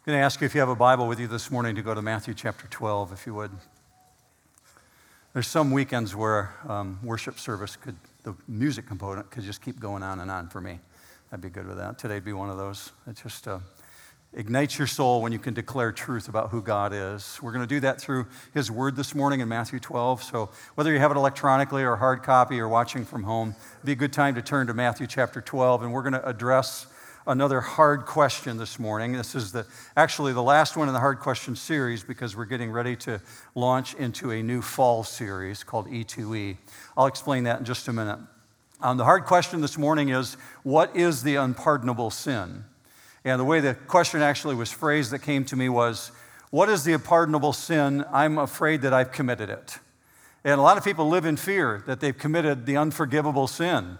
I'm 0.00 0.12
going 0.12 0.18
to 0.18 0.24
ask 0.24 0.40
you 0.40 0.46
if 0.46 0.54
you 0.54 0.60
have 0.60 0.70
a 0.70 0.74
Bible 0.74 1.06
with 1.06 1.20
you 1.20 1.26
this 1.26 1.50
morning 1.50 1.74
to 1.74 1.82
go 1.82 1.92
to 1.92 2.00
Matthew 2.00 2.32
chapter 2.32 2.66
12, 2.68 3.12
if 3.12 3.26
you 3.26 3.34
would. 3.34 3.50
There's 5.34 5.46
some 5.46 5.72
weekends 5.72 6.16
where 6.16 6.54
um, 6.66 6.98
worship 7.02 7.38
service 7.38 7.76
could, 7.76 7.96
the 8.22 8.34
music 8.48 8.86
component 8.86 9.30
could 9.30 9.42
just 9.42 9.60
keep 9.60 9.78
going 9.78 10.02
on 10.02 10.18
and 10.20 10.30
on 10.30 10.48
for 10.48 10.62
me. 10.62 10.80
I'd 11.30 11.42
be 11.42 11.50
good 11.50 11.66
with 11.66 11.76
that. 11.76 11.98
Today'd 11.98 12.24
be 12.24 12.32
one 12.32 12.48
of 12.48 12.56
those. 12.56 12.92
It 13.06 13.20
just 13.22 13.46
uh, 13.46 13.58
ignites 14.32 14.78
your 14.78 14.86
soul 14.86 15.20
when 15.20 15.32
you 15.32 15.38
can 15.38 15.52
declare 15.52 15.92
truth 15.92 16.28
about 16.28 16.48
who 16.48 16.62
God 16.62 16.94
is. 16.94 17.38
We're 17.42 17.52
going 17.52 17.68
to 17.68 17.74
do 17.74 17.80
that 17.80 18.00
through 18.00 18.24
His 18.54 18.70
Word 18.70 18.96
this 18.96 19.14
morning 19.14 19.40
in 19.40 19.50
Matthew 19.50 19.80
12. 19.80 20.22
So 20.22 20.48
whether 20.76 20.94
you 20.94 20.98
have 20.98 21.10
it 21.10 21.18
electronically 21.18 21.82
or 21.82 21.96
hard 21.96 22.22
copy 22.22 22.58
or 22.58 22.70
watching 22.70 23.04
from 23.04 23.24
home, 23.24 23.54
it'd 23.74 23.84
be 23.84 23.92
a 23.92 23.96
good 23.96 24.14
time 24.14 24.34
to 24.36 24.42
turn 24.42 24.66
to 24.68 24.72
Matthew 24.72 25.06
chapter 25.06 25.42
12, 25.42 25.82
and 25.82 25.92
we're 25.92 26.02
going 26.02 26.14
to 26.14 26.26
address 26.26 26.86
another 27.26 27.60
hard 27.60 28.06
question 28.06 28.56
this 28.56 28.78
morning. 28.78 29.12
This 29.12 29.34
is 29.34 29.52
the, 29.52 29.66
actually 29.96 30.32
the 30.32 30.42
last 30.42 30.76
one 30.76 30.88
in 30.88 30.94
the 30.94 31.00
hard 31.00 31.20
question 31.20 31.54
series 31.54 32.02
because 32.02 32.36
we're 32.36 32.46
getting 32.46 32.70
ready 32.70 32.96
to 32.96 33.20
launch 33.54 33.94
into 33.94 34.30
a 34.30 34.42
new 34.42 34.62
fall 34.62 35.04
series 35.04 35.62
called 35.62 35.88
E2E. 35.88 36.56
I'll 36.96 37.06
explain 37.06 37.44
that 37.44 37.60
in 37.60 37.64
just 37.64 37.88
a 37.88 37.92
minute. 37.92 38.18
Um, 38.80 38.96
the 38.96 39.04
hard 39.04 39.26
question 39.26 39.60
this 39.60 39.76
morning 39.76 40.08
is 40.08 40.36
what 40.62 40.96
is 40.96 41.22
the 41.22 41.36
unpardonable 41.36 42.10
sin? 42.10 42.64
And 43.24 43.38
the 43.38 43.44
way 43.44 43.60
the 43.60 43.74
question 43.74 44.22
actually 44.22 44.54
was 44.54 44.72
phrased 44.72 45.10
that 45.10 45.18
came 45.18 45.44
to 45.46 45.56
me 45.56 45.68
was, 45.68 46.10
What 46.50 46.70
is 46.70 46.84
the 46.84 46.94
unpardonable 46.94 47.52
sin? 47.52 48.04
I'm 48.10 48.38
afraid 48.38 48.80
that 48.80 48.94
I've 48.94 49.12
committed 49.12 49.50
it. 49.50 49.78
And 50.42 50.58
a 50.58 50.62
lot 50.62 50.78
of 50.78 50.84
people 50.84 51.06
live 51.06 51.26
in 51.26 51.36
fear 51.36 51.82
that 51.86 52.00
they've 52.00 52.16
committed 52.16 52.64
the 52.64 52.78
unforgivable 52.78 53.46
sin. 53.46 53.98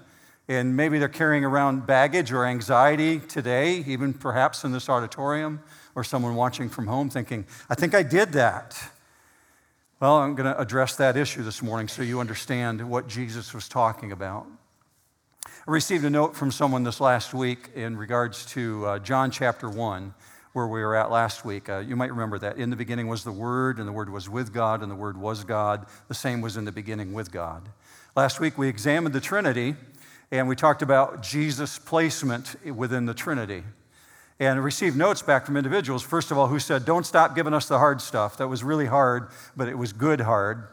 And 0.50 0.76
maybe 0.76 0.98
they're 0.98 1.08
carrying 1.08 1.44
around 1.44 1.86
baggage 1.86 2.32
or 2.32 2.44
anxiety 2.44 3.20
today, 3.20 3.84
even 3.86 4.12
perhaps 4.12 4.64
in 4.64 4.72
this 4.72 4.88
auditorium, 4.88 5.62
or 5.94 6.02
someone 6.02 6.34
watching 6.34 6.68
from 6.68 6.88
home 6.88 7.08
thinking, 7.08 7.46
I 7.70 7.76
think 7.76 7.94
I 7.94 8.02
did 8.02 8.32
that. 8.32 8.76
Well, 10.00 10.16
I'm 10.16 10.34
going 10.34 10.52
to 10.52 10.60
address 10.60 10.96
that 10.96 11.16
issue 11.16 11.44
this 11.44 11.62
morning 11.62 11.86
so 11.86 12.02
you 12.02 12.18
understand 12.18 12.90
what 12.90 13.06
Jesus 13.06 13.54
was 13.54 13.68
talking 13.68 14.10
about. 14.10 14.44
I 15.46 15.70
received 15.70 16.04
a 16.04 16.10
note 16.10 16.34
from 16.34 16.50
someone 16.50 16.82
this 16.82 17.00
last 17.00 17.32
week 17.32 17.70
in 17.76 17.96
regards 17.96 18.44
to 18.46 18.84
uh, 18.86 18.98
John 18.98 19.30
chapter 19.30 19.70
1, 19.70 20.12
where 20.52 20.66
we 20.66 20.80
were 20.80 20.96
at 20.96 21.12
last 21.12 21.44
week. 21.44 21.68
Uh, 21.68 21.78
you 21.78 21.94
might 21.94 22.10
remember 22.10 22.40
that. 22.40 22.56
In 22.56 22.70
the 22.70 22.76
beginning 22.76 23.06
was 23.06 23.22
the 23.22 23.30
Word, 23.30 23.78
and 23.78 23.86
the 23.86 23.92
Word 23.92 24.10
was 24.10 24.28
with 24.28 24.52
God, 24.52 24.82
and 24.82 24.90
the 24.90 24.96
Word 24.96 25.16
was 25.16 25.44
God. 25.44 25.86
The 26.08 26.14
same 26.14 26.40
was 26.40 26.56
in 26.56 26.64
the 26.64 26.72
beginning 26.72 27.12
with 27.12 27.30
God. 27.30 27.68
Last 28.16 28.40
week 28.40 28.58
we 28.58 28.66
examined 28.66 29.14
the 29.14 29.20
Trinity 29.20 29.76
and 30.30 30.46
we 30.46 30.54
talked 30.54 30.82
about 30.82 31.22
Jesus' 31.22 31.78
placement 31.78 32.54
within 32.64 33.06
the 33.06 33.14
Trinity. 33.14 33.64
And 34.38 34.62
received 34.62 34.96
notes 34.96 35.20
back 35.20 35.44
from 35.44 35.56
individuals, 35.56 36.02
first 36.02 36.30
of 36.30 36.38
all, 36.38 36.46
who 36.46 36.58
said, 36.58 36.84
Don't 36.84 37.04
stop 37.04 37.34
giving 37.34 37.52
us 37.52 37.68
the 37.68 37.78
hard 37.78 38.00
stuff. 38.00 38.38
That 38.38 38.48
was 38.48 38.64
really 38.64 38.86
hard, 38.86 39.28
but 39.54 39.68
it 39.68 39.76
was 39.76 39.92
good 39.92 40.20
hard. 40.20 40.68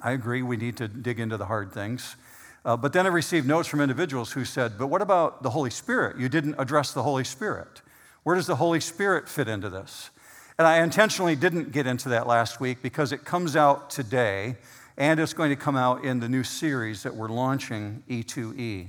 I 0.00 0.12
agree, 0.12 0.42
we 0.42 0.56
need 0.56 0.76
to 0.76 0.88
dig 0.88 1.18
into 1.18 1.36
the 1.36 1.46
hard 1.46 1.72
things. 1.72 2.16
Uh, 2.64 2.76
but 2.76 2.92
then 2.92 3.06
I 3.06 3.08
received 3.08 3.46
notes 3.46 3.66
from 3.66 3.80
individuals 3.80 4.32
who 4.32 4.44
said, 4.44 4.76
But 4.76 4.88
what 4.88 5.00
about 5.00 5.42
the 5.42 5.50
Holy 5.50 5.70
Spirit? 5.70 6.18
You 6.18 6.28
didn't 6.28 6.56
address 6.58 6.92
the 6.92 7.02
Holy 7.02 7.24
Spirit. 7.24 7.80
Where 8.24 8.36
does 8.36 8.46
the 8.46 8.56
Holy 8.56 8.80
Spirit 8.80 9.26
fit 9.26 9.48
into 9.48 9.70
this? 9.70 10.10
And 10.58 10.66
I 10.66 10.82
intentionally 10.82 11.36
didn't 11.36 11.72
get 11.72 11.86
into 11.86 12.10
that 12.10 12.26
last 12.26 12.60
week 12.60 12.82
because 12.82 13.12
it 13.12 13.24
comes 13.24 13.56
out 13.56 13.90
today 13.90 14.56
and 14.98 15.20
it's 15.20 15.32
going 15.32 15.50
to 15.50 15.56
come 15.56 15.76
out 15.76 16.04
in 16.04 16.18
the 16.18 16.28
new 16.28 16.42
series 16.42 17.04
that 17.04 17.14
we're 17.14 17.28
launching, 17.28 18.02
E2E. 18.10 18.88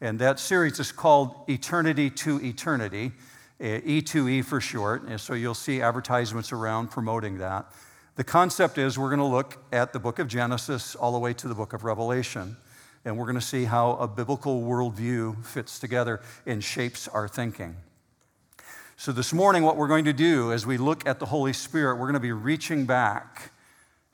And 0.00 0.16
that 0.20 0.38
series 0.38 0.78
is 0.78 0.92
called 0.92 1.34
Eternity 1.48 2.10
to 2.10 2.40
Eternity, 2.40 3.10
eh, 3.58 3.80
E2E 3.80 4.44
for 4.44 4.60
short. 4.60 5.02
And 5.02 5.20
so 5.20 5.34
you'll 5.34 5.54
see 5.54 5.82
advertisements 5.82 6.52
around 6.52 6.92
promoting 6.92 7.38
that. 7.38 7.66
The 8.14 8.22
concept 8.22 8.78
is 8.78 8.96
we're 8.96 9.08
going 9.08 9.18
to 9.18 9.24
look 9.24 9.58
at 9.72 9.92
the 9.92 9.98
book 9.98 10.20
of 10.20 10.28
Genesis 10.28 10.94
all 10.94 11.10
the 11.10 11.18
way 11.18 11.34
to 11.34 11.48
the 11.48 11.56
book 11.56 11.72
of 11.72 11.82
Revelation. 11.82 12.56
And 13.04 13.18
we're 13.18 13.26
going 13.26 13.34
to 13.34 13.40
see 13.40 13.64
how 13.64 13.92
a 13.96 14.06
biblical 14.06 14.62
worldview 14.62 15.44
fits 15.44 15.80
together 15.80 16.20
and 16.46 16.62
shapes 16.62 17.08
our 17.08 17.26
thinking. 17.26 17.74
So, 18.96 19.10
this 19.12 19.32
morning, 19.32 19.62
what 19.62 19.76
we're 19.76 19.88
going 19.88 20.04
to 20.04 20.12
do 20.12 20.52
as 20.52 20.66
we 20.66 20.76
look 20.76 21.06
at 21.06 21.20
the 21.20 21.26
Holy 21.26 21.52
Spirit, 21.52 21.96
we're 21.96 22.06
going 22.06 22.14
to 22.14 22.20
be 22.20 22.32
reaching 22.32 22.84
back 22.84 23.52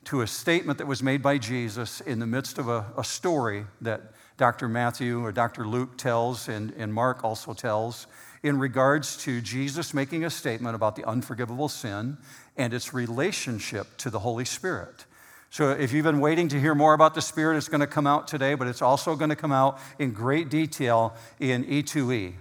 to 0.05 0.21
a 0.21 0.27
statement 0.27 0.77
that 0.77 0.87
was 0.87 1.03
made 1.03 1.21
by 1.21 1.37
Jesus 1.37 2.01
in 2.01 2.19
the 2.19 2.27
midst 2.27 2.57
of 2.57 2.67
a, 2.67 2.85
a 2.97 3.03
story 3.03 3.65
that 3.81 4.13
Dr. 4.37 4.67
Matthew 4.67 5.23
or 5.23 5.31
Dr. 5.31 5.67
Luke 5.67 5.97
tells 5.97 6.49
and, 6.49 6.73
and 6.77 6.93
Mark 6.93 7.23
also 7.23 7.53
tells 7.53 8.07
in 8.43 8.59
regards 8.59 9.17
to 9.17 9.41
Jesus 9.41 9.93
making 9.93 10.23
a 10.23 10.29
statement 10.29 10.75
about 10.75 10.95
the 10.95 11.03
unforgivable 11.05 11.69
sin 11.69 12.17
and 12.57 12.73
its 12.73 12.93
relationship 12.93 13.97
to 13.97 14.09
the 14.09 14.19
Holy 14.19 14.45
Spirit. 14.45 15.05
So, 15.49 15.71
if 15.71 15.93
you've 15.93 16.03
been 16.03 16.19
waiting 16.19 16.49
to 16.49 16.59
hear 16.59 16.75
more 16.75 16.93
about 16.93 17.15
the 17.15 17.21
Spirit, 17.21 17.55
it's 17.55 17.69
going 17.69 17.81
to 17.81 17.87
come 17.87 18.05
out 18.05 18.27
today, 18.27 18.55
but 18.55 18.67
it's 18.67 18.81
also 18.81 19.15
going 19.15 19.29
to 19.29 19.37
come 19.37 19.53
out 19.53 19.79
in 19.99 20.11
great 20.11 20.49
detail 20.49 21.15
in 21.39 21.63
E2E. 21.63 22.33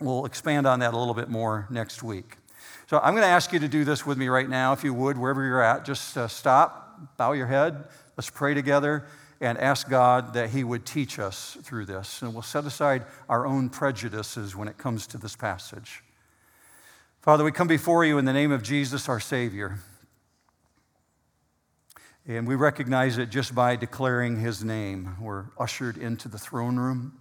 We'll 0.00 0.26
expand 0.26 0.66
on 0.66 0.80
that 0.80 0.92
a 0.92 0.98
little 0.98 1.14
bit 1.14 1.30
more 1.30 1.66
next 1.70 2.02
week. 2.02 2.36
So, 2.88 2.98
I'm 2.98 3.14
going 3.14 3.24
to 3.24 3.30
ask 3.30 3.54
you 3.54 3.58
to 3.60 3.68
do 3.68 3.84
this 3.84 4.04
with 4.04 4.18
me 4.18 4.28
right 4.28 4.48
now, 4.48 4.74
if 4.74 4.84
you 4.84 4.92
would, 4.92 5.16
wherever 5.16 5.42
you're 5.42 5.62
at. 5.62 5.86
Just 5.86 6.18
uh, 6.18 6.28
stop, 6.28 6.81
bow 7.16 7.32
your 7.32 7.46
head. 7.46 7.84
Let's 8.16 8.30
pray 8.30 8.54
together 8.54 9.06
and 9.40 9.58
ask 9.58 9.88
God 9.88 10.34
that 10.34 10.50
He 10.50 10.62
would 10.62 10.86
teach 10.86 11.18
us 11.18 11.58
through 11.62 11.86
this. 11.86 12.22
And 12.22 12.32
we'll 12.32 12.42
set 12.42 12.64
aside 12.64 13.04
our 13.28 13.46
own 13.46 13.68
prejudices 13.68 14.54
when 14.54 14.68
it 14.68 14.78
comes 14.78 15.06
to 15.08 15.18
this 15.18 15.34
passage. 15.34 16.02
Father, 17.20 17.44
we 17.44 17.52
come 17.52 17.68
before 17.68 18.04
you 18.04 18.18
in 18.18 18.24
the 18.24 18.32
name 18.32 18.52
of 18.52 18.62
Jesus, 18.62 19.08
our 19.08 19.20
Savior. 19.20 19.78
And 22.26 22.46
we 22.46 22.54
recognize 22.54 23.18
it 23.18 23.30
just 23.30 23.54
by 23.54 23.74
declaring 23.74 24.38
His 24.38 24.62
name, 24.62 25.16
we're 25.20 25.46
ushered 25.58 25.96
into 25.96 26.28
the 26.28 26.38
throne 26.38 26.76
room. 26.76 27.18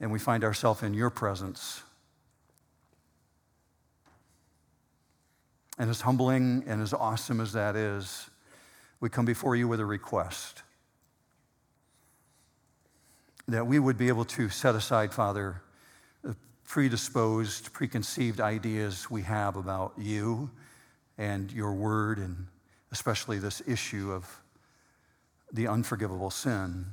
And 0.00 0.12
we 0.12 0.20
find 0.20 0.44
ourselves 0.44 0.84
in 0.84 0.94
your 0.94 1.10
presence. 1.10 1.82
And 5.78 5.88
as 5.90 6.00
humbling 6.00 6.64
and 6.66 6.82
as 6.82 6.92
awesome 6.92 7.40
as 7.40 7.52
that 7.52 7.76
is, 7.76 8.28
we 9.00 9.08
come 9.08 9.24
before 9.24 9.54
you 9.54 9.68
with 9.68 9.78
a 9.78 9.86
request 9.86 10.62
that 13.46 13.66
we 13.66 13.78
would 13.78 13.96
be 13.96 14.08
able 14.08 14.26
to 14.26 14.48
set 14.50 14.74
aside, 14.74 15.12
Father, 15.12 15.62
the 16.22 16.36
predisposed, 16.64 17.72
preconceived 17.72 18.40
ideas 18.40 19.10
we 19.10 19.22
have 19.22 19.56
about 19.56 19.94
you 19.96 20.50
and 21.16 21.50
your 21.50 21.72
word, 21.72 22.18
and 22.18 22.46
especially 22.92 23.38
this 23.38 23.62
issue 23.66 24.12
of 24.12 24.42
the 25.52 25.66
unforgivable 25.66 26.30
sin, 26.30 26.84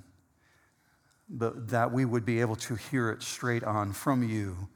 but 1.27 1.67
that 1.67 1.91
we 1.91 2.05
would 2.05 2.23
be 2.23 2.39
able 2.39 2.55
to 2.55 2.75
hear 2.75 3.09
it 3.09 3.21
straight 3.21 3.63
on 3.63 3.91
from 3.91 4.23
you 4.23 4.69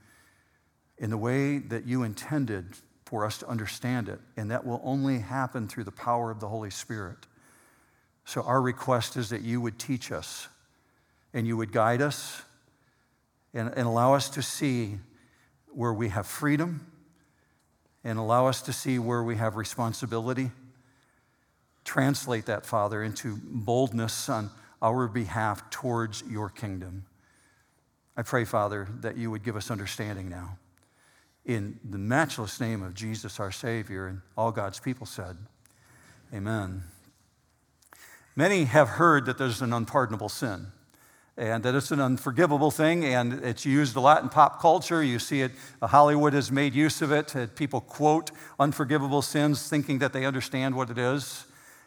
in 0.98 1.10
the 1.10 1.18
way 1.18 1.60
that 1.60 1.86
you 1.86 2.04
intended 2.04 2.76
for 3.10 3.26
us 3.26 3.40
to 3.40 3.48
understand 3.48 4.08
it. 4.08 4.20
And 4.38 4.52
that 4.52 4.68
will 4.68 4.80
only 4.84 5.18
happen 5.18 5.68
through 5.68 5.86
the 5.86 5.92
power 5.92 6.30
of 6.30 6.40
the 6.40 6.48
Holy 6.48 6.70
Spirit. 6.70 7.18
So, 8.24 8.44
our 8.44 8.62
request 8.62 9.18
is 9.18 9.30
that 9.30 9.42
you 9.42 9.60
would 9.62 9.80
teach 9.80 10.12
us 10.12 10.48
and 11.34 11.48
you 11.48 11.58
would 11.58 11.72
guide 11.72 12.04
us 12.04 12.44
and, 13.52 13.74
and 13.76 13.88
allow 13.88 14.14
us 14.14 14.30
to 14.30 14.44
see 14.44 15.00
where 15.74 15.92
we 15.92 16.10
have 16.10 16.28
freedom 16.28 16.86
and 18.04 18.20
allow 18.20 18.46
us 18.46 18.62
to 18.62 18.74
see 18.74 19.00
where 19.00 19.24
we 19.24 19.38
have 19.38 19.56
responsibility. 19.56 20.52
Translate 21.84 22.46
that, 22.46 22.64
Father, 22.64 23.02
into 23.02 23.40
boldness 23.44 24.30
on 24.30 24.52
our 24.84 25.08
behalf 25.08 25.68
towards 25.72 26.24
your 26.30 26.50
kingdom. 26.50 27.06
I 28.16 28.22
pray, 28.22 28.46
Father, 28.46 28.88
that 29.02 29.18
you 29.18 29.32
would 29.32 29.44
give 29.44 29.56
us 29.56 29.72
understanding 29.72 30.30
now 30.30 30.60
in 31.50 31.80
the 31.84 31.98
matchless 31.98 32.62
name 32.62 32.84
of 32.84 32.94
Jesus 32.94 33.40
our 33.40 33.52
Savior. 33.52 34.06
And 34.06 34.22
all 34.38 34.52
God's 34.52 34.80
people 34.80 35.08
said, 35.08 35.36
Amen. 36.32 36.84
Many 38.36 38.66
have 38.66 38.88
heard 38.88 39.26
that 39.26 39.40
there's 39.40 39.60
an 39.64 39.74
unpardonable 39.74 40.30
sin 40.30 40.68
and 41.38 41.64
that 41.64 41.74
it's 41.74 41.90
an 41.90 42.02
unforgivable 42.02 42.70
thing, 42.70 43.06
and 43.06 43.34
it's 43.46 43.66
used 43.66 43.96
a 43.96 44.00
lot 44.00 44.22
in 44.22 44.30
pop 44.30 44.62
culture. 44.62 45.02
You 45.02 45.20
see 45.20 45.42
it, 45.42 45.54
uh, 45.82 45.88
Hollywood 45.88 46.34
has 46.34 46.52
made 46.52 46.76
use 46.76 47.02
of 47.02 47.14
it. 47.14 47.34
People 47.56 47.80
quote 47.80 48.30
unforgivable 48.60 49.22
sins 49.22 49.68
thinking 49.70 50.00
that 50.00 50.12
they 50.12 50.26
understand 50.26 50.76
what 50.76 50.90
it 50.90 50.98
is. 50.98 51.46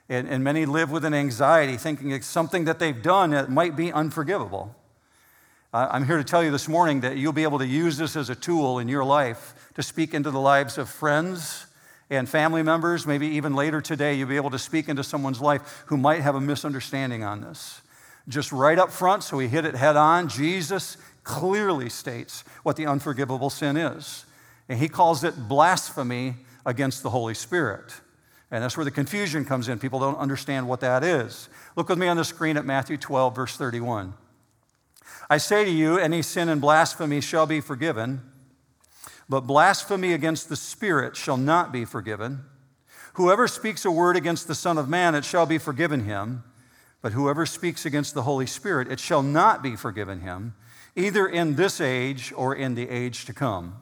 And, 0.09 0.27
and 0.27 0.43
many 0.43 0.67
live 0.67 0.91
with 0.91 1.05
an 1.05 1.15
anxiety 1.15 1.77
thinking 1.77 2.11
it's 2.11 2.27
something 2.27 2.65
that 2.65 2.79
they've 2.79 3.01
done 3.01 3.31
that 3.31 3.51
might 3.51 3.77
be 3.77 3.93
unforgivable. 3.93 4.75
I'm 5.75 6.05
here 6.05 6.19
to 6.19 6.25
tell 6.25 6.45
you 6.45 6.51
this 6.51 6.69
morning 6.69 7.01
that 7.01 7.17
you'll 7.17 7.33
be 7.33 7.45
able 7.45 7.59
to 7.61 7.67
use 7.67 7.97
this 7.97 8.15
as 8.15 8.29
a 8.29 8.35
tool 8.35 8.79
in 8.79 8.89
your 8.89 9.05
life 9.05 9.55
to 9.75 9.83
speak 9.83 10.13
into 10.13 10.31
the 10.31 10.39
lives 10.39 10.77
of 10.77 10.91
friends 10.91 11.65
and 12.11 12.29
family 12.29 12.63
members. 12.63 13.07
Maybe 13.07 13.27
even 13.29 13.55
later 13.55 13.81
today, 13.81 14.13
you'll 14.13 14.29
be 14.29 14.37
able 14.37 14.51
to 14.51 14.59
speak 14.59 14.91
into 14.91 15.03
someone's 15.03 15.41
life 15.41 15.85
who 15.87 15.97
might 15.97 16.21
have 16.21 16.35
a 16.35 16.43
misunderstanding 16.43 17.25
on 17.25 17.41
this. 17.41 17.81
Just 18.29 18.53
right 18.53 18.79
up 18.79 18.91
front, 18.91 19.25
so 19.25 19.39
we 19.39 19.49
hit 19.49 19.65
it 19.65 19.75
head 19.75 19.97
on, 19.97 20.29
Jesus 20.29 20.99
clearly 21.25 21.89
states 21.89 22.45
what 22.65 22.77
the 22.77 22.87
unforgivable 22.87 23.49
sin 23.49 23.79
is. 23.79 24.27
And 24.69 24.79
he 24.79 24.91
calls 24.91 25.25
it 25.25 25.49
blasphemy 25.49 26.35
against 26.67 27.03
the 27.03 27.09
Holy 27.09 27.35
Spirit. 27.35 27.95
And 28.51 28.63
that's 28.63 28.77
where 28.77 28.85
the 28.85 28.91
confusion 28.91 29.47
comes 29.47 29.71
in. 29.71 29.79
People 29.79 30.01
don't 30.01 30.19
understand 30.19 30.69
what 30.69 30.81
that 30.81 31.03
is. 31.03 31.49
Look 31.77 31.89
with 31.89 31.99
me 31.99 32.09
on 32.09 32.19
the 32.19 32.25
screen 32.25 32.59
at 32.59 32.67
Matthew 32.67 32.99
12, 32.99 33.35
verse 33.35 33.57
31. 33.57 34.13
I 35.31 35.39
say 35.39 35.65
to 35.65 35.71
you, 35.71 35.99
any 35.99 36.23
sin 36.23 36.49
and 36.49 36.61
blasphemy 36.61 37.21
shall 37.21 37.47
be 37.47 37.61
forgiven, 37.61 38.23
but 39.29 39.47
blasphemy 39.47 40.13
against 40.13 40.49
the 40.49 40.57
Spirit 40.57 41.17
shall 41.17 41.37
not 41.37 41.73
be 41.73 41.85
forgiven. 41.85 42.45
Whoever 43.15 43.47
speaks 43.49 43.85
a 43.85 43.91
word 43.91 44.17
against 44.17 44.49
the 44.49 44.55
Son 44.55 44.79
of 44.79 44.89
Man, 44.89 45.15
it 45.15 45.25
shall 45.25 45.47
be 45.47 45.59
forgiven 45.59 46.05
him. 46.05 46.45
But 47.03 47.13
whoever 47.13 47.45
speaks 47.47 47.85
against 47.85 48.15
the 48.15 48.23
Holy 48.23 48.47
Spirit, 48.47 48.91
it 48.91 49.01
shall 49.01 49.23
not 49.23 49.63
be 49.63 49.75
forgiven 49.75 50.21
him, 50.21 50.55
either 50.95 51.27
in 51.27 51.57
this 51.57 51.81
age 51.81 52.33
or 52.37 52.55
in 52.55 52.75
the 52.75 52.89
age 52.89 53.25
to 53.25 53.33
come. 53.35 53.77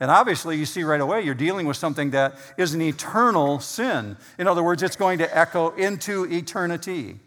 And 0.00 0.10
obviously, 0.10 0.56
you 0.56 0.64
see 0.64 0.84
right 0.84 1.00
away, 1.00 1.22
you're 1.22 1.34
dealing 1.34 1.66
with 1.66 1.76
something 1.76 2.10
that 2.10 2.36
is 2.56 2.74
an 2.74 2.80
eternal 2.80 3.58
sin. 3.58 4.16
In 4.38 4.46
other 4.46 4.62
words, 4.62 4.82
it's 4.82 4.94
going 4.94 5.18
to 5.18 5.36
echo 5.36 5.70
into 5.70 6.24
eternity. 6.32 7.18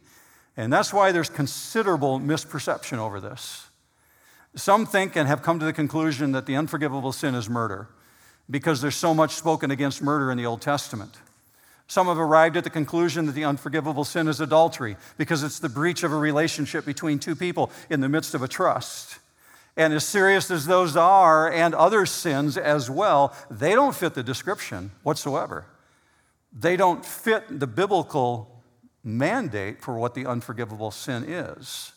And 0.58 0.72
that's 0.72 0.94
why 0.94 1.12
there's 1.12 1.30
considerable 1.30 2.20
misperception 2.20 2.98
over 2.98 3.20
this. 3.20 3.68
Some 4.56 4.86
think 4.86 5.16
and 5.16 5.28
have 5.28 5.42
come 5.42 5.60
to 5.60 5.66
the 5.66 5.74
conclusion 5.74 6.34
that 6.34 6.46
the 6.46 6.56
unforgivable 6.56 7.14
sin 7.14 7.36
is 7.36 7.50
murder 7.50 7.88
because 8.50 8.82
there's 8.82 8.96
so 8.96 9.14
much 9.14 9.36
spoken 9.36 9.72
against 9.72 10.02
murder 10.02 10.30
in 10.30 10.38
the 10.38 10.46
Old 10.46 10.62
Testament. 10.62 11.20
Some 11.88 12.08
have 12.08 12.18
arrived 12.18 12.58
at 12.58 12.64
the 12.64 12.70
conclusion 12.70 13.26
that 13.26 13.32
the 13.34 13.46
unforgivable 13.46 14.04
sin 14.04 14.28
is 14.28 14.40
adultery 14.40 14.98
because 15.18 15.44
it's 15.44 15.60
the 15.60 15.70
breach 15.70 16.04
of 16.04 16.12
a 16.12 16.18
relationship 16.18 16.86
between 16.86 17.20
two 17.20 17.36
people 17.36 17.72
in 17.90 18.02
the 18.02 18.10
midst 18.10 18.34
of 18.34 18.42
a 18.42 18.48
trust. 18.48 19.20
And 19.78 19.94
as 19.94 20.06
serious 20.06 20.52
as 20.52 20.66
those 20.66 20.98
are, 20.98 21.52
and 21.52 21.74
other 21.74 22.06
sins 22.06 22.58
as 22.58 22.90
well, 22.90 23.34
they 23.50 23.74
don't 23.74 23.96
fit 23.96 24.14
the 24.14 24.24
description 24.24 24.92
whatsoever. 25.04 25.66
They 26.58 26.76
don't 26.76 27.06
fit 27.06 27.60
the 27.60 27.68
biblical 27.68 28.51
mandate 29.04 29.82
for 29.82 29.98
what 29.98 30.14
the 30.14 30.26
unforgivable 30.26 30.92
sin 30.92 31.24
is. 31.28 31.94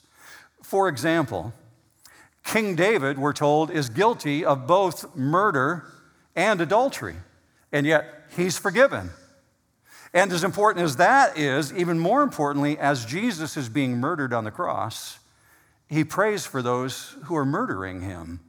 For 0.62 0.88
example, 0.88 1.52
King 2.44 2.74
David, 2.76 3.18
we're 3.18 3.32
told, 3.32 3.70
is 3.70 3.88
guilty 3.88 4.44
of 4.44 4.66
both 4.66 5.16
murder 5.16 5.84
and 6.36 6.60
adultery, 6.60 7.16
and 7.72 7.86
yet 7.86 8.06
he's 8.36 8.58
forgiven. 8.58 9.10
And 10.12 10.32
as 10.32 10.44
important 10.44 10.84
as 10.84 10.96
that 10.96 11.36
is, 11.36 11.72
even 11.72 11.98
more 11.98 12.22
importantly, 12.22 12.78
as 12.78 13.04
Jesus 13.04 13.56
is 13.56 13.68
being 13.68 13.98
murdered 13.98 14.32
on 14.32 14.44
the 14.44 14.50
cross, 14.50 15.18
he 15.88 16.04
prays 16.04 16.46
for 16.46 16.62
those 16.62 17.16
who 17.24 17.36
are 17.36 17.44
murdering 17.44 18.00
him. 18.00 18.40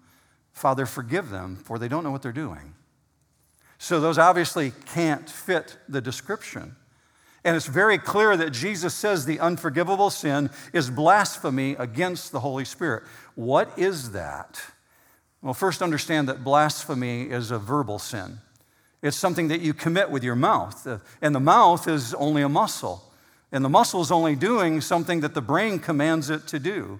Father, 0.53 0.85
forgive 0.85 1.29
them, 1.29 1.55
for 1.55 1.79
they 1.79 1.87
don't 1.87 2.03
know 2.03 2.11
what 2.11 2.21
they're 2.21 2.31
doing. 2.31 2.75
So 3.77 3.99
those 3.99 4.17
obviously 4.17 4.71
can't 4.85 5.29
fit 5.29 5.77
the 5.89 6.01
description. 6.01 6.75
And 7.45 7.55
it's 7.55 7.67
very 7.67 7.99
clear 7.99 8.35
that 8.35 8.49
Jesus 8.49 8.95
says 8.95 9.25
the 9.25 9.39
unforgivable 9.39 10.09
sin 10.09 10.49
is 10.73 10.89
blasphemy 10.89 11.73
against 11.73 12.31
the 12.31 12.39
Holy 12.39 12.65
Spirit. 12.65 13.03
What 13.35 13.71
is 13.77 14.11
that? 14.11 14.61
Well, 15.43 15.53
first 15.53 15.83
understand 15.83 16.27
that 16.27 16.43
blasphemy 16.43 17.29
is 17.29 17.51
a 17.51 17.59
verbal 17.59 17.99
sin. 17.99 18.39
It's 19.03 19.15
something 19.15 19.49
that 19.49 19.61
you 19.61 19.75
commit 19.75 20.09
with 20.09 20.23
your 20.23 20.35
mouth. 20.35 20.87
And 21.21 21.35
the 21.35 21.39
mouth 21.39 21.87
is 21.87 22.15
only 22.15 22.41
a 22.41 22.49
muscle. 22.49 23.03
And 23.51 23.63
the 23.63 23.69
muscle 23.69 24.01
is 24.01 24.11
only 24.11 24.35
doing 24.35 24.81
something 24.81 25.21
that 25.21 25.35
the 25.35 25.41
brain 25.41 25.77
commands 25.77 26.31
it 26.31 26.47
to 26.47 26.57
do. 26.57 26.99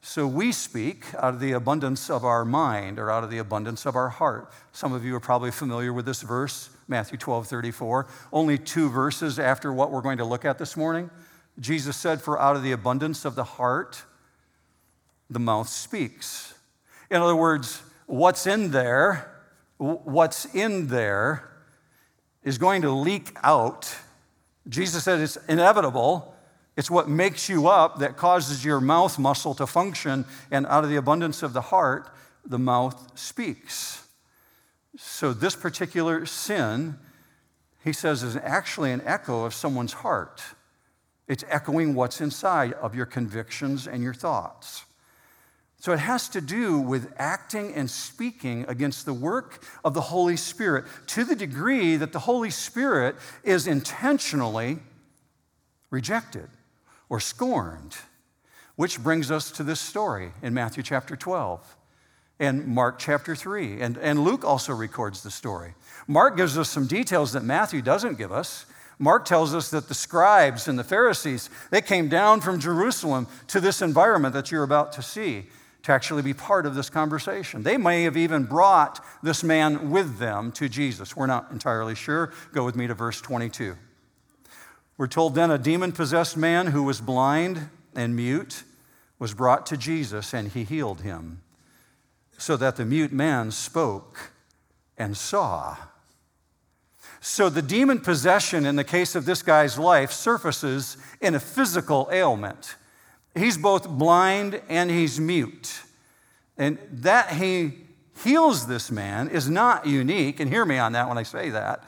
So 0.00 0.26
we 0.26 0.50
speak 0.50 1.04
out 1.14 1.34
of 1.34 1.38
the 1.38 1.52
abundance 1.52 2.10
of 2.10 2.24
our 2.24 2.44
mind 2.44 2.98
or 2.98 3.12
out 3.12 3.22
of 3.22 3.30
the 3.30 3.38
abundance 3.38 3.86
of 3.86 3.94
our 3.94 4.08
heart. 4.08 4.52
Some 4.72 4.92
of 4.92 5.04
you 5.04 5.14
are 5.14 5.20
probably 5.20 5.52
familiar 5.52 5.92
with 5.92 6.04
this 6.04 6.22
verse, 6.22 6.70
Matthew 6.88 7.18
12 7.18 7.46
34. 7.46 8.06
Only 8.32 8.58
two 8.58 8.88
verses 8.88 9.38
after 9.38 9.72
what 9.72 9.90
we're 9.90 10.02
going 10.02 10.18
to 10.18 10.24
look 10.24 10.44
at 10.44 10.58
this 10.58 10.76
morning. 10.76 11.10
Jesus 11.58 11.96
said, 11.96 12.20
For 12.20 12.40
out 12.40 12.56
of 12.56 12.62
the 12.62 12.72
abundance 12.72 13.24
of 13.24 13.34
the 13.34 13.44
heart, 13.44 14.04
the 15.30 15.38
mouth 15.38 15.68
speaks. 15.68 16.54
In 17.10 17.20
other 17.20 17.36
words, 17.36 17.82
what's 18.06 18.46
in 18.46 18.70
there, 18.70 19.30
what's 19.78 20.46
in 20.54 20.88
there 20.88 21.48
is 22.42 22.58
going 22.58 22.82
to 22.82 22.90
leak 22.90 23.36
out. 23.42 23.94
Jesus 24.68 25.04
said 25.04 25.20
it's 25.20 25.36
inevitable 25.48 26.32
it's 26.76 26.90
what 26.90 27.08
makes 27.08 27.48
you 27.48 27.68
up 27.68 27.98
that 27.98 28.16
causes 28.16 28.64
your 28.64 28.80
mouth 28.80 29.18
muscle 29.18 29.54
to 29.54 29.66
function, 29.66 30.24
and 30.50 30.66
out 30.66 30.84
of 30.84 30.90
the 30.90 30.96
abundance 30.96 31.42
of 31.42 31.52
the 31.52 31.60
heart, 31.60 32.08
the 32.46 32.58
mouth 32.58 33.18
speaks. 33.18 34.01
So, 34.96 35.32
this 35.32 35.56
particular 35.56 36.26
sin, 36.26 36.98
he 37.82 37.92
says, 37.92 38.22
is 38.22 38.36
actually 38.36 38.92
an 38.92 39.00
echo 39.04 39.44
of 39.44 39.54
someone's 39.54 39.94
heart. 39.94 40.42
It's 41.26 41.44
echoing 41.48 41.94
what's 41.94 42.20
inside 42.20 42.74
of 42.74 42.94
your 42.94 43.06
convictions 43.06 43.86
and 43.86 44.02
your 44.02 44.12
thoughts. 44.12 44.84
So, 45.80 45.92
it 45.92 45.98
has 45.98 46.28
to 46.30 46.42
do 46.42 46.78
with 46.78 47.10
acting 47.16 47.72
and 47.74 47.90
speaking 47.90 48.66
against 48.68 49.06
the 49.06 49.14
work 49.14 49.64
of 49.82 49.94
the 49.94 50.02
Holy 50.02 50.36
Spirit 50.36 50.84
to 51.08 51.24
the 51.24 51.34
degree 51.34 51.96
that 51.96 52.12
the 52.12 52.18
Holy 52.18 52.50
Spirit 52.50 53.16
is 53.42 53.66
intentionally 53.66 54.78
rejected 55.90 56.48
or 57.08 57.18
scorned. 57.18 57.96
Which 58.76 59.02
brings 59.02 59.30
us 59.30 59.50
to 59.52 59.62
this 59.62 59.80
story 59.80 60.32
in 60.42 60.52
Matthew 60.52 60.82
chapter 60.82 61.16
12 61.16 61.76
and 62.42 62.66
Mark 62.66 62.98
chapter 62.98 63.36
3. 63.36 63.80
And, 63.80 63.96
and 63.98 64.24
Luke 64.24 64.44
also 64.44 64.74
records 64.74 65.22
the 65.22 65.30
story. 65.30 65.74
Mark 66.08 66.36
gives 66.36 66.58
us 66.58 66.68
some 66.68 66.86
details 66.86 67.32
that 67.32 67.44
Matthew 67.44 67.80
doesn't 67.80 68.18
give 68.18 68.32
us. 68.32 68.66
Mark 68.98 69.24
tells 69.24 69.54
us 69.54 69.70
that 69.70 69.88
the 69.88 69.94
scribes 69.94 70.66
and 70.66 70.76
the 70.78 70.84
Pharisees, 70.84 71.48
they 71.70 71.80
came 71.80 72.08
down 72.08 72.40
from 72.40 72.58
Jerusalem 72.58 73.28
to 73.46 73.60
this 73.60 73.80
environment 73.80 74.34
that 74.34 74.50
you're 74.50 74.64
about 74.64 74.92
to 74.94 75.02
see 75.02 75.44
to 75.84 75.92
actually 75.92 76.22
be 76.22 76.34
part 76.34 76.66
of 76.66 76.74
this 76.74 76.90
conversation. 76.90 77.62
They 77.62 77.76
may 77.76 78.04
have 78.04 78.16
even 78.16 78.44
brought 78.44 79.04
this 79.22 79.44
man 79.44 79.90
with 79.90 80.18
them 80.18 80.52
to 80.52 80.68
Jesus. 80.68 81.16
We're 81.16 81.26
not 81.26 81.50
entirely 81.52 81.94
sure. 81.94 82.32
Go 82.52 82.64
with 82.64 82.76
me 82.76 82.88
to 82.88 82.94
verse 82.94 83.20
22. 83.20 83.76
We're 84.96 85.06
told 85.06 85.34
then 85.34 85.50
a 85.50 85.58
demon 85.58 85.92
possessed 85.92 86.36
man 86.36 86.68
who 86.68 86.82
was 86.82 87.00
blind 87.00 87.68
and 87.94 88.14
mute 88.14 88.64
was 89.18 89.32
brought 89.32 89.66
to 89.66 89.76
Jesus 89.76 90.34
and 90.34 90.48
he 90.48 90.64
healed 90.64 91.02
him, 91.02 91.42
so 92.42 92.56
that 92.56 92.74
the 92.74 92.84
mute 92.84 93.12
man 93.12 93.52
spoke 93.52 94.32
and 94.98 95.16
saw. 95.16 95.76
So 97.20 97.48
the 97.48 97.62
demon 97.62 98.00
possession 98.00 98.66
in 98.66 98.74
the 98.74 98.82
case 98.82 99.14
of 99.14 99.26
this 99.26 99.44
guy's 99.44 99.78
life 99.78 100.10
surfaces 100.10 100.96
in 101.20 101.36
a 101.36 101.40
physical 101.40 102.08
ailment. 102.10 102.74
He's 103.36 103.56
both 103.56 103.88
blind 103.88 104.60
and 104.68 104.90
he's 104.90 105.20
mute. 105.20 105.82
And 106.58 106.78
that 106.90 107.34
he 107.34 107.74
heals 108.24 108.66
this 108.66 108.90
man 108.90 109.28
is 109.28 109.48
not 109.48 109.86
unique, 109.86 110.40
and 110.40 110.50
hear 110.50 110.64
me 110.64 110.78
on 110.78 110.92
that 110.92 111.08
when 111.08 111.18
I 111.18 111.22
say 111.22 111.50
that. 111.50 111.84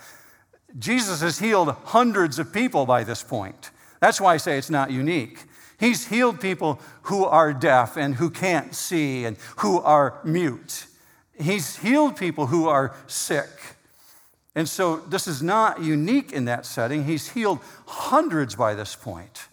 Jesus 0.79 1.21
has 1.21 1.41
healed 1.41 1.71
hundreds 1.87 2.39
of 2.39 2.53
people 2.53 2.87
by 2.87 3.03
this 3.03 3.25
point. 3.25 3.73
That's 3.99 4.21
why 4.21 4.35
I 4.35 4.37
say 4.37 4.57
it's 4.57 4.71
not 4.71 4.93
unique. 4.93 5.47
He's 5.79 6.07
healed 6.07 6.41
people 6.41 6.81
who 7.03 7.25
are 7.25 7.53
deaf 7.53 7.97
and 7.97 8.15
who 8.15 8.31
can't 8.31 8.75
see 8.75 9.25
and 9.25 9.37
who 9.57 9.81
are 9.81 10.21
mute. 10.25 10.87
He's 11.39 11.77
healed 11.77 12.17
people 12.17 12.47
who 12.47 12.69
are 12.69 12.95
sick. 13.07 13.49
And 14.55 14.69
so 14.69 14.97
this 14.97 15.27
is 15.27 15.43
not 15.43 15.83
unique 15.83 16.33
in 16.33 16.45
that 16.45 16.65
setting. 16.65 17.05
He's 17.05 17.31
healed 17.31 17.59
hundreds 17.87 18.55
by 18.55 18.75
this 18.75 18.95
point. 18.95 19.49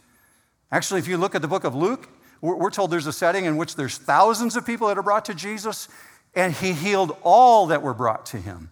Actually, 0.72 1.00
if 1.00 1.08
you 1.08 1.18
look 1.18 1.34
at 1.34 1.42
the 1.42 1.48
book 1.48 1.63
of 1.63 1.74
Luke, 1.74 2.08
we're 2.40 2.72
told 2.72 2.92
there's 2.92 3.08
a 3.08 3.13
setting 3.13 3.46
in 3.46 3.58
which 3.58 3.75
there's 3.75 3.98
thousands 3.98 4.56
of 4.56 4.66
people 4.66 4.88
that 4.88 4.98
are 4.98 5.04
brought 5.04 5.25
to 5.25 5.36
Jesus, 5.36 5.88
and 6.34 6.54
he 6.54 6.74
healed 6.74 7.16
all 7.24 7.68
that 7.68 7.82
were 7.82 7.94
brought 7.94 8.25
to 8.28 8.38
him. 8.38 8.70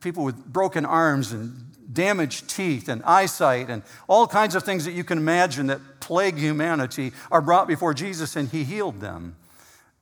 People 0.00 0.24
with 0.24 0.44
broken 0.44 0.84
arms 0.84 1.32
and 1.32 1.67
damaged 1.90 2.48
teeth 2.48 2.88
and 2.88 3.02
eyesight 3.04 3.70
and 3.70 3.82
all 4.06 4.26
kinds 4.26 4.54
of 4.54 4.62
things 4.62 4.84
that 4.84 4.92
you 4.92 5.04
can 5.04 5.18
imagine 5.18 5.68
that 5.68 5.80
plague 6.00 6.36
humanity 6.36 7.12
are 7.30 7.40
brought 7.40 7.68
before 7.68 7.94
Jesus 7.94 8.36
and 8.36 8.48
he 8.48 8.64
healed 8.64 9.00
them. 9.00 9.36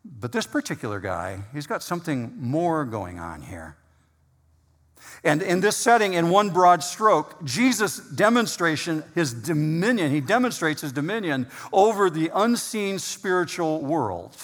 But 0.05 0.33
this 0.33 0.47
particular 0.47 1.00
guy, 1.00 1.43
he's 1.52 1.66
got 1.66 1.83
something 1.83 2.35
more 2.38 2.85
going 2.85 3.19
on 3.19 3.43
here. 3.43 3.76
And 5.25 5.43
in 5.43 5.61
this 5.61 5.76
setting, 5.76 6.14
in 6.14 6.31
one 6.31 6.50
broad 6.50 6.83
stroke, 6.83 7.43
Jesus' 7.45 7.99
demonstration, 7.99 9.02
his 9.14 9.33
dominion, 9.33 10.11
he 10.11 10.21
demonstrates 10.21 10.83
his 10.83 10.93
dominion 10.93 11.49
over 11.73 12.11
the 12.11 12.31
unseen 12.35 12.99
spiritual 12.99 13.81
world. 13.81 14.37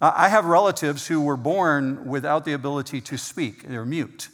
I 0.00 0.28
have 0.28 0.46
relatives 0.46 1.06
who 1.06 1.20
were 1.20 1.36
born 1.36 2.06
without 2.06 2.44
the 2.44 2.52
ability 2.52 3.00
to 3.02 3.16
speak, 3.16 3.68
they're 3.68 3.84
mute. 3.84 4.28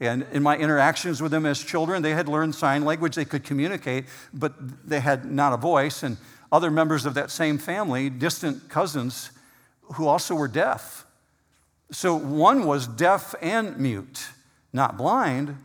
And 0.00 0.26
in 0.32 0.42
my 0.42 0.56
interactions 0.56 1.20
with 1.20 1.30
them 1.30 1.44
as 1.44 1.62
children, 1.62 2.02
they 2.02 2.14
had 2.14 2.26
learned 2.26 2.54
sign 2.54 2.84
language, 2.84 3.14
they 3.14 3.26
could 3.26 3.44
communicate, 3.44 4.06
but 4.32 4.54
they 4.88 5.00
had 5.00 5.30
not 5.30 5.52
a 5.52 5.58
voice. 5.58 6.02
And 6.02 6.16
other 6.50 6.70
members 6.70 7.04
of 7.04 7.14
that 7.14 7.30
same 7.30 7.58
family, 7.58 8.08
distant 8.08 8.70
cousins, 8.70 9.30
who 9.94 10.06
also 10.06 10.34
were 10.34 10.48
deaf. 10.48 11.04
So 11.92 12.14
one 12.16 12.66
was 12.66 12.86
deaf 12.86 13.34
and 13.42 13.76
mute, 13.78 14.28
not 14.72 14.96
blind, 14.96 15.56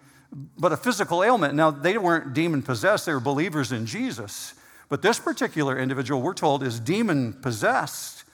but 0.58 0.74
a 0.74 0.78
physical 0.78 1.24
ailment. 1.24 1.54
Now, 1.54 1.72
they 1.72 1.98
weren't 1.98 2.34
demon 2.34 2.62
possessed, 2.62 3.06
they 3.06 3.14
were 3.14 3.20
believers 3.22 3.72
in 3.72 3.86
Jesus. 3.86 4.54
But 4.90 5.02
this 5.02 5.18
particular 5.18 5.80
individual, 5.80 6.22
we're 6.22 6.34
told, 6.34 6.62
is 6.62 6.80
demon 6.80 7.34
possessed. 7.34 8.25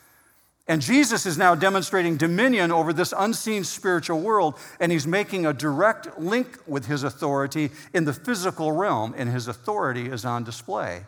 And 0.72 0.82
Jesus 0.82 1.26
is 1.26 1.38
now 1.38 1.54
demonstrating 1.54 2.16
dominion 2.16 2.72
over 2.72 2.94
this 2.94 3.14
unseen 3.18 3.66
spiritual 3.66 4.22
world, 4.22 4.58
and 4.80 4.90
he's 4.90 5.06
making 5.06 5.46
a 5.46 5.52
direct 5.52 6.18
link 6.18 6.58
with 6.66 6.86
his 6.86 7.04
authority 7.04 7.72
in 7.94 8.06
the 8.06 8.14
physical 8.14 8.72
realm, 8.72 9.14
and 9.18 9.28
his 9.28 9.50
authority 9.50 10.06
is 10.06 10.24
on 10.24 10.46
display. 10.46 11.04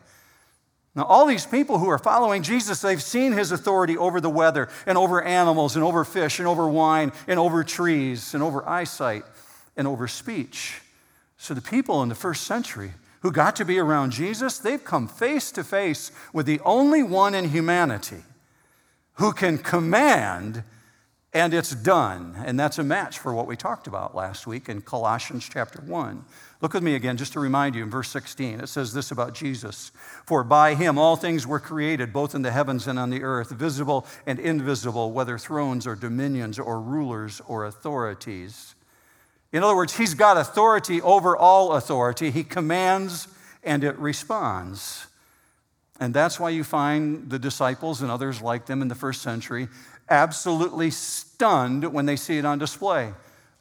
Now, 0.95 1.03
all 1.03 1.25
these 1.25 1.45
people 1.45 1.79
who 1.79 1.87
are 1.87 1.97
following 1.97 2.43
Jesus, 2.43 2.81
they've 2.81 3.01
seen 3.01 3.31
his 3.31 3.53
authority 3.53 3.95
over 3.95 4.19
the 4.19 4.29
weather, 4.29 4.67
and 4.85 4.97
over 4.97 5.21
animals, 5.23 5.77
and 5.77 5.85
over 5.85 6.03
fish, 6.03 6.39
and 6.39 6.47
over 6.47 6.67
wine, 6.67 7.13
and 7.25 7.39
over 7.39 7.63
trees, 7.63 8.33
and 8.33 8.43
over 8.43 8.67
eyesight, 8.67 9.23
and 9.77 9.87
over 9.87 10.09
speech. 10.09 10.81
So, 11.37 11.53
the 11.53 11.61
people 11.61 12.03
in 12.03 12.09
the 12.09 12.15
first 12.15 12.43
century 12.43 12.91
who 13.21 13.31
got 13.31 13.55
to 13.55 13.63
be 13.63 13.79
around 13.79 14.11
Jesus, 14.11 14.57
they've 14.57 14.83
come 14.83 15.07
face 15.07 15.53
to 15.53 15.63
face 15.63 16.11
with 16.33 16.47
the 16.47 16.59
only 16.65 17.01
one 17.01 17.33
in 17.33 17.47
humanity 17.47 18.23
who 19.15 19.33
can 19.33 19.57
command 19.57 20.63
and 21.33 21.53
it's 21.53 21.73
done. 21.73 22.35
And 22.45 22.59
that's 22.59 22.77
a 22.77 22.83
match 22.83 23.17
for 23.17 23.33
what 23.33 23.47
we 23.47 23.55
talked 23.55 23.87
about 23.87 24.15
last 24.15 24.45
week 24.45 24.69
in 24.69 24.81
Colossians 24.81 25.49
chapter 25.51 25.81
1. 25.81 26.23
Look 26.61 26.73
with 26.73 26.83
me 26.83 26.93
again, 26.93 27.17
just 27.17 27.33
to 27.33 27.39
remind 27.39 27.75
you, 27.75 27.83
in 27.83 27.89
verse 27.89 28.09
16, 28.09 28.61
it 28.61 28.67
says 28.67 28.93
this 28.93 29.09
about 29.11 29.33
Jesus 29.33 29.91
For 30.25 30.43
by 30.43 30.75
him 30.75 30.97
all 30.97 31.15
things 31.15 31.47
were 31.47 31.59
created, 31.59 32.13
both 32.13 32.35
in 32.35 32.43
the 32.43 32.51
heavens 32.51 32.87
and 32.87 32.99
on 32.99 33.09
the 33.09 33.23
earth, 33.23 33.49
visible 33.49 34.05
and 34.27 34.39
invisible, 34.39 35.11
whether 35.11 35.37
thrones 35.39 35.87
or 35.87 35.95
dominions 35.95 36.59
or 36.59 36.79
rulers 36.79 37.41
or 37.47 37.65
authorities. 37.65 38.75
In 39.51 39.63
other 39.63 39.75
words, 39.75 39.97
he's 39.97 40.13
got 40.13 40.37
authority 40.37 41.01
over 41.01 41.35
all 41.35 41.73
authority. 41.73 42.31
He 42.31 42.43
commands 42.43 43.27
and 43.63 43.83
it 43.83 43.97
responds. 43.97 45.07
And 45.99 46.13
that's 46.13 46.39
why 46.39 46.49
you 46.49 46.63
find 46.63 47.29
the 47.29 47.39
disciples 47.39 48.01
and 48.01 48.09
others 48.09 48.41
like 48.41 48.65
them 48.65 48.81
in 48.81 48.87
the 48.87 48.95
first 48.95 49.21
century 49.21 49.67
absolutely 50.09 50.89
stunned 50.89 51.93
when 51.93 52.05
they 52.05 52.15
see 52.15 52.37
it 52.37 52.45
on 52.45 52.59
display. 52.59 53.13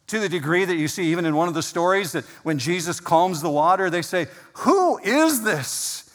To 0.08 0.18
the 0.18 0.28
degree 0.28 0.64
that 0.64 0.76
you 0.76 0.88
see, 0.88 1.04
even 1.12 1.24
in 1.24 1.36
one 1.36 1.48
of 1.48 1.54
the 1.54 1.62
stories, 1.62 2.12
that 2.12 2.24
when 2.42 2.58
Jesus 2.58 3.00
calms 3.00 3.40
the 3.40 3.50
water, 3.50 3.88
they 3.88 4.02
say, 4.02 4.26
Who 4.54 4.98
is 4.98 5.42
this 5.42 6.10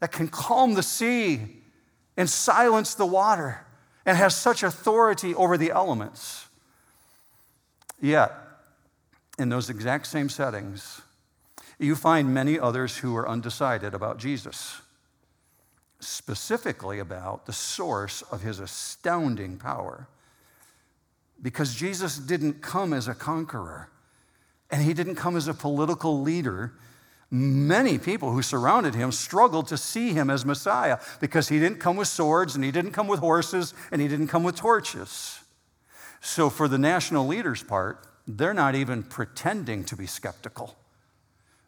that 0.00 0.12
can 0.12 0.28
calm 0.28 0.74
the 0.74 0.82
sea 0.82 1.40
and 2.16 2.28
silence 2.28 2.94
the 2.94 3.06
water 3.06 3.64
and 4.04 4.16
has 4.16 4.36
such 4.36 4.62
authority 4.62 5.34
over 5.34 5.56
the 5.56 5.70
elements? 5.70 6.46
Yet, 8.00 8.32
in 9.38 9.48
those 9.48 9.70
exact 9.70 10.06
same 10.06 10.28
settings, 10.28 11.00
you 11.78 11.96
find 11.96 12.34
many 12.34 12.58
others 12.58 12.98
who 12.98 13.16
are 13.16 13.28
undecided 13.28 13.94
about 13.94 14.18
Jesus 14.18 14.80
specifically 16.06 16.98
about 16.98 17.46
the 17.46 17.52
source 17.52 18.22
of 18.22 18.42
his 18.42 18.60
astounding 18.60 19.56
power. 19.56 20.08
Because 21.42 21.74
Jesus 21.74 22.18
didn't 22.18 22.62
come 22.62 22.92
as 22.92 23.08
a 23.08 23.14
conqueror, 23.14 23.90
and 24.70 24.82
he 24.82 24.94
didn't 24.94 25.16
come 25.16 25.36
as 25.36 25.48
a 25.48 25.54
political 25.54 26.20
leader. 26.20 26.74
Many 27.30 27.98
people 27.98 28.32
who 28.32 28.42
surrounded 28.42 28.94
him 28.94 29.12
struggled 29.12 29.68
to 29.68 29.76
see 29.76 30.12
him 30.12 30.30
as 30.30 30.44
Messiah 30.44 30.98
because 31.20 31.48
he 31.48 31.58
didn't 31.58 31.78
come 31.78 31.96
with 31.96 32.08
swords, 32.08 32.54
and 32.54 32.64
he 32.64 32.70
didn't 32.70 32.92
come 32.92 33.08
with 33.08 33.20
horses, 33.20 33.74
and 33.90 34.00
he 34.00 34.08
didn't 34.08 34.28
come 34.28 34.44
with 34.44 34.56
torches. 34.56 35.40
So, 36.20 36.48
for 36.48 36.68
the 36.68 36.78
national 36.78 37.26
leaders' 37.26 37.62
part, 37.62 38.06
they're 38.26 38.54
not 38.54 38.74
even 38.74 39.02
pretending 39.02 39.84
to 39.84 39.96
be 39.96 40.06
skeptical. 40.06 40.76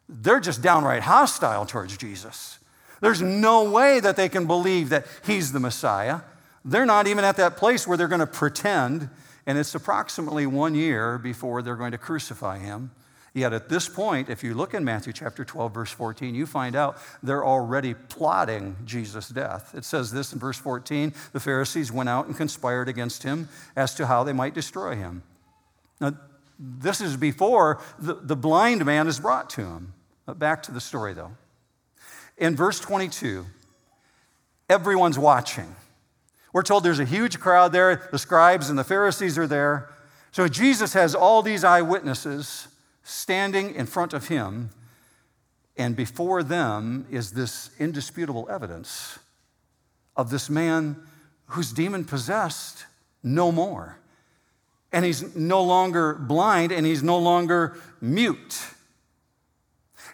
They're 0.09 0.39
just 0.39 0.61
downright 0.61 1.03
hostile 1.03 1.65
towards 1.65 1.97
Jesus. 1.97 2.59
There's 3.01 3.21
no 3.21 3.69
way 3.69 3.99
that 3.99 4.15
they 4.15 4.29
can 4.29 4.47
believe 4.47 4.89
that 4.89 5.05
he's 5.25 5.51
the 5.51 5.59
Messiah. 5.59 6.21
They're 6.65 6.85
not 6.85 7.07
even 7.07 7.23
at 7.23 7.37
that 7.37 7.57
place 7.57 7.87
where 7.87 7.97
they're 7.97 8.07
going 8.07 8.19
to 8.19 8.27
pretend, 8.27 9.09
and 9.45 9.57
it's 9.57 9.73
approximately 9.75 10.45
one 10.45 10.75
year 10.75 11.17
before 11.17 11.61
they're 11.61 11.75
going 11.75 11.91
to 11.91 11.97
crucify 11.97 12.59
him. 12.59 12.91
Yet 13.33 13.53
at 13.53 13.69
this 13.69 13.87
point, 13.87 14.29
if 14.29 14.43
you 14.43 14.55
look 14.55 14.73
in 14.73 14.83
Matthew 14.83 15.13
chapter 15.13 15.45
12, 15.45 15.71
verse 15.71 15.91
14, 15.91 16.33
you 16.33 16.47
find 16.47 16.75
out 16.75 16.97
they're 17.21 17.45
already 17.45 17.93
plotting 17.93 18.75
Jesus' 18.83 19.29
death. 19.29 19.75
It 19.75 19.85
says 19.85 20.11
this 20.11 20.33
in 20.33 20.39
verse 20.39 20.57
14 20.57 21.13
the 21.33 21.39
Pharisees 21.39 21.91
went 21.91 22.09
out 22.09 22.25
and 22.25 22.35
conspired 22.35 22.89
against 22.89 23.21
him 23.21 23.47
as 23.75 23.93
to 23.95 24.07
how 24.07 24.23
they 24.23 24.33
might 24.33 24.55
destroy 24.55 24.95
him. 24.95 25.21
Now, 26.01 26.13
this 26.57 26.99
is 26.99 27.15
before 27.15 27.79
the, 27.99 28.15
the 28.15 28.35
blind 28.35 28.83
man 28.85 29.07
is 29.07 29.19
brought 29.19 29.51
to 29.51 29.61
him. 29.61 29.93
Back 30.25 30.63
to 30.63 30.71
the 30.71 30.81
story, 30.81 31.13
though. 31.13 31.31
In 32.37 32.55
verse 32.55 32.79
22, 32.79 33.45
everyone's 34.69 35.17
watching. 35.17 35.75
We're 36.53 36.63
told 36.63 36.83
there's 36.83 36.99
a 36.99 37.05
huge 37.05 37.39
crowd 37.39 37.71
there, 37.71 38.07
the 38.11 38.19
scribes 38.19 38.69
and 38.69 38.77
the 38.77 38.83
Pharisees 38.83 39.37
are 39.37 39.47
there. 39.47 39.89
So 40.31 40.47
Jesus 40.47 40.93
has 40.93 41.15
all 41.15 41.41
these 41.41 41.63
eyewitnesses 41.63 42.67
standing 43.03 43.73
in 43.73 43.85
front 43.85 44.13
of 44.13 44.27
him, 44.27 44.69
and 45.77 45.95
before 45.95 46.43
them 46.43 47.05
is 47.09 47.31
this 47.31 47.69
indisputable 47.79 48.47
evidence 48.49 49.19
of 50.15 50.29
this 50.29 50.49
man 50.49 50.97
who's 51.47 51.71
demon 51.71 52.03
possessed 52.05 52.85
no 53.23 53.51
more. 53.51 53.97
And 54.91 55.05
he's 55.05 55.35
no 55.35 55.63
longer 55.63 56.15
blind 56.15 56.71
and 56.71 56.85
he's 56.85 57.03
no 57.03 57.17
longer 57.17 57.77
mute. 58.01 58.59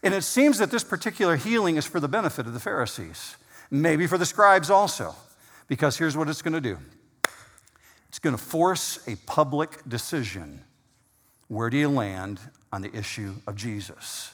And 0.04 0.14
it 0.14 0.24
seems 0.24 0.58
that 0.58 0.70
this 0.70 0.84
particular 0.84 1.38
healing 1.38 1.78
is 1.78 1.86
for 1.86 2.02
the 2.02 2.10
benefit 2.10 2.46
of 2.46 2.54
the 2.54 2.60
Pharisees, 2.60 3.38
maybe 3.72 4.06
for 4.06 4.18
the 4.18 4.26
scribes 4.26 4.70
also, 4.70 5.16
because 5.68 5.98
here's 5.98 6.18
what 6.18 6.28
it's 6.28 6.42
going 6.42 6.54
to 6.54 6.62
do 6.62 6.78
it's 8.10 8.20
going 8.20 8.36
to 8.36 8.42
force 8.42 9.00
a 9.08 9.16
public 9.26 9.80
decision. 9.88 10.62
Where 11.48 11.70
do 11.70 11.78
you 11.78 11.90
land 11.90 12.40
on 12.72 12.82
the 12.82 12.96
issue 12.96 13.34
of 13.48 13.56
Jesus? 13.56 14.34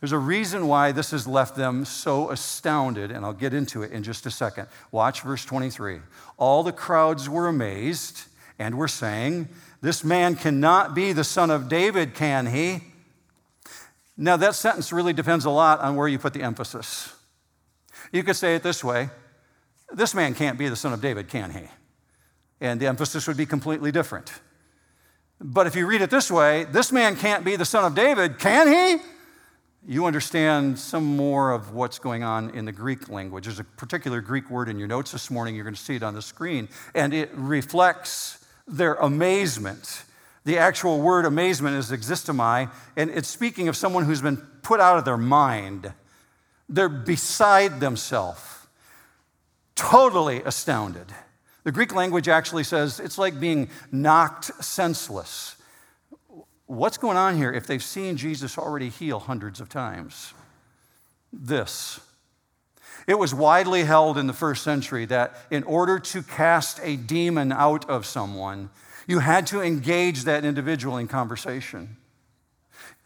There's 0.00 0.12
a 0.12 0.18
reason 0.18 0.68
why 0.68 0.92
this 0.92 1.10
has 1.10 1.26
left 1.26 1.56
them 1.56 1.84
so 1.84 2.30
astounded, 2.30 3.10
and 3.10 3.24
I'll 3.24 3.32
get 3.32 3.52
into 3.52 3.82
it 3.82 3.90
in 3.90 4.04
just 4.04 4.26
a 4.26 4.30
second. 4.30 4.68
Watch 4.92 5.22
verse 5.22 5.44
23. 5.44 5.98
All 6.36 6.62
the 6.62 6.72
crowds 6.72 7.28
were 7.28 7.48
amazed 7.48 8.22
and 8.58 8.78
were 8.78 8.88
saying, 8.88 9.48
This 9.80 10.04
man 10.04 10.36
cannot 10.36 10.94
be 10.94 11.12
the 11.12 11.24
son 11.24 11.50
of 11.50 11.68
David, 11.68 12.14
can 12.14 12.46
he? 12.46 12.82
Now, 14.20 14.36
that 14.36 14.56
sentence 14.56 14.92
really 14.92 15.12
depends 15.12 15.44
a 15.44 15.50
lot 15.50 15.78
on 15.78 15.94
where 15.94 16.08
you 16.08 16.18
put 16.18 16.34
the 16.34 16.42
emphasis. 16.42 17.14
You 18.12 18.24
could 18.24 18.34
say 18.34 18.56
it 18.56 18.64
this 18.64 18.82
way 18.82 19.10
this 19.90 20.14
man 20.14 20.34
can't 20.34 20.58
be 20.58 20.68
the 20.68 20.76
son 20.76 20.92
of 20.92 21.00
David, 21.00 21.28
can 21.28 21.50
he? 21.50 21.62
And 22.60 22.78
the 22.80 22.88
emphasis 22.88 23.26
would 23.26 23.36
be 23.36 23.46
completely 23.46 23.90
different. 23.92 24.32
But 25.40 25.66
if 25.66 25.76
you 25.76 25.86
read 25.86 26.02
it 26.02 26.10
this 26.10 26.30
way, 26.30 26.64
this 26.64 26.90
man 26.90 27.16
can't 27.16 27.44
be 27.44 27.56
the 27.56 27.64
son 27.64 27.84
of 27.84 27.94
David, 27.94 28.38
can 28.38 28.66
he? 28.66 29.02
You 29.86 30.04
understand 30.04 30.78
some 30.78 31.04
more 31.04 31.52
of 31.52 31.72
what's 31.72 32.00
going 32.00 32.24
on 32.24 32.50
in 32.50 32.64
the 32.64 32.72
Greek 32.72 33.08
language. 33.08 33.44
There's 33.44 33.60
a 33.60 33.64
particular 33.64 34.20
Greek 34.20 34.50
word 34.50 34.68
in 34.68 34.78
your 34.78 34.88
notes 34.88 35.12
this 35.12 35.30
morning, 35.30 35.54
you're 35.54 35.64
going 35.64 35.76
to 35.76 35.80
see 35.80 35.94
it 35.94 36.02
on 36.02 36.14
the 36.14 36.20
screen, 36.20 36.68
and 36.94 37.14
it 37.14 37.30
reflects 37.34 38.44
their 38.66 38.94
amazement 38.94 40.02
the 40.44 40.58
actual 40.58 41.00
word 41.00 41.24
amazement 41.24 41.76
is 41.76 41.90
existomai, 41.90 42.70
and 42.96 43.10
it's 43.10 43.28
speaking 43.28 43.68
of 43.68 43.76
someone 43.76 44.04
who's 44.04 44.22
been 44.22 44.38
put 44.62 44.80
out 44.80 44.98
of 44.98 45.04
their 45.04 45.16
mind. 45.16 45.92
They're 46.68 46.88
beside 46.88 47.80
themselves, 47.80 48.40
totally 49.74 50.42
astounded. 50.42 51.06
The 51.64 51.72
Greek 51.72 51.94
language 51.94 52.28
actually 52.28 52.64
says 52.64 53.00
it's 53.00 53.18
like 53.18 53.38
being 53.40 53.68
knocked 53.92 54.46
senseless. 54.64 55.56
What's 56.66 56.98
going 56.98 57.16
on 57.16 57.36
here 57.36 57.52
if 57.52 57.66
they've 57.66 57.82
seen 57.82 58.16
Jesus 58.16 58.58
already 58.58 58.88
heal 58.88 59.18
hundreds 59.20 59.60
of 59.60 59.68
times? 59.68 60.34
This. 61.32 62.00
It 63.06 63.18
was 63.18 63.34
widely 63.34 63.84
held 63.84 64.18
in 64.18 64.26
the 64.26 64.34
first 64.34 64.62
century 64.62 65.06
that 65.06 65.34
in 65.50 65.62
order 65.64 65.98
to 65.98 66.22
cast 66.22 66.78
a 66.82 66.96
demon 66.96 67.52
out 67.52 67.88
of 67.88 68.04
someone, 68.04 68.68
you 69.08 69.18
had 69.18 69.48
to 69.48 69.62
engage 69.62 70.24
that 70.24 70.44
individual 70.44 70.98
in 70.98 71.08
conversation. 71.08 71.96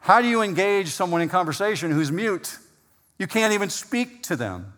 How 0.01 0.21
do 0.21 0.27
you 0.27 0.43
engage 0.43 0.89
someone 0.89 1.23
in 1.23 1.29
conversation 1.29 1.93
who's 1.93 2.11
mute? 2.11 2.59
You 3.19 3.29
can't 3.29 3.55
even 3.55 3.71
speak 3.71 4.25
to 4.25 4.37
them. 4.37 4.75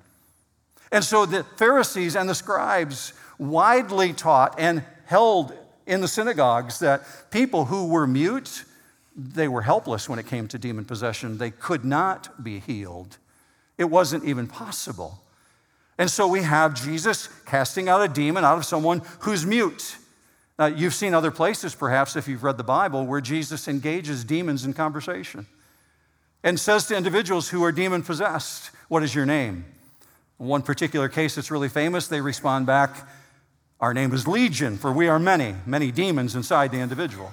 And 0.92 1.02
so 1.02 1.24
the 1.24 1.42
Pharisees 1.56 2.14
and 2.14 2.28
the 2.28 2.34
scribes 2.34 3.14
widely 3.38 4.12
taught 4.12 4.60
and 4.60 4.84
held 5.06 5.54
in 5.86 6.02
the 6.02 6.08
synagogues 6.08 6.78
that 6.80 7.30
people 7.30 7.64
who 7.64 7.88
were 7.88 8.06
mute, 8.06 8.64
they 9.16 9.48
were 9.48 9.62
helpless 9.62 10.08
when 10.08 10.18
it 10.18 10.26
came 10.26 10.46
to 10.48 10.58
demon 10.58 10.84
possession. 10.84 11.38
They 11.38 11.50
could 11.50 11.86
not 11.86 12.44
be 12.44 12.60
healed. 12.60 13.16
It 13.78 13.84
wasn't 13.84 14.24
even 14.24 14.46
possible. 14.46 15.22
And 15.96 16.10
so 16.10 16.26
we 16.28 16.42
have 16.42 16.74
Jesus 16.74 17.28
casting 17.46 17.88
out 17.88 18.02
a 18.02 18.08
demon 18.08 18.44
out 18.44 18.58
of 18.58 18.66
someone 18.66 19.00
who's 19.20 19.46
mute. 19.46 19.96
Now, 20.58 20.66
you've 20.66 20.94
seen 20.94 21.14
other 21.14 21.30
places, 21.30 21.74
perhaps, 21.74 22.14
if 22.14 22.28
you've 22.28 22.44
read 22.44 22.56
the 22.56 22.64
Bible, 22.64 23.06
where 23.06 23.20
Jesus 23.20 23.66
engages 23.66 24.24
demons 24.24 24.64
in 24.64 24.72
conversation 24.72 25.46
and 26.44 26.60
says 26.60 26.86
to 26.86 26.96
individuals 26.96 27.48
who 27.48 27.64
are 27.64 27.72
demon 27.72 28.02
possessed, 28.02 28.70
What 28.88 29.02
is 29.02 29.14
your 29.14 29.26
name? 29.26 29.64
In 30.38 30.46
one 30.46 30.62
particular 30.62 31.08
case 31.08 31.34
that's 31.34 31.50
really 31.50 31.68
famous, 31.68 32.06
they 32.06 32.20
respond 32.20 32.66
back, 32.66 33.08
Our 33.80 33.92
name 33.92 34.12
is 34.12 34.28
Legion, 34.28 34.76
for 34.76 34.92
we 34.92 35.08
are 35.08 35.18
many, 35.18 35.56
many 35.66 35.90
demons 35.90 36.36
inside 36.36 36.70
the 36.70 36.80
individual. 36.80 37.32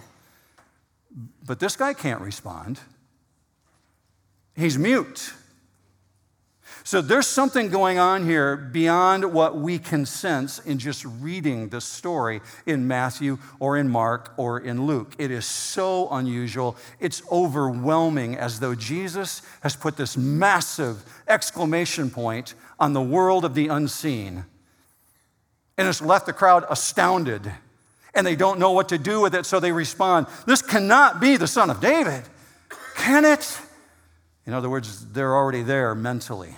But 1.46 1.60
this 1.60 1.76
guy 1.76 1.94
can't 1.94 2.22
respond. 2.22 2.80
He's 4.56 4.78
mute. 4.78 5.34
So 6.84 7.02
there's 7.02 7.28
something 7.28 7.70
going 7.70 8.00
on 8.00 8.26
here 8.26 8.58
beyond 8.58 9.32
what 9.32 9.58
we 9.58 9.78
can 9.78 10.06
sense 10.06 10.60
in 10.60 10.80
just 10.80 11.06
reading 11.06 11.70
the 11.70 11.80
story 11.80 12.42
in 12.66 12.88
Matthew 12.88 13.38
or 13.60 13.78
in 13.78 13.88
Mark 13.88 14.34
or 14.38 14.60
in 14.60 14.88
Luke. 14.88 15.14
It 15.20 15.30
is 15.30 15.46
so 15.46 16.10
unusual. 16.10 16.76
It's 17.00 17.22
overwhelming 17.32 18.36
as 18.36 18.60
though 18.60 18.74
Jesus 18.74 19.44
has 19.62 19.76
put 19.76 19.96
this 19.96 20.18
massive 20.18 21.04
exclamation 21.28 22.10
point 22.10 22.56
on 22.80 22.94
the 22.94 23.02
world 23.02 23.46
of 23.46 23.54
the 23.54 23.68
unseen. 23.68 24.46
And 25.78 25.88
it's 25.88 26.02
left 26.02 26.26
the 26.26 26.34
crowd 26.34 26.66
astounded 26.70 27.52
and 28.14 28.28
they 28.28 28.36
don't 28.36 28.60
know 28.60 28.72
what 28.72 28.90
to 28.90 28.98
do 28.98 29.22
with 29.22 29.34
it, 29.36 29.46
so 29.46 29.60
they 29.60 29.72
respond, 29.72 30.28
This 30.46 30.62
cannot 30.62 31.22
be 31.22 31.38
the 31.38 31.48
Son 31.48 31.70
of 31.70 31.80
David. 31.80 32.24
Can 32.98 33.24
it? 33.24 33.60
In 34.46 34.54
other 34.54 34.70
words, 34.70 35.14
they're 35.14 35.36
already 35.36 35.64
there 35.64 35.96
mentally. 35.96 36.56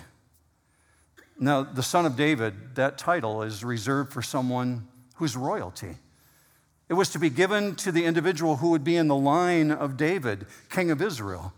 Now, 1.44 1.62
the 1.62 1.82
Son 1.82 2.06
of 2.06 2.16
David, 2.16 2.74
that 2.76 2.96
title 2.96 3.42
is 3.42 3.62
reserved 3.62 4.14
for 4.14 4.22
someone 4.22 4.88
who's 5.16 5.36
royalty. 5.36 5.96
It 6.88 6.94
was 6.94 7.10
to 7.10 7.18
be 7.18 7.28
given 7.28 7.74
to 7.76 7.92
the 7.92 8.06
individual 8.06 8.56
who 8.56 8.70
would 8.70 8.82
be 8.82 8.96
in 8.96 9.08
the 9.08 9.14
line 9.14 9.70
of 9.70 9.98
David, 9.98 10.46
king 10.70 10.90
of 10.90 11.02
Israel. 11.02 11.52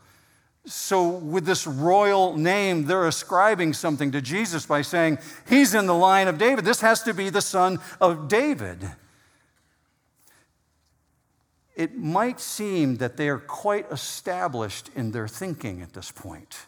So, 0.65 1.07
with 1.07 1.47
this 1.47 1.69
royal 1.69 2.37
name, 2.37 2.87
they're 2.87 3.07
ascribing 3.07 3.75
something 3.75 4.11
to 4.11 4.21
Jesus 4.21 4.67
by 4.67 4.83
saying, 4.83 5.19
He's 5.49 5.73
in 5.73 5.87
the 5.87 5.95
line 5.95 6.27
of 6.27 6.37
David. 6.37 6.65
This 6.65 6.81
has 6.81 7.05
to 7.05 7.15
be 7.15 7.31
the 7.31 7.41
son 7.41 7.79
of 8.01 8.27
David. 8.27 8.91
It 11.77 11.97
might 11.97 12.41
seem 12.41 12.97
that 12.97 13.17
they 13.17 13.29
are 13.29 13.39
quite 13.39 13.87
established 13.93 14.91
in 14.97 15.13
their 15.13 15.29
thinking 15.29 15.81
at 15.81 15.93
this 15.93 16.11
point 16.11 16.67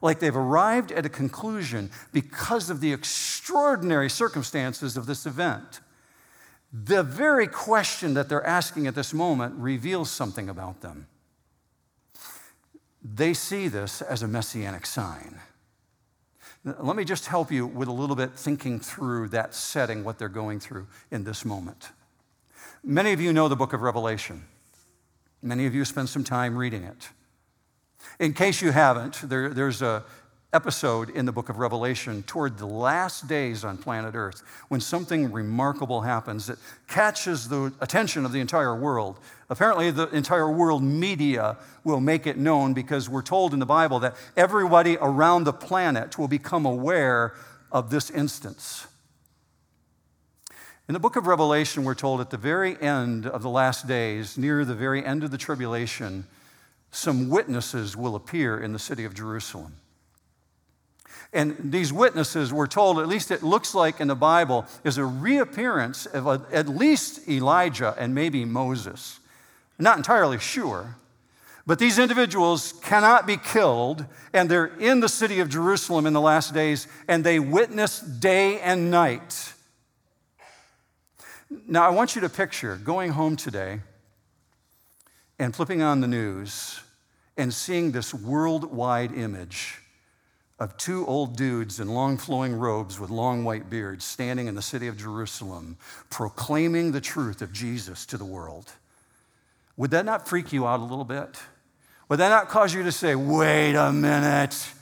like 0.00 0.20
they've 0.20 0.36
arrived 0.36 0.92
at 0.92 1.06
a 1.06 1.08
conclusion 1.08 1.90
because 2.12 2.70
of 2.70 2.80
the 2.80 2.92
extraordinary 2.92 4.10
circumstances 4.10 4.96
of 4.96 5.06
this 5.06 5.26
event. 5.26 5.80
The 6.72 7.02
very 7.02 7.46
question 7.46 8.14
that 8.14 8.28
they're 8.28 8.46
asking 8.46 8.86
at 8.86 8.94
this 8.94 9.14
moment 9.14 9.54
reveals 9.56 10.10
something 10.10 10.48
about 10.48 10.80
them. 10.80 11.06
They 13.02 13.32
see 13.32 13.68
this 13.68 14.02
as 14.02 14.22
a 14.22 14.28
messianic 14.28 14.84
sign. 14.84 15.40
Let 16.64 16.96
me 16.96 17.04
just 17.04 17.26
help 17.26 17.50
you 17.50 17.66
with 17.66 17.88
a 17.88 17.92
little 17.92 18.16
bit 18.16 18.32
thinking 18.32 18.80
through 18.80 19.28
that 19.28 19.54
setting, 19.54 20.04
what 20.04 20.18
they're 20.18 20.28
going 20.28 20.60
through 20.60 20.88
in 21.10 21.24
this 21.24 21.44
moment. 21.44 21.90
Many 22.84 23.12
of 23.12 23.20
you 23.20 23.32
know 23.32 23.48
the 23.48 23.56
book 23.56 23.72
of 23.72 23.80
Revelation. 23.80 24.44
Many 25.40 25.66
of 25.66 25.74
you 25.74 25.84
spend 25.84 26.08
some 26.08 26.24
time 26.24 26.56
reading 26.56 26.82
it. 26.82 27.10
In 28.18 28.32
case 28.32 28.62
you 28.62 28.72
haven't, 28.72 29.28
there, 29.28 29.50
there's 29.50 29.82
a 29.82 30.04
episode 30.52 31.10
in 31.10 31.26
the 31.26 31.32
book 31.32 31.50
of 31.50 31.58
Revelation 31.58 32.22
toward 32.22 32.56
the 32.56 32.66
last 32.66 33.28
days 33.28 33.64
on 33.64 33.76
planet 33.76 34.14
Earth 34.14 34.42
when 34.68 34.80
something 34.80 35.30
remarkable 35.30 36.00
happens 36.00 36.46
that 36.46 36.58
catches 36.86 37.48
the 37.48 37.70
attention 37.80 38.24
of 38.24 38.32
the 38.32 38.40
entire 38.40 38.74
world. 38.74 39.18
Apparently, 39.50 39.90
the 39.90 40.08
entire 40.08 40.50
world 40.50 40.82
media 40.82 41.58
will 41.84 42.00
make 42.00 42.26
it 42.26 42.38
known 42.38 42.72
because 42.72 43.10
we're 43.10 43.22
told 43.22 43.52
in 43.52 43.58
the 43.58 43.66
Bible 43.66 43.98
that 44.00 44.16
everybody 44.36 44.96
around 45.02 45.44
the 45.44 45.52
planet 45.52 46.18
will 46.18 46.28
become 46.28 46.64
aware 46.64 47.34
of 47.70 47.90
this 47.90 48.10
instance. 48.10 48.86
In 50.88 50.94
the 50.94 51.00
book 51.00 51.16
of 51.16 51.26
Revelation, 51.26 51.84
we're 51.84 51.94
told 51.94 52.22
at 52.22 52.30
the 52.30 52.38
very 52.38 52.80
end 52.80 53.26
of 53.26 53.42
the 53.42 53.50
last 53.50 53.86
days, 53.86 54.38
near 54.38 54.64
the 54.64 54.74
very 54.74 55.04
end 55.04 55.22
of 55.22 55.30
the 55.30 55.36
tribulation, 55.36 56.24
some 56.90 57.28
witnesses 57.28 57.96
will 57.96 58.14
appear 58.14 58.58
in 58.58 58.72
the 58.72 58.78
city 58.78 59.04
of 59.04 59.14
Jerusalem. 59.14 59.76
And 61.32 61.72
these 61.72 61.92
witnesses, 61.92 62.52
we're 62.52 62.66
told, 62.66 62.98
at 62.98 63.08
least 63.08 63.30
it 63.30 63.42
looks 63.42 63.74
like 63.74 64.00
in 64.00 64.08
the 64.08 64.14
Bible, 64.14 64.64
is 64.82 64.96
a 64.96 65.04
reappearance 65.04 66.06
of 66.06 66.26
a, 66.26 66.42
at 66.50 66.68
least 66.68 67.28
Elijah 67.28 67.94
and 67.98 68.14
maybe 68.14 68.44
Moses. 68.44 69.20
not 69.78 69.98
entirely 69.98 70.38
sure. 70.38 70.96
But 71.66 71.78
these 71.78 71.98
individuals 71.98 72.72
cannot 72.82 73.26
be 73.26 73.36
killed, 73.36 74.06
and 74.32 74.50
they're 74.50 74.72
in 74.78 75.00
the 75.00 75.08
city 75.08 75.40
of 75.40 75.50
Jerusalem 75.50 76.06
in 76.06 76.14
the 76.14 76.20
last 76.20 76.54
days, 76.54 76.88
and 77.06 77.22
they 77.22 77.38
witness 77.38 78.00
day 78.00 78.58
and 78.60 78.90
night. 78.90 79.52
Now, 81.66 81.86
I 81.86 81.90
want 81.90 82.14
you 82.14 82.22
to 82.22 82.30
picture 82.30 82.76
going 82.76 83.10
home 83.10 83.36
today 83.36 83.80
and 85.38 85.54
flipping 85.54 85.82
on 85.82 86.00
the 86.00 86.08
news 86.08 86.80
and 87.36 87.54
seeing 87.54 87.92
this 87.92 88.12
worldwide 88.12 89.12
image 89.12 89.80
of 90.58 90.76
two 90.76 91.06
old 91.06 91.36
dudes 91.36 91.78
in 91.78 91.88
long 91.88 92.16
flowing 92.16 92.52
robes 92.58 92.98
with 92.98 93.10
long 93.10 93.44
white 93.44 93.70
beards 93.70 94.04
standing 94.04 94.48
in 94.48 94.56
the 94.56 94.62
city 94.62 94.88
of 94.88 94.96
Jerusalem 94.96 95.76
proclaiming 96.10 96.90
the 96.90 97.00
truth 97.00 97.42
of 97.42 97.52
Jesus 97.52 98.04
to 98.06 98.16
the 98.18 98.24
world. 98.24 98.72
Would 99.76 99.92
that 99.92 100.04
not 100.04 100.28
freak 100.28 100.52
you 100.52 100.66
out 100.66 100.80
a 100.80 100.82
little 100.82 101.04
bit? 101.04 101.38
Would 102.08 102.18
that 102.18 102.30
not 102.30 102.48
cause 102.48 102.74
you 102.74 102.82
to 102.82 102.92
say, 102.92 103.14
wait 103.14 103.74
a 103.74 103.92
minute? 103.92 104.72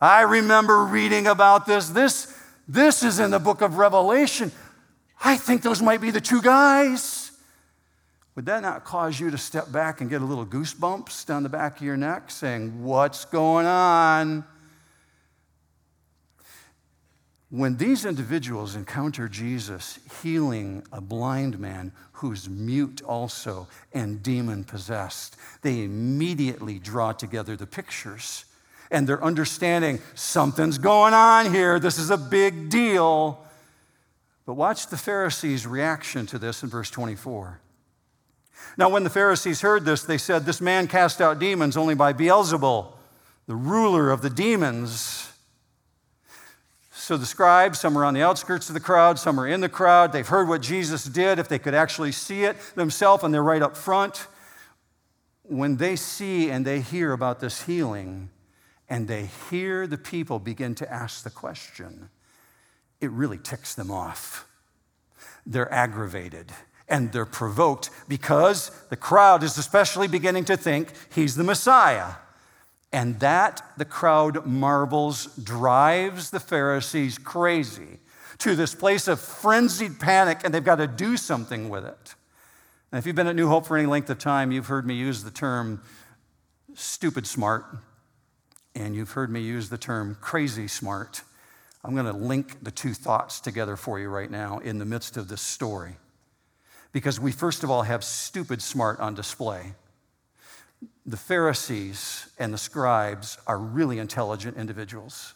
I 0.00 0.22
remember 0.22 0.84
reading 0.84 1.26
about 1.26 1.64
this. 1.64 1.88
This, 1.88 2.36
this 2.68 3.02
is 3.02 3.18
in 3.18 3.30
the 3.30 3.38
book 3.38 3.62
of 3.62 3.78
Revelation. 3.78 4.52
I 5.24 5.38
think 5.38 5.62
those 5.62 5.80
might 5.80 6.02
be 6.02 6.10
the 6.10 6.20
two 6.20 6.42
guys. 6.42 7.15
Would 8.36 8.44
that 8.44 8.60
not 8.60 8.84
cause 8.84 9.18
you 9.18 9.30
to 9.30 9.38
step 9.38 9.72
back 9.72 10.02
and 10.02 10.10
get 10.10 10.20
a 10.20 10.24
little 10.24 10.44
goosebumps 10.44 11.24
down 11.24 11.42
the 11.42 11.48
back 11.48 11.78
of 11.78 11.82
your 11.82 11.96
neck 11.96 12.30
saying, 12.30 12.84
What's 12.84 13.24
going 13.24 13.64
on? 13.64 14.44
When 17.48 17.78
these 17.78 18.04
individuals 18.04 18.76
encounter 18.76 19.28
Jesus 19.28 19.98
healing 20.22 20.84
a 20.92 21.00
blind 21.00 21.58
man 21.58 21.92
who's 22.12 22.48
mute 22.48 23.00
also 23.02 23.68
and 23.94 24.22
demon 24.22 24.64
possessed, 24.64 25.36
they 25.62 25.84
immediately 25.84 26.78
draw 26.78 27.12
together 27.12 27.56
the 27.56 27.66
pictures 27.66 28.44
and 28.90 29.08
they're 29.08 29.24
understanding 29.24 30.00
something's 30.14 30.76
going 30.76 31.14
on 31.14 31.52
here. 31.52 31.80
This 31.80 31.98
is 31.98 32.10
a 32.10 32.18
big 32.18 32.68
deal. 32.68 33.42
But 34.44 34.54
watch 34.54 34.88
the 34.88 34.96
Pharisees' 34.96 35.66
reaction 35.66 36.26
to 36.26 36.38
this 36.38 36.62
in 36.62 36.68
verse 36.68 36.90
24. 36.90 37.60
Now, 38.78 38.88
when 38.88 39.04
the 39.04 39.10
Pharisees 39.10 39.62
heard 39.62 39.84
this, 39.84 40.02
they 40.02 40.18
said, 40.18 40.44
This 40.44 40.60
man 40.60 40.86
cast 40.86 41.20
out 41.20 41.38
demons 41.38 41.76
only 41.76 41.94
by 41.94 42.12
Beelzebul, 42.12 42.92
the 43.46 43.56
ruler 43.56 44.10
of 44.10 44.22
the 44.22 44.30
demons. 44.30 45.32
So 46.90 47.16
the 47.16 47.26
scribes, 47.26 47.78
some 47.78 47.96
are 47.96 48.04
on 48.04 48.14
the 48.14 48.22
outskirts 48.22 48.68
of 48.68 48.74
the 48.74 48.80
crowd, 48.80 49.18
some 49.18 49.38
are 49.38 49.46
in 49.46 49.60
the 49.60 49.68
crowd. 49.68 50.12
They've 50.12 50.26
heard 50.26 50.48
what 50.48 50.60
Jesus 50.60 51.04
did, 51.04 51.38
if 51.38 51.48
they 51.48 51.58
could 51.58 51.74
actually 51.74 52.12
see 52.12 52.44
it 52.44 52.56
themselves, 52.74 53.22
and 53.22 53.32
they're 53.32 53.44
right 53.44 53.62
up 53.62 53.76
front. 53.76 54.26
When 55.42 55.76
they 55.76 55.94
see 55.94 56.50
and 56.50 56.66
they 56.66 56.80
hear 56.80 57.12
about 57.12 57.38
this 57.38 57.62
healing, 57.62 58.30
and 58.88 59.06
they 59.06 59.26
hear 59.50 59.86
the 59.86 59.98
people 59.98 60.38
begin 60.38 60.74
to 60.76 60.92
ask 60.92 61.22
the 61.22 61.30
question, 61.30 62.10
it 63.00 63.10
really 63.10 63.38
ticks 63.38 63.74
them 63.74 63.90
off. 63.90 64.48
They're 65.46 65.72
aggravated 65.72 66.52
and 66.88 67.12
they're 67.12 67.26
provoked 67.26 67.90
because 68.08 68.70
the 68.90 68.96
crowd 68.96 69.42
is 69.42 69.58
especially 69.58 70.08
beginning 70.08 70.44
to 70.44 70.56
think 70.56 70.92
he's 71.12 71.34
the 71.34 71.44
Messiah. 71.44 72.14
And 72.92 73.18
that, 73.20 73.62
the 73.76 73.84
crowd 73.84 74.46
marvels, 74.46 75.26
drives 75.36 76.30
the 76.30 76.40
Pharisees 76.40 77.18
crazy 77.18 77.98
to 78.38 78.54
this 78.54 78.74
place 78.74 79.08
of 79.08 79.20
frenzied 79.20 79.98
panic, 79.98 80.40
and 80.44 80.54
they've 80.54 80.64
got 80.64 80.76
to 80.76 80.86
do 80.86 81.16
something 81.16 81.68
with 81.68 81.84
it. 81.84 82.14
And 82.92 82.98
if 82.98 83.06
you've 83.06 83.16
been 83.16 83.26
at 83.26 83.36
New 83.36 83.48
Hope 83.48 83.66
for 83.66 83.76
any 83.76 83.86
length 83.86 84.08
of 84.10 84.18
time, 84.18 84.52
you've 84.52 84.68
heard 84.68 84.86
me 84.86 84.94
use 84.94 85.24
the 85.24 85.30
term 85.30 85.82
stupid 86.74 87.26
smart, 87.26 87.64
and 88.74 88.94
you've 88.94 89.12
heard 89.12 89.30
me 89.30 89.40
use 89.40 89.68
the 89.68 89.78
term 89.78 90.16
crazy 90.20 90.68
smart. 90.68 91.22
I'm 91.82 91.94
going 91.94 92.06
to 92.06 92.12
link 92.12 92.62
the 92.62 92.70
two 92.70 92.94
thoughts 92.94 93.40
together 93.40 93.76
for 93.76 93.98
you 93.98 94.08
right 94.08 94.30
now 94.30 94.58
in 94.58 94.78
the 94.78 94.84
midst 94.84 95.16
of 95.16 95.28
this 95.28 95.40
story 95.40 95.96
because 96.92 97.20
we, 97.20 97.32
first 97.32 97.62
of 97.64 97.70
all, 97.70 97.82
have 97.82 98.02
stupid 98.02 98.62
smart 98.62 99.00
on 99.00 99.14
display. 99.14 99.72
The 101.04 101.16
Pharisees 101.16 102.28
and 102.38 102.52
the 102.52 102.58
scribes 102.58 103.38
are 103.46 103.58
really 103.58 103.98
intelligent 103.98 104.56
individuals. 104.56 105.34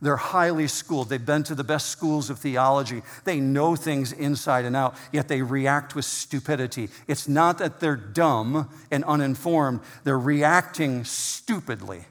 They're 0.00 0.16
highly 0.16 0.66
schooled. 0.66 1.08
They've 1.08 1.24
been 1.24 1.44
to 1.44 1.54
the 1.54 1.64
best 1.64 1.88
schools 1.88 2.30
of 2.30 2.38
theology. 2.38 3.02
They 3.24 3.40
know 3.40 3.76
things 3.76 4.12
inside 4.12 4.64
and 4.64 4.76
out, 4.76 4.96
yet 5.12 5.28
they 5.28 5.40
react 5.40 5.94
with 5.94 6.04
stupidity. 6.04 6.90
It's 7.06 7.28
not 7.28 7.58
that 7.58 7.80
they're 7.80 7.96
dumb 7.96 8.68
and 8.90 9.04
uninformed, 9.04 9.80
they're 10.02 10.18
reacting 10.18 11.04
stupidly. 11.04 12.04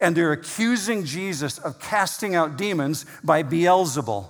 And 0.00 0.16
they're 0.16 0.32
accusing 0.32 1.04
Jesus 1.04 1.58
of 1.58 1.80
casting 1.80 2.34
out 2.34 2.58
demons 2.58 3.06
by 3.22 3.42
Beelzebul. 3.42 4.28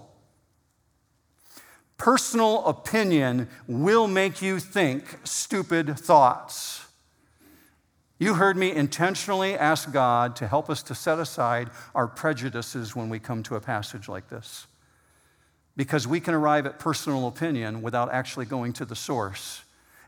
Personal 1.98 2.64
opinion 2.66 3.48
will 3.66 4.06
make 4.06 4.42
you 4.42 4.58
think 4.60 5.18
stupid 5.24 5.98
thoughts. 5.98 6.86
You 8.18 8.34
heard 8.34 8.56
me 8.56 8.72
intentionally 8.72 9.54
ask 9.54 9.92
God 9.92 10.36
to 10.36 10.46
help 10.46 10.70
us 10.70 10.82
to 10.84 10.94
set 10.94 11.18
aside 11.18 11.70
our 11.94 12.06
prejudices 12.06 12.96
when 12.96 13.08
we 13.08 13.18
come 13.18 13.42
to 13.44 13.56
a 13.56 13.60
passage 13.60 14.08
like 14.08 14.28
this. 14.28 14.66
Because 15.76 16.06
we 16.06 16.20
can 16.20 16.32
arrive 16.32 16.64
at 16.64 16.78
personal 16.78 17.28
opinion 17.28 17.82
without 17.82 18.10
actually 18.10 18.46
going 18.46 18.72
to 18.74 18.86
the 18.86 18.96
source. 18.96 19.62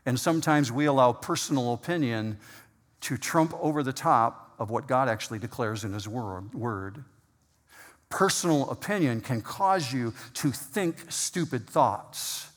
And 0.05 0.19
sometimes 0.19 0.71
we 0.71 0.85
allow 0.85 1.13
personal 1.13 1.73
opinion 1.73 2.39
to 3.01 3.17
trump 3.17 3.53
over 3.61 3.83
the 3.83 3.93
top 3.93 4.55
of 4.57 4.71
what 4.71 4.87
God 4.87 5.07
actually 5.07 5.39
declares 5.39 5.83
in 5.83 5.93
His 5.93 6.07
word. 6.07 7.03
Personal 8.09 8.69
opinion 8.71 9.21
can 9.21 9.41
cause 9.41 9.93
you 9.93 10.13
to 10.35 10.51
think 10.51 11.11
stupid 11.11 11.69
thoughts. 11.69 12.49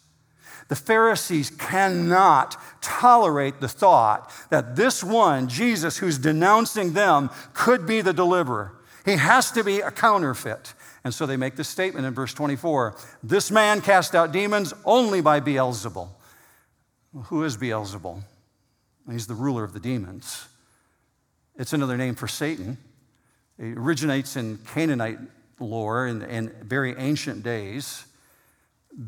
The 0.69 0.77
Pharisees 0.77 1.51
cannot 1.51 2.57
tolerate 2.81 3.61
the 3.61 3.69
thought 3.69 4.33
that 4.49 4.77
this 4.77 5.05
one, 5.05 5.49
Jesus, 5.49 5.99
who's 5.99 6.19
denouncing 6.19 6.95
them, 6.95 7.29
could 7.53 7.87
be 7.87 8.01
the 8.01 8.15
deliverer. 8.15 8.73
He 9.05 9.17
has 9.17 9.51
to 9.53 9.63
be 9.63 9.81
a 9.81 9.91
counterfeit. 9.91 10.73
And 11.05 11.13
so 11.13 11.27
they 11.27 11.37
make 11.37 11.57
this 11.57 11.69
statement 11.69 12.07
in 12.07 12.15
verse 12.15 12.33
24 12.33 12.97
This 13.23 13.51
man 13.51 13.83
cast 13.83 14.15
out 14.15 14.33
demons 14.33 14.73
only 14.87 15.21
by 15.21 15.41
Beelzebul. 15.41 16.09
Well, 17.13 17.25
who 17.25 17.45
is 17.45 17.59
Beelzebul? 17.59 18.23
He's 19.11 19.27
the 19.27 19.35
ruler 19.35 19.65
of 19.65 19.75
the 19.75 19.81
demons. 19.81 20.47
It's 21.57 21.73
another 21.73 21.99
name 21.99 22.15
for 22.15 22.29
Satan. 22.29 22.79
It 23.59 23.77
originates 23.77 24.37
in 24.37 24.59
Canaanite 24.59 25.19
lore 25.63 26.07
in, 26.07 26.53
very 26.63 26.95
ancient 26.97 27.43
days. 27.43 28.05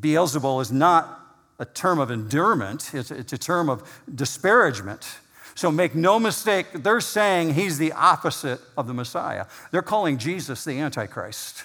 Beelzebul 0.01 0.63
is 0.63 0.73
not 0.73 1.21
a 1.59 1.65
term 1.65 1.99
of 1.99 2.11
endearment, 2.11 2.95
it's, 2.95 3.11
it's 3.11 3.33
a 3.33 3.39
term 3.39 3.69
of 3.69 3.83
disparagement. 4.13 5.19
So 5.55 5.71
make 5.71 5.95
no 5.95 6.19
mistake, 6.19 6.67
they're 6.75 7.01
saying 7.01 7.55
he's 7.55 7.79
the 7.79 7.93
opposite 7.93 8.61
of 8.77 8.87
the 8.89 8.95
Messiah. 8.95 9.47
They're 9.71 9.83
calling 9.83 10.19
Jesus 10.19 10.65
the 10.65 10.81
Antichrist. 10.81 11.65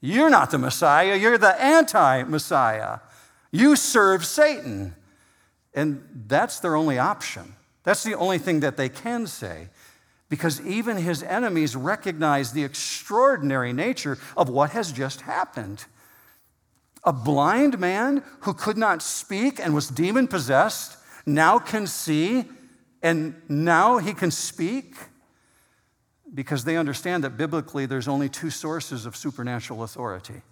You're 0.00 0.30
not 0.30 0.50
the 0.50 0.58
Messiah, 0.58 1.16
you're 1.16 1.38
the 1.38 1.60
anti 1.60 2.22
Messiah. 2.24 3.00
You 3.50 3.74
serve 3.74 4.24
Satan. 4.24 4.94
And 5.74 6.24
that's 6.26 6.60
their 6.60 6.76
only 6.76 6.98
option. 6.98 7.54
That's 7.82 8.02
the 8.02 8.14
only 8.14 8.38
thing 8.38 8.60
that 8.60 8.76
they 8.76 8.88
can 8.88 9.26
say. 9.26 9.68
Because 10.28 10.60
even 10.66 10.96
his 10.96 11.22
enemies 11.22 11.76
recognize 11.76 12.52
the 12.52 12.64
extraordinary 12.64 13.72
nature 13.72 14.18
of 14.36 14.48
what 14.48 14.70
has 14.70 14.92
just 14.92 15.20
happened. 15.22 15.84
A 17.04 17.12
blind 17.12 17.78
man 17.78 18.24
who 18.40 18.52
could 18.52 18.76
not 18.76 19.02
speak 19.02 19.60
and 19.60 19.74
was 19.74 19.88
demon 19.88 20.26
possessed 20.26 20.98
now 21.24 21.58
can 21.58 21.86
see, 21.86 22.44
and 23.02 23.34
now 23.48 23.98
he 23.98 24.14
can 24.14 24.30
speak 24.30 24.96
because 26.34 26.64
they 26.64 26.76
understand 26.76 27.24
that 27.24 27.36
biblically 27.36 27.86
there's 27.86 28.08
only 28.08 28.28
two 28.28 28.50
sources 28.50 29.06
of 29.06 29.16
supernatural 29.16 29.82
authority 29.82 30.42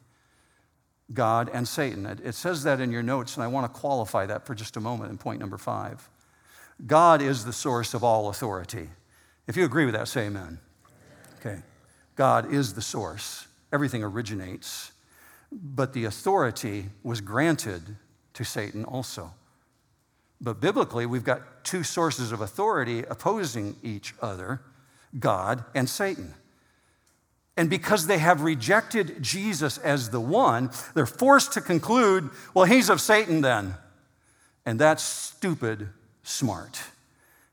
God 1.13 1.51
and 1.53 1.69
Satan. 1.69 2.07
It, 2.07 2.35
says 2.35 2.63
that 2.63 2.81
in 2.81 2.91
your 2.91 3.03
notes, 3.03 3.37
and 3.37 3.45
I 3.45 3.47
want 3.47 3.73
to 3.73 3.79
qualify 3.81 4.25
that 4.27 4.47
for 4.47 4.55
just 4.55 4.77
a 4.77 4.81
moment 4.81 5.11
in 5.11 5.19
point 5.19 5.39
number 5.39 5.59
five. 5.59 6.09
God 6.87 7.21
is 7.21 7.45
the 7.45 7.53
source 7.53 7.93
of 7.93 8.03
all 8.03 8.31
authority. 8.31 8.89
If 9.47 9.57
you 9.57 9.65
agree 9.65 9.85
with 9.85 9.95
that, 9.95 10.09
say 10.09 10.27
amen. 10.27 10.59
Okay. 11.41 11.63
God 12.17 12.53
is 12.53 12.75
the 12.75 12.83
source, 12.83 13.47
everything 13.73 14.03
originates 14.03 14.93
but 15.55 15.93
the 15.93 16.05
authority 16.05 16.87
was 17.03 17.21
granted 17.21 17.97
to 18.35 18.45
Satan 18.45 18.85
also. 18.85 19.33
But 20.41 20.61
biblically, 20.61 21.07
we've 21.07 21.25
got 21.25 21.65
two 21.65 21.83
sources 21.83 22.33
of 22.33 22.41
authority 22.41 23.05
opposing 23.05 23.77
each 23.83 24.15
other 24.21 24.61
God 25.19 25.65
and 25.75 25.89
Satan. 25.89 26.35
And 27.57 27.71
because 27.71 28.09
they 28.09 28.19
have 28.19 28.43
rejected 28.43 29.23
Jesus 29.23 29.79
as 29.79 30.11
the 30.11 30.21
one, 30.21 30.71
they're 30.95 31.07
forced 31.07 31.53
to 31.53 31.61
conclude, 31.61 32.31
well, 32.53 32.65
he's 32.65 32.91
of 32.91 33.01
Satan 33.01 33.43
then. 33.43 33.77
And 34.67 34.81
that's 34.81 35.05
stupid 35.05 35.89
smart. 36.25 36.83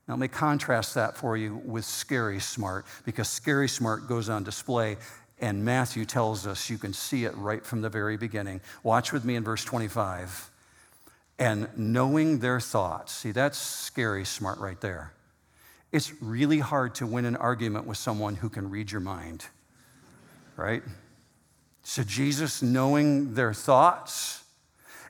Now, 0.07 0.15
let 0.15 0.19
me 0.19 0.27
contrast 0.27 0.95
that 0.95 1.15
for 1.15 1.37
you 1.37 1.61
with 1.63 1.85
scary 1.85 2.39
smart, 2.39 2.85
because 3.05 3.29
scary 3.29 3.69
smart 3.69 4.07
goes 4.07 4.29
on 4.29 4.43
display 4.43 4.97
and 5.41 5.65
Matthew 5.65 6.05
tells 6.05 6.45
us 6.45 6.69
you 6.69 6.77
can 6.77 6.93
see 6.93 7.25
it 7.25 7.35
right 7.35 7.65
from 7.65 7.81
the 7.81 7.89
very 7.89 8.15
beginning. 8.15 8.61
Watch 8.83 9.11
with 9.11 9.25
me 9.25 9.35
in 9.35 9.43
verse 9.43 9.65
25. 9.65 10.51
And 11.39 11.67
knowing 11.75 12.39
their 12.39 12.59
thoughts. 12.59 13.11
See, 13.11 13.31
that's 13.31 13.57
scary 13.57 14.23
smart 14.23 14.59
right 14.59 14.79
there. 14.79 15.13
It's 15.91 16.13
really 16.21 16.59
hard 16.59 16.93
to 16.95 17.07
win 17.07 17.25
an 17.25 17.35
argument 17.35 17.87
with 17.87 17.97
someone 17.97 18.35
who 18.35 18.49
can 18.49 18.69
read 18.69 18.91
your 18.91 19.01
mind, 19.01 19.45
right? 20.55 20.83
So, 21.83 22.03
Jesus, 22.03 22.61
knowing 22.61 23.33
their 23.33 23.53
thoughts, 23.53 24.43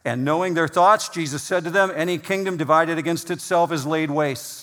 and 0.05 0.25
knowing 0.25 0.53
their 0.53 0.69
thoughts, 0.69 1.09
Jesus 1.09 1.43
said 1.43 1.65
to 1.65 1.69
them, 1.69 1.91
Any 1.93 2.17
kingdom 2.17 2.57
divided 2.57 2.97
against 2.97 3.29
itself 3.29 3.71
is 3.71 3.85
laid 3.85 4.09
waste, 4.09 4.60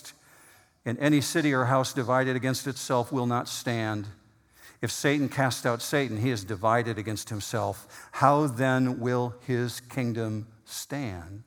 and 0.85 0.99
any 0.99 1.21
city 1.21 1.53
or 1.53 1.67
house 1.67 1.93
divided 1.93 2.37
against 2.37 2.67
itself 2.67 3.13
will 3.13 3.27
not 3.27 3.49
stand. 3.49 4.07
If 4.81 4.93
Satan 4.93 5.29
cast 5.29 5.67
out 5.67 5.83
Satan, 5.83 6.19
he 6.19 6.31
is 6.31 6.45
divided 6.45 6.99
against 6.99 7.31
himself. 7.31 8.09
How 8.13 8.47
then 8.47 9.01
will 9.01 9.35
his 9.47 9.81
kingdom 9.81 10.47
stand? 10.65 11.45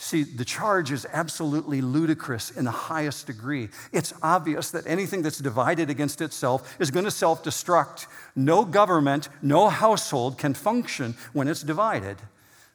See, 0.00 0.22
the 0.22 0.44
charge 0.44 0.92
is 0.92 1.06
absolutely 1.12 1.80
ludicrous 1.80 2.52
in 2.52 2.64
the 2.64 2.70
highest 2.70 3.26
degree. 3.26 3.68
It's 3.92 4.14
obvious 4.22 4.70
that 4.70 4.86
anything 4.86 5.22
that's 5.22 5.38
divided 5.38 5.90
against 5.90 6.20
itself 6.20 6.76
is 6.78 6.92
going 6.92 7.04
to 7.04 7.10
self 7.10 7.42
destruct. 7.42 8.06
No 8.36 8.64
government, 8.64 9.28
no 9.42 9.68
household 9.68 10.38
can 10.38 10.54
function 10.54 11.16
when 11.32 11.48
it's 11.48 11.62
divided. 11.62 12.16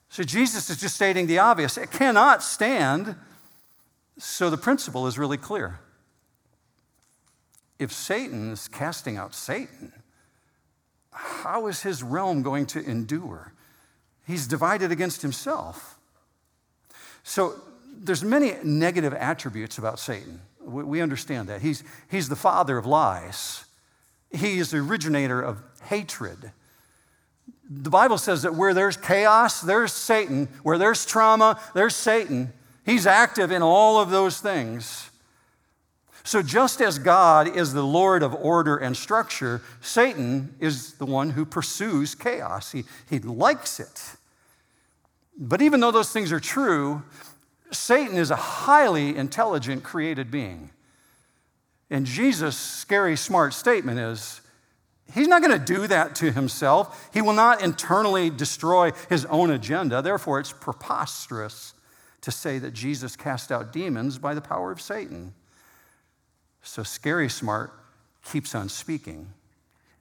So 0.09 0.21
Jesus 0.21 0.69
is 0.69 0.81
just 0.81 0.95
stating 0.95 1.25
the 1.25 1.39
obvious 1.39 1.77
it 1.77 1.91
cannot 1.91 2.43
stand. 2.43 3.15
So 4.17 4.49
the 4.49 4.57
principle 4.57 5.07
is 5.07 5.17
really 5.17 5.37
clear 5.37 5.79
if 7.79 7.91
Satan 7.91 8.53
is 8.53 8.67
casting 8.67 9.17
out 9.17 9.35
Satan, 9.35 9.91
how 11.11 11.67
is 11.67 11.81
his 11.81 12.01
realm 12.01 12.41
going 12.41 12.65
to 12.67 12.83
endure? 12.83 13.53
He's 14.25 14.47
divided 14.47 14.91
against 14.91 15.21
himself. 15.21 15.97
So 17.23 17.55
there's 17.95 18.23
many 18.23 18.53
negative 18.63 19.13
attributes 19.13 19.77
about 19.77 19.99
Satan. 19.99 20.39
We 20.61 21.01
understand 21.01 21.49
that. 21.49 21.61
He's, 21.61 21.83
he's 22.09 22.29
the 22.29 22.35
father 22.35 22.77
of 22.77 22.85
lies. 22.85 23.65
He 24.31 24.59
is 24.59 24.71
the 24.71 24.77
originator 24.77 25.41
of 25.41 25.61
hatred. 25.83 26.51
The 27.69 27.89
Bible 27.89 28.17
says 28.17 28.43
that 28.43 28.55
where 28.55 28.73
there's 28.73 28.97
chaos, 28.97 29.61
there's 29.61 29.91
Satan. 29.91 30.47
Where 30.63 30.77
there's 30.77 31.05
trauma, 31.05 31.59
there's 31.73 31.95
Satan. 31.95 32.53
He's 32.85 33.07
active 33.07 33.51
in 33.51 33.61
all 33.61 33.99
of 33.99 34.09
those 34.09 34.39
things. 34.39 35.09
So, 36.25 36.41
just 36.41 36.79
as 36.81 36.99
God 36.99 37.47
is 37.47 37.73
the 37.73 37.83
Lord 37.83 38.23
of 38.23 38.33
order 38.33 38.77
and 38.77 38.95
structure, 38.95 39.61
Satan 39.81 40.55
is 40.59 40.93
the 40.93 41.05
one 41.05 41.31
who 41.31 41.45
pursues 41.45 42.15
chaos. 42.15 42.71
He, 42.71 42.85
he 43.09 43.19
likes 43.19 43.79
it. 43.79 44.15
But 45.37 45.61
even 45.61 45.81
though 45.81 45.91
those 45.91 46.11
things 46.11 46.31
are 46.31 46.39
true, 46.39 47.03
Satan 47.71 48.15
is 48.15 48.31
a 48.31 48.35
highly 48.35 49.17
intelligent 49.17 49.83
created 49.83 50.31
being. 50.31 50.69
And 51.89 52.05
Jesus' 52.05 52.57
scary, 52.57 53.17
smart 53.17 53.53
statement 53.53 53.99
is 53.99 54.41
he's 55.13 55.27
not 55.27 55.41
going 55.41 55.59
to 55.59 55.73
do 55.73 55.87
that 55.87 56.15
to 56.15 56.31
himself. 56.31 57.09
He 57.13 57.21
will 57.21 57.33
not 57.33 57.61
internally 57.61 58.29
destroy 58.29 58.91
his 59.09 59.25
own 59.25 59.51
agenda. 59.51 60.01
Therefore, 60.01 60.39
it's 60.39 60.53
preposterous 60.53 61.73
to 62.23 62.31
say 62.31 62.57
that 62.57 62.71
Jesus 62.71 63.15
cast 63.15 63.51
out 63.51 63.73
demons 63.73 64.17
by 64.17 64.33
the 64.33 64.41
power 64.41 64.71
of 64.71 64.81
Satan. 64.81 65.33
So 66.61 66.81
Scary 66.81 67.29
Smart 67.29 67.73
keeps 68.23 68.55
on 68.55 68.69
speaking. 68.69 69.27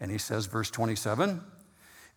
And 0.00 0.10
he 0.10 0.18
says, 0.18 0.46
verse 0.46 0.70
27 0.70 1.42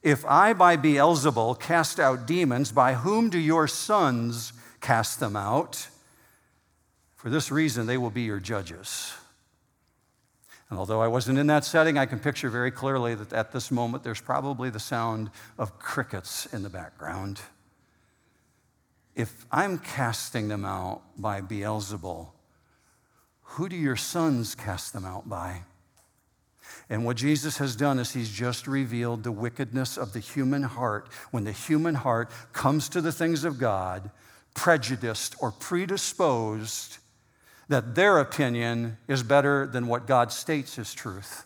If 0.04 0.24
I 0.26 0.54
by 0.54 0.78
Beelzebul 0.78 1.60
cast 1.60 2.00
out 2.00 2.28
demons, 2.28 2.72
by 2.72 2.94
whom 2.94 3.30
do 3.32 3.40
your 3.40 3.68
sons 3.68 4.54
cast 4.80 5.20
them 5.20 5.36
out? 5.36 5.88
For 7.16 7.32
this 7.32 7.52
reason, 7.52 7.88
they 7.88 7.98
will 7.98 8.12
be 8.12 8.22
your 8.22 8.40
judges. 8.40 9.12
And 10.70 10.78
although 10.78 11.02
I 11.02 11.08
wasn't 11.08 11.40
in 11.40 11.48
that 11.48 11.66
setting, 11.66 11.98
I 11.98 12.06
can 12.06 12.20
picture 12.20 12.50
very 12.50 12.70
clearly 12.70 13.16
that 13.16 13.34
at 13.34 13.52
this 13.52 13.72
moment 13.72 14.04
there's 14.04 14.22
probably 14.22 14.70
the 14.70 14.80
sound 14.80 15.32
of 15.58 15.80
crickets 15.80 16.46
in 16.54 16.62
the 16.62 16.70
background. 16.70 17.42
If 19.16 19.46
I'm 19.52 19.78
casting 19.78 20.50
them 20.50 20.66
out 20.66 21.02
by 21.18 21.42
Beelzebul, 21.42 22.30
who 23.42 23.70
do 23.70 23.76
your 23.76 23.96
sons 23.96 24.56
cast 24.56 24.92
them 24.92 25.06
out 25.06 25.30
by? 25.30 25.62
And 26.90 27.06
what 27.06 27.18
Jesus 27.18 27.58
has 27.58 27.76
done 27.76 28.00
is 28.00 28.14
he's 28.14 28.30
just 28.30 28.68
revealed 28.68 29.24
the 29.24 29.32
wickedness 29.32 29.98
of 29.98 30.14
the 30.14 30.20
human 30.20 30.64
heart. 30.64 31.10
When 31.32 31.46
the 31.46 31.52
human 31.52 31.96
heart 31.96 32.30
comes 32.54 32.90
to 32.90 33.02
the 33.02 33.12
things 33.12 33.44
of 33.44 33.58
God, 33.58 34.12
prejudiced 34.54 35.36
or 35.40 35.52
predisposed, 35.52 36.98
that 37.68 37.96
their 37.96 38.20
opinion 38.20 38.98
is 39.08 39.24
better 39.24 39.66
than 39.66 39.88
what 39.88 40.08
God 40.08 40.32
states 40.32 40.78
is 40.78 40.94
truth. 40.94 41.46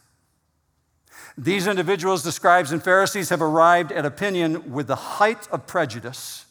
These 1.38 1.67
individuals, 1.67 2.23
the 2.23 2.32
scribes 2.32 2.71
and 2.71 2.84
Pharisees, 2.84 3.29
have 3.29 3.41
arrived 3.41 3.91
at 3.91 4.05
opinion 4.05 4.73
with 4.73 4.88
the 4.88 4.95
height 4.95 5.47
of 5.51 5.67
prejudice, 5.67 6.45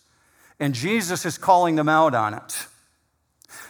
and 0.60 0.74
Jesus 0.74 1.24
is 1.24 1.38
calling 1.38 1.76
them 1.76 1.88
out 1.88 2.14
on 2.14 2.34
it. 2.34 2.66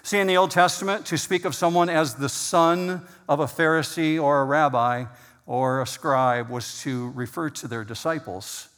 See, 0.02 0.18
in 0.18 0.26
the 0.26 0.36
Old 0.36 0.50
Testament, 0.50 1.06
to 1.06 1.18
speak 1.18 1.44
of 1.44 1.54
someone 1.54 1.88
as 1.88 2.14
the 2.14 2.28
son 2.28 3.06
of 3.28 3.40
a 3.40 3.46
Pharisee 3.46 4.20
or 4.20 4.40
a 4.40 4.44
rabbi 4.44 5.04
or 5.46 5.82
a 5.82 5.86
scribe 5.86 6.48
was 6.48 6.80
to 6.82 7.10
refer 7.10 7.50
to 7.50 7.68
their 7.68 7.84
disciples. 7.84 8.68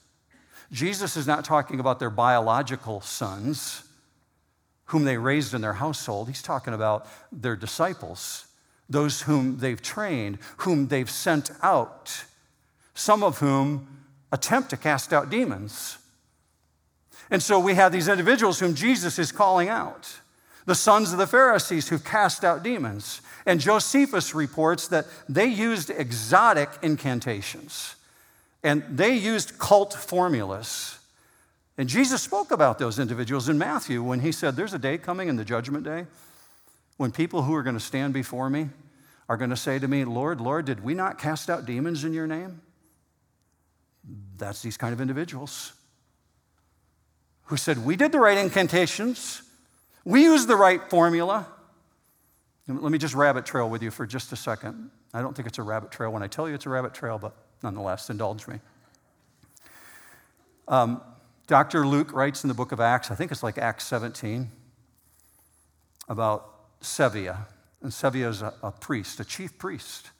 Jesus 0.72 1.16
is 1.16 1.26
not 1.26 1.44
talking 1.44 1.80
about 1.80 1.98
their 1.98 2.10
biological 2.10 3.00
sons 3.00 3.84
whom 4.86 5.04
they 5.04 5.16
raised 5.16 5.54
in 5.54 5.60
their 5.60 5.74
household. 5.74 6.28
He's 6.28 6.42
talking 6.42 6.74
about 6.74 7.06
their 7.30 7.56
disciples, 7.56 8.46
those 8.88 9.22
whom 9.22 9.58
they've 9.58 9.80
trained, 9.80 10.38
whom 10.58 10.88
they've 10.88 11.10
sent 11.10 11.50
out, 11.62 12.24
some 12.94 13.22
of 13.22 13.38
whom 13.38 14.04
attempt 14.32 14.70
to 14.70 14.76
cast 14.76 15.12
out 15.12 15.30
demons. 15.30 15.98
And 17.30 17.42
so 17.42 17.60
we 17.60 17.74
have 17.74 17.92
these 17.92 18.08
individuals 18.08 18.58
whom 18.58 18.74
Jesus 18.74 19.18
is 19.18 19.30
calling 19.30 19.68
out 19.68 20.20
the 20.66 20.74
sons 20.74 21.12
of 21.12 21.18
the 21.18 21.26
Pharisees 21.26 21.88
who 21.88 21.98
cast 21.98 22.44
out 22.44 22.62
demons. 22.62 23.22
And 23.46 23.60
Josephus 23.60 24.34
reports 24.34 24.88
that 24.88 25.06
they 25.28 25.46
used 25.46 25.90
exotic 25.90 26.68
incantations 26.82 27.96
and 28.62 28.84
they 28.90 29.14
used 29.14 29.58
cult 29.58 29.94
formulas. 29.94 30.98
And 31.78 31.88
Jesus 31.88 32.22
spoke 32.22 32.50
about 32.50 32.78
those 32.78 32.98
individuals 32.98 33.48
in 33.48 33.56
Matthew 33.56 34.02
when 34.02 34.20
he 34.20 34.32
said, 34.32 34.54
There's 34.54 34.74
a 34.74 34.78
day 34.78 34.98
coming 34.98 35.28
in 35.28 35.36
the 35.36 35.44
judgment 35.44 35.84
day 35.84 36.06
when 36.98 37.10
people 37.10 37.42
who 37.42 37.54
are 37.54 37.62
going 37.62 37.76
to 37.76 37.80
stand 37.80 38.12
before 38.12 38.50
me 38.50 38.68
are 39.28 39.38
going 39.38 39.50
to 39.50 39.56
say 39.56 39.78
to 39.78 39.88
me, 39.88 40.04
Lord, 40.04 40.40
Lord, 40.40 40.66
did 40.66 40.84
we 40.84 40.92
not 40.92 41.18
cast 41.18 41.48
out 41.48 41.64
demons 41.64 42.04
in 42.04 42.12
your 42.12 42.26
name? 42.26 42.60
That's 44.36 44.60
these 44.60 44.76
kind 44.76 44.92
of 44.92 45.00
individuals 45.00 45.72
who 47.50 47.56
said, 47.56 47.84
We 47.84 47.96
did 47.96 48.12
the 48.12 48.20
right 48.20 48.38
incantations. 48.38 49.42
We 50.04 50.22
used 50.22 50.48
the 50.48 50.56
right 50.56 50.80
formula. 50.88 51.46
Let 52.66 52.92
me 52.92 52.98
just 52.98 53.14
rabbit 53.14 53.44
trail 53.44 53.68
with 53.68 53.82
you 53.82 53.90
for 53.90 54.06
just 54.06 54.32
a 54.32 54.36
second. 54.36 54.90
I 55.12 55.20
don't 55.20 55.34
think 55.34 55.48
it's 55.48 55.58
a 55.58 55.62
rabbit 55.62 55.90
trail 55.90 56.12
when 56.12 56.22
I 56.22 56.28
tell 56.28 56.48
you 56.48 56.54
it's 56.54 56.66
a 56.66 56.70
rabbit 56.70 56.94
trail, 56.94 57.18
but 57.18 57.34
nonetheless, 57.62 58.08
indulge 58.08 58.46
me. 58.46 58.60
Um, 60.68 61.02
Dr. 61.48 61.84
Luke 61.84 62.12
writes 62.12 62.44
in 62.44 62.48
the 62.48 62.54
book 62.54 62.70
of 62.70 62.78
Acts, 62.78 63.10
I 63.10 63.16
think 63.16 63.32
it's 63.32 63.42
like 63.42 63.58
Acts 63.58 63.84
17, 63.88 64.48
about 66.08 66.80
Sceva. 66.80 67.46
And 67.82 67.90
Sceva 67.90 68.28
is 68.28 68.42
a, 68.42 68.54
a 68.62 68.70
priest, 68.70 69.18
a 69.18 69.24
chief 69.24 69.58
priest. 69.58 70.10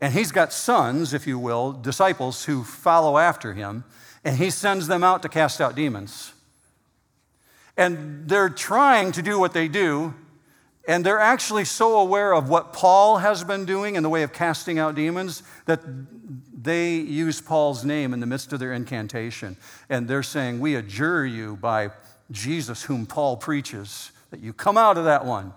And 0.00 0.12
he's 0.12 0.32
got 0.32 0.52
sons, 0.52 1.14
if 1.14 1.28
you 1.28 1.38
will, 1.38 1.72
disciples 1.72 2.46
who 2.46 2.64
follow 2.64 3.16
after 3.16 3.54
him, 3.54 3.84
and 4.24 4.36
he 4.38 4.50
sends 4.50 4.86
them 4.86 5.04
out 5.04 5.22
to 5.22 5.28
cast 5.28 5.60
out 5.60 5.74
demons. 5.74 6.32
And 7.76 8.28
they're 8.28 8.48
trying 8.48 9.12
to 9.12 9.22
do 9.22 9.38
what 9.38 9.52
they 9.52 9.68
do, 9.68 10.14
and 10.86 11.04
they're 11.04 11.20
actually 11.20 11.64
so 11.64 11.98
aware 11.98 12.32
of 12.32 12.48
what 12.48 12.72
Paul 12.72 13.18
has 13.18 13.44
been 13.44 13.64
doing 13.64 13.96
in 13.96 14.02
the 14.02 14.08
way 14.08 14.22
of 14.22 14.32
casting 14.32 14.78
out 14.78 14.94
demons 14.94 15.42
that 15.66 15.80
they 16.62 16.94
use 16.96 17.40
Paul's 17.40 17.84
name 17.84 18.12
in 18.14 18.20
the 18.20 18.26
midst 18.26 18.52
of 18.52 18.58
their 18.58 18.72
incantation. 18.72 19.56
And 19.88 20.08
they're 20.08 20.22
saying, 20.22 20.60
We 20.60 20.74
adjure 20.76 21.26
you 21.26 21.56
by 21.56 21.90
Jesus, 22.30 22.82
whom 22.84 23.06
Paul 23.06 23.36
preaches, 23.36 24.12
that 24.30 24.40
you 24.40 24.52
come 24.52 24.78
out 24.78 24.96
of 24.96 25.04
that 25.04 25.24
one. 25.24 25.52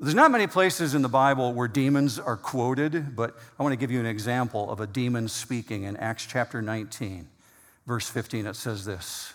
There's 0.00 0.14
not 0.14 0.30
many 0.30 0.46
places 0.46 0.94
in 0.94 1.02
the 1.02 1.08
Bible 1.08 1.52
where 1.52 1.68
demons 1.68 2.18
are 2.18 2.36
quoted, 2.36 3.14
but 3.14 3.36
I 3.58 3.62
want 3.62 3.72
to 3.72 3.76
give 3.76 3.90
you 3.90 4.00
an 4.00 4.06
example 4.06 4.70
of 4.70 4.80
a 4.80 4.86
demon 4.86 5.28
speaking 5.28 5.84
in 5.84 5.96
Acts 5.96 6.26
chapter 6.26 6.60
19, 6.60 7.28
verse 7.86 8.08
15. 8.08 8.46
It 8.46 8.56
says 8.56 8.84
this 8.84 9.34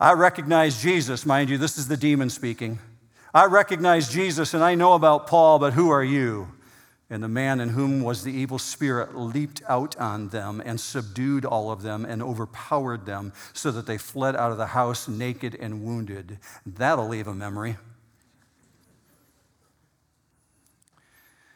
I 0.00 0.14
recognize 0.14 0.82
Jesus, 0.82 1.24
mind 1.24 1.48
you, 1.48 1.58
this 1.58 1.78
is 1.78 1.88
the 1.88 1.96
demon 1.96 2.30
speaking. 2.30 2.78
I 3.34 3.46
recognize 3.46 4.10
Jesus 4.10 4.52
and 4.52 4.62
I 4.62 4.74
know 4.74 4.94
about 4.94 5.26
Paul, 5.26 5.58
but 5.58 5.72
who 5.72 5.90
are 5.90 6.04
you? 6.04 6.48
And 7.08 7.22
the 7.22 7.28
man 7.28 7.60
in 7.60 7.68
whom 7.68 8.02
was 8.02 8.24
the 8.24 8.32
evil 8.32 8.58
spirit 8.58 9.16
leaped 9.16 9.62
out 9.68 9.96
on 9.98 10.28
them 10.28 10.62
and 10.64 10.80
subdued 10.80 11.44
all 11.44 11.70
of 11.70 11.82
them 11.82 12.04
and 12.04 12.22
overpowered 12.22 13.06
them 13.06 13.32
so 13.52 13.70
that 13.70 13.86
they 13.86 13.98
fled 13.98 14.34
out 14.34 14.50
of 14.50 14.58
the 14.58 14.66
house 14.66 15.08
naked 15.08 15.54
and 15.54 15.84
wounded. 15.84 16.38
That'll 16.64 17.08
leave 17.08 17.26
a 17.26 17.34
memory. 17.34 17.76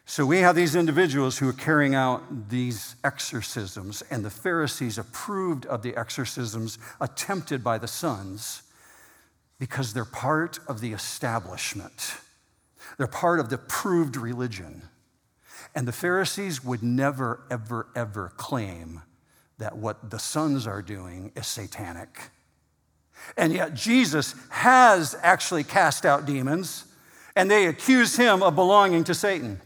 So 0.09 0.25
we 0.25 0.39
have 0.39 0.55
these 0.55 0.77
individuals 0.77 1.39
who 1.39 1.49
are 1.49 1.53
carrying 1.53 1.97
out 1.97 2.49
these 2.49 2.95
exorcisms, 3.03 4.05
and 4.09 4.25
the 4.25 4.31
Pharisees 4.31 4.99
approved 4.99 5.67
of 5.67 5.83
the 5.83 5.97
exorcisms 5.97 6.79
attempted 7.01 7.65
by 7.65 7.79
the 7.79 7.89
sons 7.89 8.63
because 9.59 9.93
they're 9.93 10.05
part 10.05 10.61
of 10.69 10.81
the 10.81 10.93
establishment. 10.93 12.19
They're 12.99 13.09
part 13.09 13.41
of 13.41 13.51
the 13.51 13.59
proved 13.59 14.17
religion. 14.17 14.83
And 15.75 15.89
the 15.89 15.93
Pharisees 15.93 16.63
would 16.63 16.85
never, 16.85 17.43
ever, 17.51 17.89
ever 17.97 18.33
claim 18.37 19.03
that 19.59 19.77
what 19.77 20.11
the 20.11 20.21
sons 20.21 20.69
are 20.69 20.83
doing 20.83 21.33
is 21.35 21.49
satanic. 21.49 22.31
And 23.37 23.53
yet, 23.53 23.75
Jesus 23.75 24.37
has 24.51 25.17
actually 25.21 25.65
cast 25.65 26.07
out 26.07 26.27
demons, 26.27 26.85
and 27.35 27.51
they 27.51 27.67
accuse 27.67 28.17
him 28.17 28.41
of 28.45 28.55
belonging 28.55 29.03
to 29.05 29.15
Satan. 29.15 29.61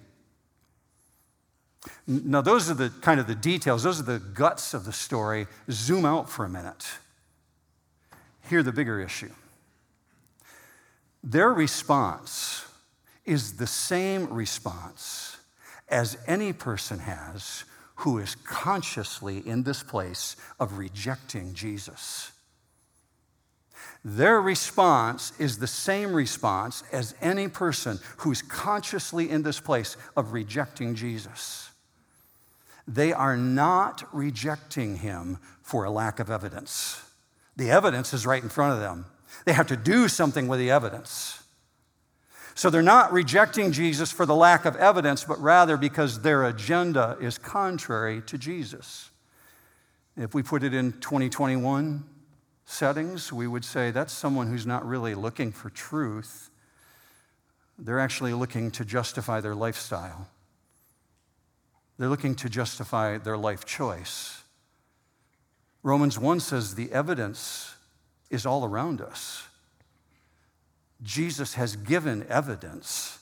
Now, 2.10 2.40
those 2.40 2.68
are 2.68 2.74
the 2.74 2.90
kind 3.02 3.20
of 3.20 3.28
the 3.28 3.36
details, 3.36 3.84
those 3.84 4.00
are 4.00 4.04
the 4.04 4.18
guts 4.18 4.74
of 4.74 4.84
the 4.84 4.92
story. 4.92 5.46
Zoom 5.70 6.04
out 6.04 6.28
for 6.28 6.44
a 6.44 6.48
minute. 6.48 6.90
Hear 8.48 8.64
the 8.64 8.72
bigger 8.72 9.00
issue. 9.00 9.30
Their 11.22 11.52
response 11.52 12.64
is 13.24 13.58
the 13.58 13.66
same 13.68 14.28
response 14.28 15.36
as 15.88 16.18
any 16.26 16.52
person 16.52 16.98
has 16.98 17.62
who 17.96 18.18
is 18.18 18.34
consciously 18.34 19.46
in 19.46 19.62
this 19.62 19.84
place 19.84 20.34
of 20.58 20.78
rejecting 20.78 21.54
Jesus. 21.54 22.32
Their 24.04 24.40
response 24.40 25.32
is 25.38 25.58
the 25.58 25.68
same 25.68 26.12
response 26.12 26.82
as 26.90 27.14
any 27.20 27.46
person 27.46 28.00
who's 28.16 28.42
consciously 28.42 29.30
in 29.30 29.44
this 29.44 29.60
place 29.60 29.96
of 30.16 30.32
rejecting 30.32 30.96
Jesus. 30.96 31.70
They 32.86 33.12
are 33.12 33.36
not 33.36 34.04
rejecting 34.12 34.96
him 34.96 35.38
for 35.62 35.84
a 35.84 35.90
lack 35.90 36.18
of 36.18 36.30
evidence. 36.30 37.02
The 37.56 37.70
evidence 37.70 38.12
is 38.12 38.26
right 38.26 38.42
in 38.42 38.48
front 38.48 38.74
of 38.74 38.80
them. 38.80 39.06
They 39.44 39.52
have 39.52 39.66
to 39.68 39.76
do 39.76 40.08
something 40.08 40.48
with 40.48 40.58
the 40.58 40.70
evidence. 40.70 41.42
So 42.54 42.68
they're 42.68 42.82
not 42.82 43.12
rejecting 43.12 43.72
Jesus 43.72 44.10
for 44.12 44.26
the 44.26 44.34
lack 44.34 44.64
of 44.64 44.76
evidence, 44.76 45.24
but 45.24 45.40
rather 45.40 45.76
because 45.76 46.20
their 46.20 46.44
agenda 46.44 47.16
is 47.20 47.38
contrary 47.38 48.22
to 48.26 48.36
Jesus. 48.36 49.10
If 50.16 50.34
we 50.34 50.42
put 50.42 50.62
it 50.62 50.74
in 50.74 50.92
2021 51.00 52.04
settings, 52.66 53.32
we 53.32 53.46
would 53.46 53.64
say 53.64 53.90
that's 53.90 54.12
someone 54.12 54.48
who's 54.48 54.66
not 54.66 54.86
really 54.86 55.14
looking 55.14 55.52
for 55.52 55.70
truth. 55.70 56.50
They're 57.78 58.00
actually 58.00 58.34
looking 58.34 58.70
to 58.72 58.84
justify 58.84 59.40
their 59.40 59.54
lifestyle. 59.54 60.28
They're 62.00 62.08
looking 62.08 62.34
to 62.36 62.48
justify 62.48 63.18
their 63.18 63.36
life 63.36 63.66
choice. 63.66 64.42
Romans 65.82 66.18
1 66.18 66.40
says 66.40 66.74
the 66.74 66.90
evidence 66.92 67.74
is 68.30 68.46
all 68.46 68.64
around 68.64 69.02
us. 69.02 69.46
Jesus 71.02 71.52
has 71.54 71.76
given 71.76 72.26
evidence, 72.30 73.18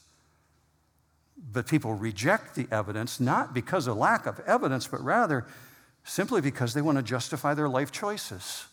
but 1.53 1.67
people 1.67 1.95
reject 1.95 2.55
the 2.55 2.69
evidence 2.71 3.19
not 3.19 3.53
because 3.53 3.89
of 3.89 3.97
lack 3.97 4.27
of 4.27 4.39
evidence, 4.47 4.87
but 4.87 5.03
rather 5.03 5.45
simply 6.05 6.41
because 6.41 6.73
they 6.73 6.81
want 6.81 6.99
to 6.99 7.03
justify 7.03 7.55
their 7.55 7.69
life 7.69 7.91
choices. 7.91 8.67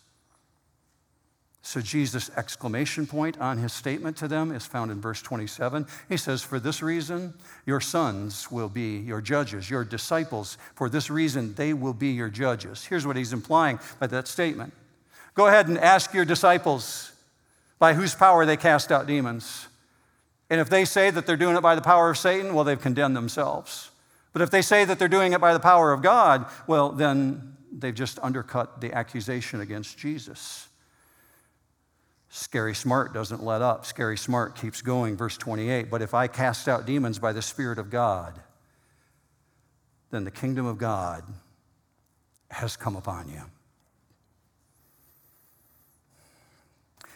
So 1.66 1.82
Jesus' 1.82 2.30
exclamation 2.38 3.08
point 3.08 3.42
on 3.42 3.58
his 3.58 3.74
statement 3.74 4.18
to 4.18 4.28
them 4.28 4.52
is 4.52 4.68
found 4.68 4.92
in 4.92 5.02
verse 5.02 5.24
27. 5.24 5.88
He 6.08 6.16
says, 6.16 6.44
For 6.44 6.60
this 6.60 6.84
reason, 6.84 7.34
your 7.66 7.82
sons 7.82 8.52
will 8.52 8.70
be 8.70 8.98
your 9.00 9.20
judges, 9.20 9.68
your 9.68 9.84
disciples. 9.84 10.60
For 10.76 10.90
this 10.90 11.10
reason, 11.10 11.56
they 11.56 11.74
will 11.74 11.96
be 11.96 12.10
your 12.10 12.30
judges. 12.30 12.86
Here's 12.86 13.08
what 13.08 13.16
he's 13.16 13.34
implying 13.34 13.80
by 14.00 14.06
that 14.08 14.28
statement 14.28 14.74
Go 15.34 15.48
ahead 15.48 15.68
and 15.68 15.80
ask 15.80 16.14
your 16.14 16.24
disciples 16.24 17.12
by 17.80 17.96
whose 17.96 18.14
power 18.14 18.46
they 18.46 18.58
cast 18.58 18.92
out 18.92 19.08
demons. 19.08 19.68
And 20.52 20.62
if 20.62 20.70
they 20.70 20.86
say 20.86 21.10
that 21.10 21.26
they're 21.26 21.36
doing 21.36 21.58
it 21.58 21.62
by 21.62 21.74
the 21.74 21.82
power 21.82 22.12
of 22.12 22.18
Satan, 22.20 22.54
well, 22.54 22.64
they've 22.64 22.80
condemned 22.80 23.16
themselves. 23.16 23.90
But 24.34 24.44
if 24.44 24.52
they 24.52 24.62
say 24.62 24.86
that 24.86 25.00
they're 25.00 25.08
doing 25.08 25.34
it 25.34 25.42
by 25.42 25.52
the 25.52 25.60
power 25.60 25.92
of 25.92 26.04
God, 26.04 26.46
well, 26.68 26.92
then 26.92 27.58
they've 27.72 27.96
just 27.96 28.20
undercut 28.22 28.82
the 28.82 28.94
accusation 28.94 29.62
against 29.62 29.98
Jesus. 29.98 30.65
Scary 32.36 32.76
Smart 32.76 33.14
doesn't 33.14 33.46
let 33.46 33.62
up. 33.62 33.86
Scary 33.86 34.18
Smart 34.18 34.58
keeps 34.58 34.82
going, 34.82 35.16
verse 35.16 35.38
28. 35.38 35.90
But 35.90 36.02
if 36.02 36.14
I 36.14 36.28
cast 36.28 36.68
out 36.68 36.86
demons 36.86 37.18
by 37.18 37.32
the 37.32 37.42
Spirit 37.42 37.80
of 37.80 37.90
God, 37.90 38.42
then 40.12 40.26
the 40.26 40.32
kingdom 40.32 40.66
of 40.66 40.78
God 40.78 41.24
has 42.52 42.76
come 42.76 42.98
upon 42.98 43.30
you. 43.30 43.42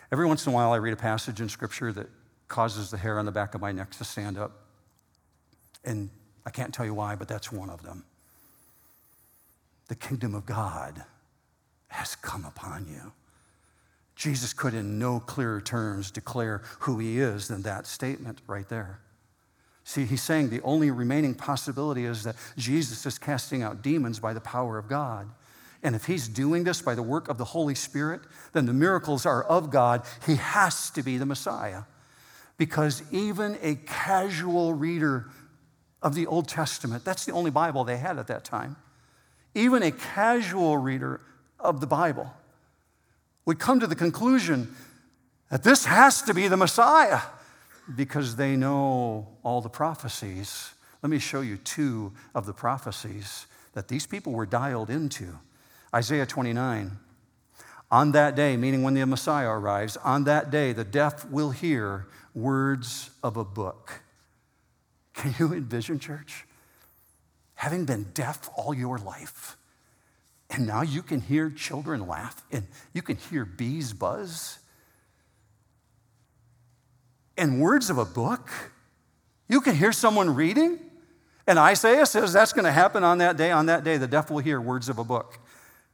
Every 0.10 0.26
once 0.26 0.46
in 0.46 0.54
a 0.54 0.56
while, 0.56 0.72
I 0.72 0.78
read 0.78 0.94
a 0.94 0.96
passage 0.96 1.42
in 1.42 1.50
Scripture 1.50 1.92
that 1.92 2.08
causes 2.48 2.90
the 2.90 2.98
hair 2.98 3.20
on 3.20 3.26
the 3.26 3.32
back 3.34 3.54
of 3.54 3.60
my 3.60 3.74
neck 3.74 3.92
to 3.92 4.06
stand 4.06 4.38
up. 4.38 4.54
And 5.84 6.10
I 6.46 6.50
can't 6.50 6.74
tell 6.74 6.86
you 6.86 6.94
why, 6.94 7.16
but 7.16 7.28
that's 7.28 7.52
one 7.52 7.70
of 7.70 7.84
them. 7.84 8.06
The 9.90 9.96
kingdom 9.96 10.34
of 10.34 10.46
God 10.46 11.04
has 11.90 12.16
come 12.16 12.46
upon 12.46 12.88
you. 12.88 13.12
Jesus 14.20 14.52
could, 14.52 14.74
in 14.74 15.00
no 15.00 15.22
clearer 15.22 15.62
terms, 15.62 16.12
declare 16.12 16.62
who 16.80 17.00
he 17.00 17.20
is 17.20 17.48
than 17.48 17.62
that 17.62 17.88
statement 17.88 18.42
right 18.48 18.68
there. 18.68 19.00
See, 19.86 20.04
he's 20.04 20.22
saying 20.22 20.50
the 20.50 20.62
only 20.62 20.92
remaining 20.92 21.34
possibility 21.34 22.04
is 22.04 22.24
that 22.26 22.36
Jesus 22.58 23.06
is 23.06 23.18
casting 23.18 23.64
out 23.64 23.82
demons 23.82 24.20
by 24.20 24.34
the 24.34 24.42
power 24.42 24.78
of 24.78 24.90
God. 24.90 25.30
And 25.84 25.96
if 25.96 26.06
he's 26.06 26.28
doing 26.28 26.66
this 26.66 26.82
by 26.82 26.96
the 26.96 27.02
work 27.02 27.30
of 27.30 27.38
the 27.38 27.46
Holy 27.46 27.76
Spirit, 27.76 28.20
then 28.52 28.66
the 28.66 28.74
miracles 28.74 29.26
are 29.26 29.42
of 29.42 29.72
God. 29.72 30.04
He 30.26 30.36
has 30.36 30.90
to 30.92 31.02
be 31.02 31.18
the 31.18 31.26
Messiah. 31.26 31.84
Because 32.58 33.02
even 33.12 33.58
a 33.62 33.76
casual 33.76 34.74
reader 34.74 35.30
of 36.02 36.14
the 36.14 36.28
Old 36.28 36.50
Testament, 36.50 37.06
that's 37.06 37.26
the 37.26 37.32
only 37.32 37.52
Bible 37.52 37.86
they 37.86 37.98
had 37.98 38.20
at 38.20 38.28
that 38.28 38.44
time, 38.44 38.76
even 39.56 39.82
a 39.82 39.92
casual 39.92 40.78
reader 40.78 41.22
of 41.58 41.80
the 41.80 41.88
Bible 41.88 42.34
would 43.50 43.58
come 43.58 43.80
to 43.80 43.88
the 43.88 43.96
conclusion 43.96 44.76
that 45.50 45.64
this 45.64 45.86
has 45.86 46.22
to 46.22 46.36
be 46.36 46.48
the 46.48 46.56
Messiah 46.56 47.20
because 47.96 48.36
they 48.36 48.56
know 48.56 49.28
all 49.42 49.60
the 49.60 49.68
prophecies. 49.68 50.70
Let 51.02 51.10
me 51.10 51.18
show 51.18 51.42
you 51.42 51.58
two 51.58 52.14
of 52.36 52.46
the 52.46 52.54
prophecies 52.54 53.48
that 53.74 53.88
these 53.88 54.06
people 54.06 54.34
were 54.34 54.46
dialed 54.46 54.92
into. 54.92 55.40
Isaiah 55.92 56.28
29. 56.28 56.92
On 57.90 58.12
that 58.12 58.36
day, 58.36 58.56
meaning 58.56 58.84
when 58.84 58.94
the 58.94 59.04
Messiah 59.08 59.50
arrives, 59.50 59.98
on 59.98 60.26
that 60.26 60.52
day 60.52 60.72
the 60.72 60.84
deaf 60.84 61.28
will 61.32 61.50
hear 61.50 62.06
words 62.36 63.10
of 63.24 63.36
a 63.36 63.44
book. 63.44 64.04
Can 65.16 65.34
you 65.40 65.54
envision, 65.54 65.98
church? 65.98 66.46
Having 67.56 67.86
been 67.86 68.12
deaf 68.14 68.48
all 68.56 68.76
your 68.76 69.00
life, 69.00 69.58
and 70.50 70.66
now 70.66 70.82
you 70.82 71.02
can 71.02 71.22
hear 71.22 71.50
children 71.50 72.08
laugh 72.08 72.44
and 72.52 72.66
you 72.94 73.02
can 73.02 73.18
hear 73.18 73.46
bees 73.46 73.94
buzz. 73.94 74.60
And 77.38 77.62
words 77.62 77.90
of 77.90 77.98
a 77.98 78.06
book, 78.06 78.50
you 79.48 79.62
can 79.62 79.76
hear 79.76 79.92
someone 79.92 80.34
reading. 80.34 80.80
And 81.48 81.58
Isaiah 81.58 82.06
says 82.06 82.34
that's 82.34 82.54
going 82.54 82.66
to 82.66 82.72
happen 82.72 83.04
on 83.04 83.20
that 83.20 83.38
day. 83.38 83.52
On 83.52 83.68
that 83.68 83.84
day, 83.84 83.98
the 83.98 84.08
deaf 84.08 84.30
will 84.30 84.40
hear 84.40 84.60
words 84.60 84.90
of 84.90 84.98
a 85.00 85.04
book. 85.04 85.40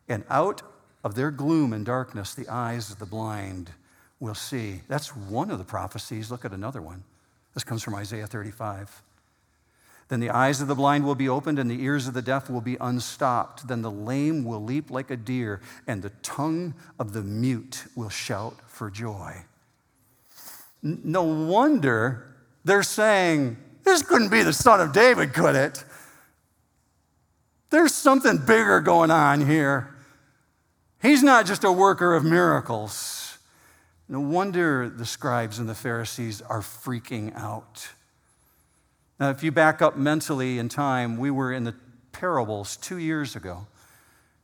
And 0.08 0.24
out 0.30 0.62
of 1.04 1.16
their 1.16 1.32
gloom 1.32 1.72
and 1.72 1.86
darkness, 1.86 2.34
the 2.34 2.48
eyes 2.48 2.92
of 2.92 3.00
the 3.00 3.06
blind 3.06 3.72
will 4.20 4.36
see. 4.36 4.82
That's 4.88 5.16
one 5.16 5.52
of 5.52 5.60
the 5.60 5.64
prophecies. 5.64 6.32
Look 6.32 6.46
at 6.46 6.52
another 6.52 6.82
one. 6.82 7.04
This 7.54 7.64
comes 7.64 7.84
from 7.84 7.96
Isaiah 7.96 8.28
35. 8.28 9.02
Then 10.08 10.20
the 10.20 10.30
eyes 10.30 10.62
of 10.62 10.68
the 10.68 10.76
blind 10.76 11.06
will 11.06 11.16
be 11.16 11.28
opened, 11.28 11.58
and 11.58 11.70
the 11.70 11.82
ears 11.82 12.08
of 12.08 12.14
the 12.14 12.22
deaf 12.22 12.50
will 12.50 12.62
be 12.62 12.78
unstopped. 12.80 13.68
Then 13.68 13.82
the 13.82 13.92
lame 13.92 14.44
will 14.44 14.64
leap 14.64 14.92
like 14.92 15.10
a 15.10 15.18
deer, 15.18 15.62
and 15.88 16.02
the 16.02 16.12
tongue 16.22 16.76
of 17.00 17.14
the 17.14 17.24
mute 17.24 17.86
will 17.96 18.10
shout 18.10 18.56
for 18.68 18.92
joy. 18.92 19.46
No 20.84 21.24
wonder 21.24 22.36
they're 22.64 22.84
saying, 22.84 23.58
This 23.84 24.04
couldn't 24.04 24.30
be 24.30 24.44
the 24.44 24.54
son 24.54 24.80
of 24.80 24.94
David, 24.94 25.34
could 25.34 25.56
it? 25.56 25.84
There's 27.72 27.94
something 27.94 28.38
bigger 28.38 28.82
going 28.82 29.10
on 29.10 29.46
here. 29.46 29.96
He's 31.02 31.24
not 31.24 31.46
just 31.46 31.64
a 31.64 31.72
worker 31.72 32.14
of 32.14 32.24
miracles. 32.24 33.38
No 34.08 34.20
wonder 34.20 34.88
the 34.88 35.06
scribes 35.06 35.58
and 35.58 35.68
the 35.68 35.76
Pharisees 35.76 36.42
are 36.44 36.62
freaking 36.62 37.36
out. 37.36 37.88
Now, 39.20 39.30
if 39.30 39.44
you 39.44 39.52
back 39.52 39.82
up 39.82 39.96
mentally 39.96 40.60
in 40.60 40.68
time, 40.68 41.18
we 41.18 41.32
were 41.32 41.54
in 41.54 41.64
the 41.64 41.76
parables 42.12 42.76
two 42.78 42.98
years 42.98 43.36
ago. 43.36 43.68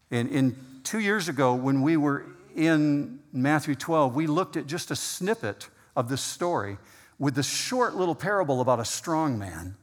And 0.10 0.30
in 0.30 0.56
two 0.84 1.00
years 1.00 1.28
ago, 1.28 1.54
when 1.54 1.82
we 1.82 1.98
were 1.98 2.26
in 2.56 3.20
Matthew 3.34 3.76
12, 3.76 4.16
we 4.16 4.28
looked 4.28 4.58
at 4.58 4.68
just 4.68 4.92
a 4.92 4.96
snippet 4.96 5.70
of 5.96 6.10
this 6.10 6.22
story 6.22 6.78
with 7.20 7.36
this 7.36 7.48
short 7.48 7.96
little 7.96 8.16
parable 8.16 8.62
about 8.62 8.80
a 8.80 8.86
strong 8.86 9.38
man. 9.38 9.76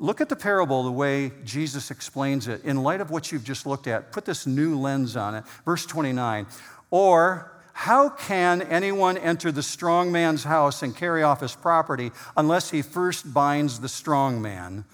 Look 0.00 0.20
at 0.20 0.28
the 0.28 0.36
parable 0.36 0.84
the 0.84 0.92
way 0.92 1.32
Jesus 1.44 1.90
explains 1.90 2.46
it. 2.46 2.64
In 2.64 2.82
light 2.82 3.00
of 3.00 3.10
what 3.10 3.32
you've 3.32 3.44
just 3.44 3.66
looked 3.66 3.88
at, 3.88 4.12
put 4.12 4.24
this 4.24 4.46
new 4.46 4.78
lens 4.78 5.16
on 5.16 5.34
it. 5.34 5.44
Verse 5.64 5.84
29. 5.84 6.46
Or, 6.90 7.57
how 7.78 8.08
can 8.08 8.60
anyone 8.62 9.16
enter 9.16 9.52
the 9.52 9.62
strong 9.62 10.10
man's 10.10 10.42
house 10.42 10.82
and 10.82 10.96
carry 10.96 11.22
off 11.22 11.42
his 11.42 11.54
property 11.54 12.10
unless 12.36 12.70
he 12.70 12.82
first 12.82 13.32
binds 13.32 13.78
the 13.78 13.88
strong 13.88 14.42
man, 14.42 14.84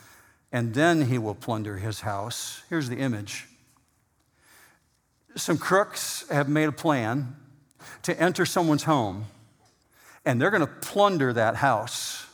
and 0.52 0.74
then 0.74 1.06
he 1.06 1.16
will 1.16 1.34
plunder 1.34 1.78
his 1.78 2.00
house? 2.02 2.62
Here's 2.68 2.90
the 2.90 2.98
image. 2.98 3.46
Some 5.34 5.56
crooks 5.56 6.28
have 6.28 6.46
made 6.46 6.68
a 6.68 6.72
plan 6.72 7.34
to 8.02 8.20
enter 8.20 8.44
someone's 8.44 8.84
home, 8.84 9.24
and 10.26 10.38
they're 10.38 10.50
going 10.50 10.60
to 10.60 10.66
plunder 10.66 11.32
that 11.32 11.56
house. 11.56 12.26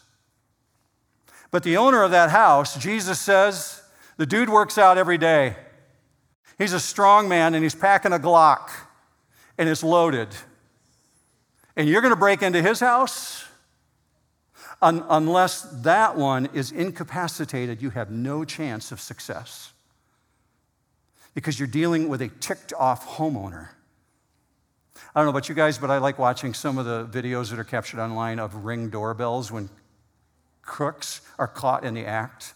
But 1.52 1.62
the 1.62 1.76
owner 1.76 2.02
of 2.02 2.10
that 2.10 2.30
house, 2.30 2.76
Jesus 2.76 3.20
says, 3.20 3.84
the 4.16 4.26
dude 4.26 4.48
works 4.48 4.78
out 4.78 4.98
every 4.98 5.16
day. 5.16 5.54
He's 6.58 6.72
a 6.72 6.80
strong 6.80 7.28
man 7.28 7.54
and 7.54 7.62
he's 7.62 7.76
packing 7.76 8.12
a 8.12 8.18
Glock 8.18 8.70
and 9.61 9.68
it's 9.68 9.85
loaded. 9.85 10.29
And 11.77 11.87
you're 11.87 12.01
going 12.01 12.14
to 12.14 12.18
break 12.18 12.40
into 12.42 12.62
his 12.62 12.81
house? 12.81 13.44
Un- 14.81 15.05
unless 15.11 15.61
that 15.83 16.16
one 16.16 16.49
is 16.55 16.73
incapacitated, 16.73 17.83
you 17.83 17.90
have 17.90 18.11
no 18.11 18.42
chance 18.42 18.90
of 18.90 19.03
success. 19.03 19.75
Because 21.35 21.61
you're 21.61 21.68
dealing 21.68 22.09
with 22.09 22.23
a 22.23 22.29
ticked 22.29 22.73
off 22.73 23.07
homeowner. 23.07 23.68
I 25.14 25.20
don't 25.20 25.27
know 25.27 25.31
about 25.31 25.51
you 25.51 25.55
guys, 25.55 25.77
but 25.77 25.90
I 25.90 25.99
like 25.99 26.18
watching 26.18 26.55
some 26.55 26.79
of 26.79 26.87
the 26.87 27.05
videos 27.05 27.51
that 27.51 27.59
are 27.59 27.64
captured 27.64 28.01
online 28.01 28.38
of 28.38 28.64
ring 28.64 28.88
doorbells 28.88 29.53
when 29.53 29.68
crooks 30.62 31.20
are 31.38 31.49
caught 31.49 31.85
in 31.85 31.92
the 31.92 32.07
act 32.07 32.55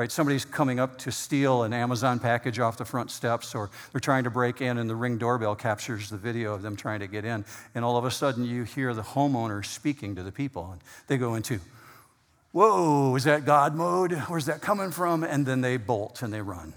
right? 0.00 0.10
Somebody's 0.10 0.46
coming 0.46 0.80
up 0.80 0.96
to 1.00 1.12
steal 1.12 1.64
an 1.64 1.74
Amazon 1.74 2.18
package 2.20 2.58
off 2.58 2.78
the 2.78 2.86
front 2.86 3.10
steps, 3.10 3.54
or 3.54 3.68
they're 3.92 4.00
trying 4.00 4.24
to 4.24 4.30
break 4.30 4.62
in, 4.62 4.78
and 4.78 4.88
the 4.88 4.96
ring 4.96 5.18
doorbell 5.18 5.54
captures 5.54 6.08
the 6.08 6.16
video 6.16 6.54
of 6.54 6.62
them 6.62 6.74
trying 6.74 7.00
to 7.00 7.06
get 7.06 7.26
in. 7.26 7.44
And 7.74 7.84
all 7.84 7.98
of 7.98 8.06
a 8.06 8.10
sudden, 8.10 8.46
you 8.46 8.62
hear 8.62 8.94
the 8.94 9.02
homeowner 9.02 9.62
speaking 9.62 10.16
to 10.16 10.22
the 10.22 10.32
people, 10.32 10.70
and 10.72 10.80
they 11.06 11.18
go 11.18 11.34
into, 11.34 11.60
Whoa, 12.52 13.14
is 13.14 13.24
that 13.24 13.44
God 13.44 13.74
mode? 13.74 14.12
Where's 14.12 14.46
that 14.46 14.62
coming 14.62 14.90
from? 14.90 15.22
And 15.22 15.44
then 15.44 15.60
they 15.60 15.76
bolt 15.76 16.22
and 16.22 16.32
they 16.32 16.40
run. 16.40 16.72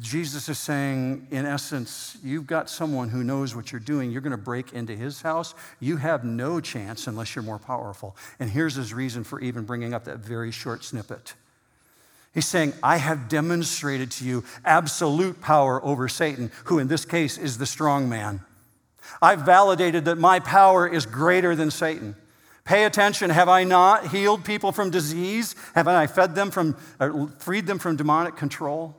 Jesus 0.00 0.48
is 0.48 0.58
saying, 0.58 1.26
in 1.32 1.44
essence, 1.44 2.18
you've 2.22 2.46
got 2.46 2.70
someone 2.70 3.08
who 3.08 3.24
knows 3.24 3.56
what 3.56 3.72
you're 3.72 3.80
doing. 3.80 4.12
You're 4.12 4.20
going 4.20 4.30
to 4.30 4.36
break 4.36 4.72
into 4.72 4.94
his 4.94 5.22
house. 5.22 5.54
You 5.80 5.96
have 5.96 6.24
no 6.24 6.60
chance 6.60 7.08
unless 7.08 7.34
you're 7.34 7.42
more 7.42 7.58
powerful. 7.58 8.16
And 8.38 8.48
here's 8.48 8.76
his 8.76 8.94
reason 8.94 9.24
for 9.24 9.40
even 9.40 9.64
bringing 9.64 9.92
up 9.92 10.04
that 10.04 10.18
very 10.18 10.52
short 10.52 10.84
snippet. 10.84 11.34
He's 12.34 12.46
saying, 12.46 12.74
I 12.82 12.98
have 12.98 13.28
demonstrated 13.28 14.10
to 14.12 14.24
you 14.24 14.44
absolute 14.64 15.40
power 15.40 15.84
over 15.84 16.08
Satan, 16.08 16.52
who 16.64 16.78
in 16.78 16.88
this 16.88 17.04
case 17.04 17.38
is 17.38 17.58
the 17.58 17.66
strong 17.66 18.08
man. 18.08 18.40
I've 19.22 19.40
validated 19.40 20.04
that 20.04 20.18
my 20.18 20.38
power 20.38 20.86
is 20.86 21.06
greater 21.06 21.56
than 21.56 21.70
Satan. 21.70 22.14
Pay 22.64 22.84
attention. 22.84 23.30
Have 23.30 23.48
I 23.48 23.64
not 23.64 24.08
healed 24.08 24.44
people 24.44 24.72
from 24.72 24.90
disease? 24.90 25.56
Have 25.74 25.88
I 25.88 26.06
fed 26.06 26.34
them 26.34 26.50
from, 26.50 26.74
freed 27.38 27.66
them 27.66 27.78
from 27.78 27.96
demonic 27.96 28.36
control? 28.36 28.94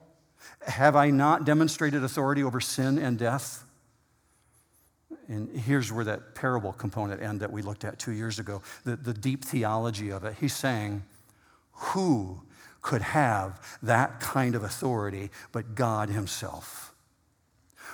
Have 0.67 0.95
I 0.95 1.11
not 1.11 1.45
demonstrated 1.45 2.03
authority 2.03 2.43
over 2.43 2.59
sin 2.59 2.97
and 2.97 3.17
death? 3.17 3.63
And 5.27 5.55
here's 5.55 5.91
where 5.91 6.05
that 6.05 6.33
parable 6.33 6.73
component 6.73 7.21
end 7.21 7.41
that 7.41 7.51
we 7.51 7.61
looked 7.61 7.85
at 7.85 7.99
two 7.99 8.11
years 8.11 8.39
ago, 8.39 8.63
the, 8.83 8.95
the 8.95 9.13
deep 9.13 9.45
theology 9.45 10.09
of 10.09 10.23
it. 10.23 10.35
He's 10.39 10.55
saying, 10.55 11.03
Who 11.73 12.41
could 12.81 13.01
have 13.01 13.77
that 13.83 14.19
kind 14.19 14.55
of 14.55 14.63
authority 14.63 15.31
but 15.51 15.75
God 15.75 16.09
Himself? 16.09 16.89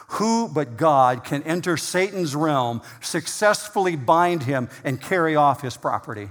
Who 0.09 0.47
but 0.47 0.77
God 0.77 1.23
can 1.23 1.41
enter 1.43 1.77
Satan's 1.77 2.35
realm, 2.35 2.81
successfully 3.01 3.95
bind 3.95 4.43
him, 4.43 4.69
and 4.83 5.01
carry 5.01 5.35
off 5.35 5.61
his 5.61 5.77
property? 5.77 6.29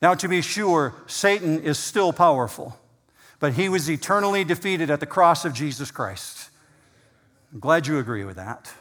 Now, 0.00 0.14
to 0.14 0.28
be 0.28 0.42
sure, 0.42 0.94
Satan 1.06 1.62
is 1.62 1.78
still 1.78 2.12
powerful, 2.12 2.76
but 3.38 3.52
he 3.52 3.68
was 3.68 3.88
eternally 3.88 4.42
defeated 4.42 4.90
at 4.90 4.98
the 4.98 5.06
cross 5.06 5.44
of 5.44 5.54
Jesus 5.54 5.92
Christ. 5.92 6.50
I'm 7.52 7.60
glad 7.60 7.86
you 7.86 7.98
agree 7.98 8.24
with 8.24 8.36
that. 8.36 8.72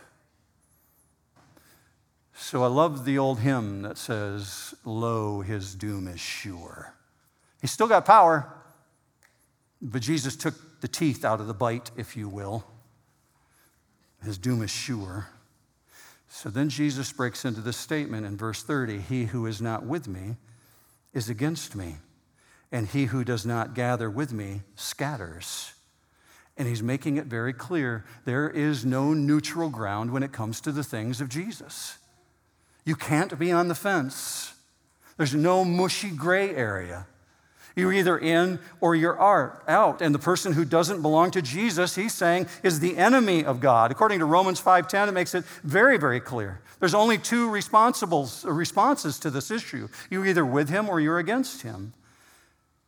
So 2.34 2.64
I 2.64 2.68
love 2.68 3.06
the 3.06 3.20
old 3.20 3.40
hymn 3.42 3.84
that 3.84 4.00
says, 4.00 4.74
Lo, 4.84 5.42
his 5.42 5.76
doom 5.76 6.08
is 6.08 6.20
sure. 6.20 6.96
He's 7.62 7.72
still 7.72 7.88
got 7.88 8.06
power, 8.06 8.52
but 9.82 10.02
Jesus 10.02 10.36
took 10.36 10.82
the 10.82 10.88
teeth 10.88 11.24
out 11.24 11.40
of 11.40 11.48
the 11.48 11.54
bite, 11.54 11.92
if 11.96 12.18
you 12.18 12.28
will. 12.28 12.66
His 14.24 14.38
doom 14.38 14.62
is 14.62 14.72
sure. 14.72 15.28
So 16.28 16.50
then 16.50 16.70
Jesus 16.70 17.12
breaks 17.12 17.46
into 17.46 17.62
this 17.62 17.78
statement 17.78 18.26
in 18.26 18.38
verse 18.38 18.64
30 18.64 19.00
He 19.00 19.26
who 19.26 19.46
is 19.46 19.62
not 19.62 19.84
with 19.86 20.08
me 20.08 20.38
is 21.14 21.30
against 21.30 21.76
me, 21.76 21.98
and 22.72 22.88
he 22.88 23.06
who 23.06 23.24
does 23.24 23.46
not 23.46 23.76
gather 23.76 24.10
with 24.10 24.32
me 24.32 24.62
scatters. 24.76 25.74
And 26.58 26.68
he's 26.68 26.84
making 26.84 27.18
it 27.18 27.26
very 27.26 27.54
clear 27.54 28.06
there 28.26 28.50
is 28.50 28.86
no 28.86 29.14
neutral 29.14 29.70
ground 29.70 30.12
when 30.12 30.24
it 30.24 30.32
comes 30.32 30.62
to 30.62 30.72
the 30.72 30.84
things 30.84 31.22
of 31.22 31.30
Jesus. 31.30 31.98
You 32.86 32.96
can't 32.96 33.38
be 33.38 33.52
on 33.52 33.68
the 33.68 33.76
fence. 33.76 34.54
There's 35.18 35.36
no 35.36 35.64
mushy 35.64 36.10
gray 36.10 36.56
area. 36.56 37.08
You're 37.76 37.94
either 37.94 38.18
in 38.18 38.60
or 38.80 38.96
you're 38.96 39.20
out. 39.22 40.02
And 40.02 40.14
the 40.14 40.20
person 40.20 40.54
who 40.54 40.66
doesn't 40.66 41.02
belong 41.02 41.32
to 41.32 41.42
Jesus, 41.42 41.96
he's 41.96 42.14
saying, 42.14 42.48
is 42.64 42.80
the 42.80 42.98
enemy 42.98 43.46
of 43.46 43.60
God. 43.60 43.92
According 43.92 44.20
to 44.20 44.26
Romans 44.26 44.60
5:10, 44.60 45.08
it 45.10 45.14
makes 45.14 45.34
it 45.34 45.46
very, 45.64 45.98
very 45.98 46.20
clear. 46.20 46.62
There's 46.80 46.94
only 46.94 47.18
two 47.18 47.50
responsibles, 47.50 48.46
uh, 48.46 48.52
responses 48.52 49.20
to 49.20 49.30
this 49.30 49.52
issue. 49.52 49.88
You're 50.10 50.26
either 50.26 50.46
with 50.46 50.70
him 50.70 50.90
or 50.90 51.00
you're 51.00 51.20
against 51.20 51.62
him. 51.62 51.94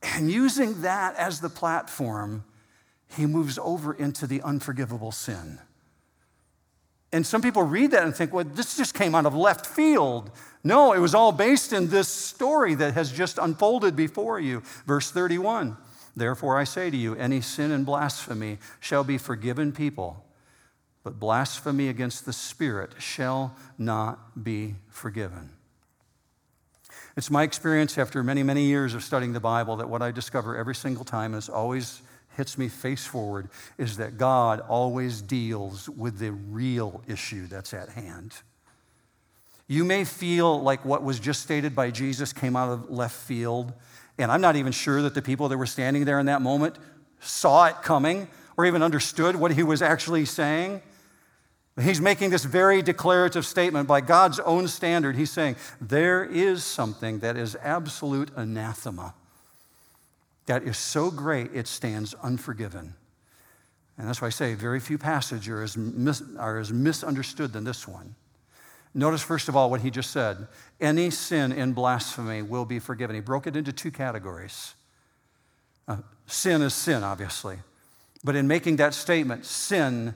And 0.02 0.30
using 0.30 0.82
that 0.82 1.16
as 1.16 1.40
the 1.40 1.50
platform, 1.50 2.44
he 3.16 3.26
moves 3.26 3.58
over 3.58 3.94
into 3.94 4.28
the 4.28 4.42
unforgivable 4.42 5.12
sin. 5.12 5.60
And 7.14 7.26
some 7.26 7.44
people 7.44 7.62
read 7.62 7.92
that 7.92 8.04
and 8.04 8.14
think, 8.14 8.34
well, 8.34 8.44
this 8.44 8.76
just 8.76 8.96
came 8.96 9.14
out 9.14 9.28
of 9.28 9.36
left 9.36 9.68
field. 9.68 10.32
No, 10.64 10.94
it 10.94 11.00
was 11.00 11.14
all 11.14 11.32
based 11.32 11.72
in 11.72 11.90
this 11.90 12.08
story 12.08 12.74
that 12.74 12.96
has 12.96 13.12
just 13.12 13.38
unfolded 13.38 13.96
before 13.96 14.40
you. 14.40 14.64
Verse 14.88 15.12
31 15.12 15.78
Therefore 16.16 16.58
I 16.60 16.64
say 16.64 16.90
to 16.90 16.98
you, 16.98 17.16
any 17.16 17.40
sin 17.40 17.72
and 17.72 17.86
blasphemy 17.86 18.58
shall 18.80 19.04
be 19.04 19.18
forgiven 19.18 19.72
people, 19.72 20.26
but 21.04 21.20
blasphemy 21.20 21.88
against 21.88 22.26
the 22.26 22.34
Spirit 22.34 22.94
shall 23.00 23.56
not 23.78 24.44
be 24.44 24.76
forgiven. 24.90 25.52
It's 27.16 27.30
my 27.30 27.44
experience 27.44 27.98
after 27.98 28.24
many, 28.24 28.42
many 28.42 28.66
years 28.66 28.96
of 28.96 29.04
studying 29.04 29.34
the 29.34 29.40
Bible 29.40 29.76
that 29.78 29.90
what 29.90 30.02
I 30.02 30.12
discover 30.12 30.58
every 30.58 30.76
single 30.76 31.06
time 31.06 31.36
is 31.36 31.48
always 31.48 32.02
hits 32.36 32.58
me 32.58 32.68
face 32.68 33.06
forward 33.06 33.50
is 33.78 33.98
that 33.98 34.18
God 34.18 34.60
always 34.62 35.22
deals 35.22 35.90
with 35.90 36.20
the 36.20 36.32
real 36.32 37.02
issue 37.08 37.48
that's 37.48 37.74
at 37.74 37.90
hand. 37.90 38.34
You 39.68 39.84
may 39.84 40.04
feel 40.04 40.62
like 40.62 40.84
what 40.84 41.04
was 41.04 41.20
just 41.20 41.42
stated 41.42 41.76
by 41.76 41.92
Jesus 41.92 42.34
came 42.34 42.56
out 42.56 42.70
of 42.70 42.90
left 42.90 43.16
field, 43.16 43.74
and 44.18 44.32
I'm 44.32 44.42
not 44.42 44.56
even 44.56 44.72
sure 44.72 45.02
that 45.02 45.16
the 45.16 45.22
people 45.22 45.50
that 45.50 45.58
were 45.58 45.66
standing 45.66 46.06
there 46.06 46.20
in 46.20 46.26
that 46.26 46.42
moment 46.42 46.78
saw 47.20 47.66
it 47.66 47.76
coming 47.82 48.28
or 48.58 48.66
even 48.66 48.84
understood 48.84 49.36
what 49.36 49.52
he 49.52 49.64
was 49.64 49.82
actually 49.82 50.26
saying. 50.26 50.82
He's 51.82 52.02
making 52.02 52.30
this 52.30 52.44
very 52.44 52.84
declarative 52.84 53.46
statement 53.46 53.88
by 53.88 54.02
God's 54.02 54.40
own 54.40 54.68
standard. 54.68 55.16
He's 55.16 55.32
saying, 55.32 55.56
There 55.82 56.24
is 56.24 56.64
something 56.64 57.20
that 57.20 57.36
is 57.36 57.58
absolute 57.64 58.30
anathema 58.36 59.16
that 60.46 60.64
is 60.64 60.78
so 60.78 61.10
great 61.10 61.52
it 61.54 61.68
stands 61.68 62.14
unforgiven. 62.16 62.96
And 63.98 64.08
that's 64.08 64.22
why 64.22 64.28
I 64.28 64.32
say 64.32 64.56
very 64.56 64.80
few 64.80 64.98
passages 64.98 65.48
are 65.50 65.62
as, 65.62 65.78
mis- 65.78 66.24
are 66.38 66.58
as 66.58 66.72
misunderstood 66.74 67.54
than 67.54 67.64
this 67.64 67.88
one. 67.88 68.16
Notice, 68.96 69.24
first 69.24 69.50
of 69.50 69.56
all, 69.56 69.70
what 69.70 69.82
he 69.82 69.90
just 69.90 70.12
said 70.12 70.48
any 70.80 71.10
sin 71.10 71.52
in 71.52 71.74
blasphemy 71.74 72.42
will 72.42 72.66
be 72.66 72.80
forgiven. 72.80 73.16
He 73.16 73.22
broke 73.22 73.48
it 73.48 73.56
into 73.56 73.72
two 73.72 73.92
categories. 73.92 74.76
Uh, 75.88 75.98
sin 76.28 76.62
is 76.62 76.74
sin, 76.74 77.04
obviously. 77.04 77.58
But 78.24 78.36
in 78.36 78.48
making 78.48 78.78
that 78.78 78.94
statement, 78.94 79.46
sin, 79.46 80.14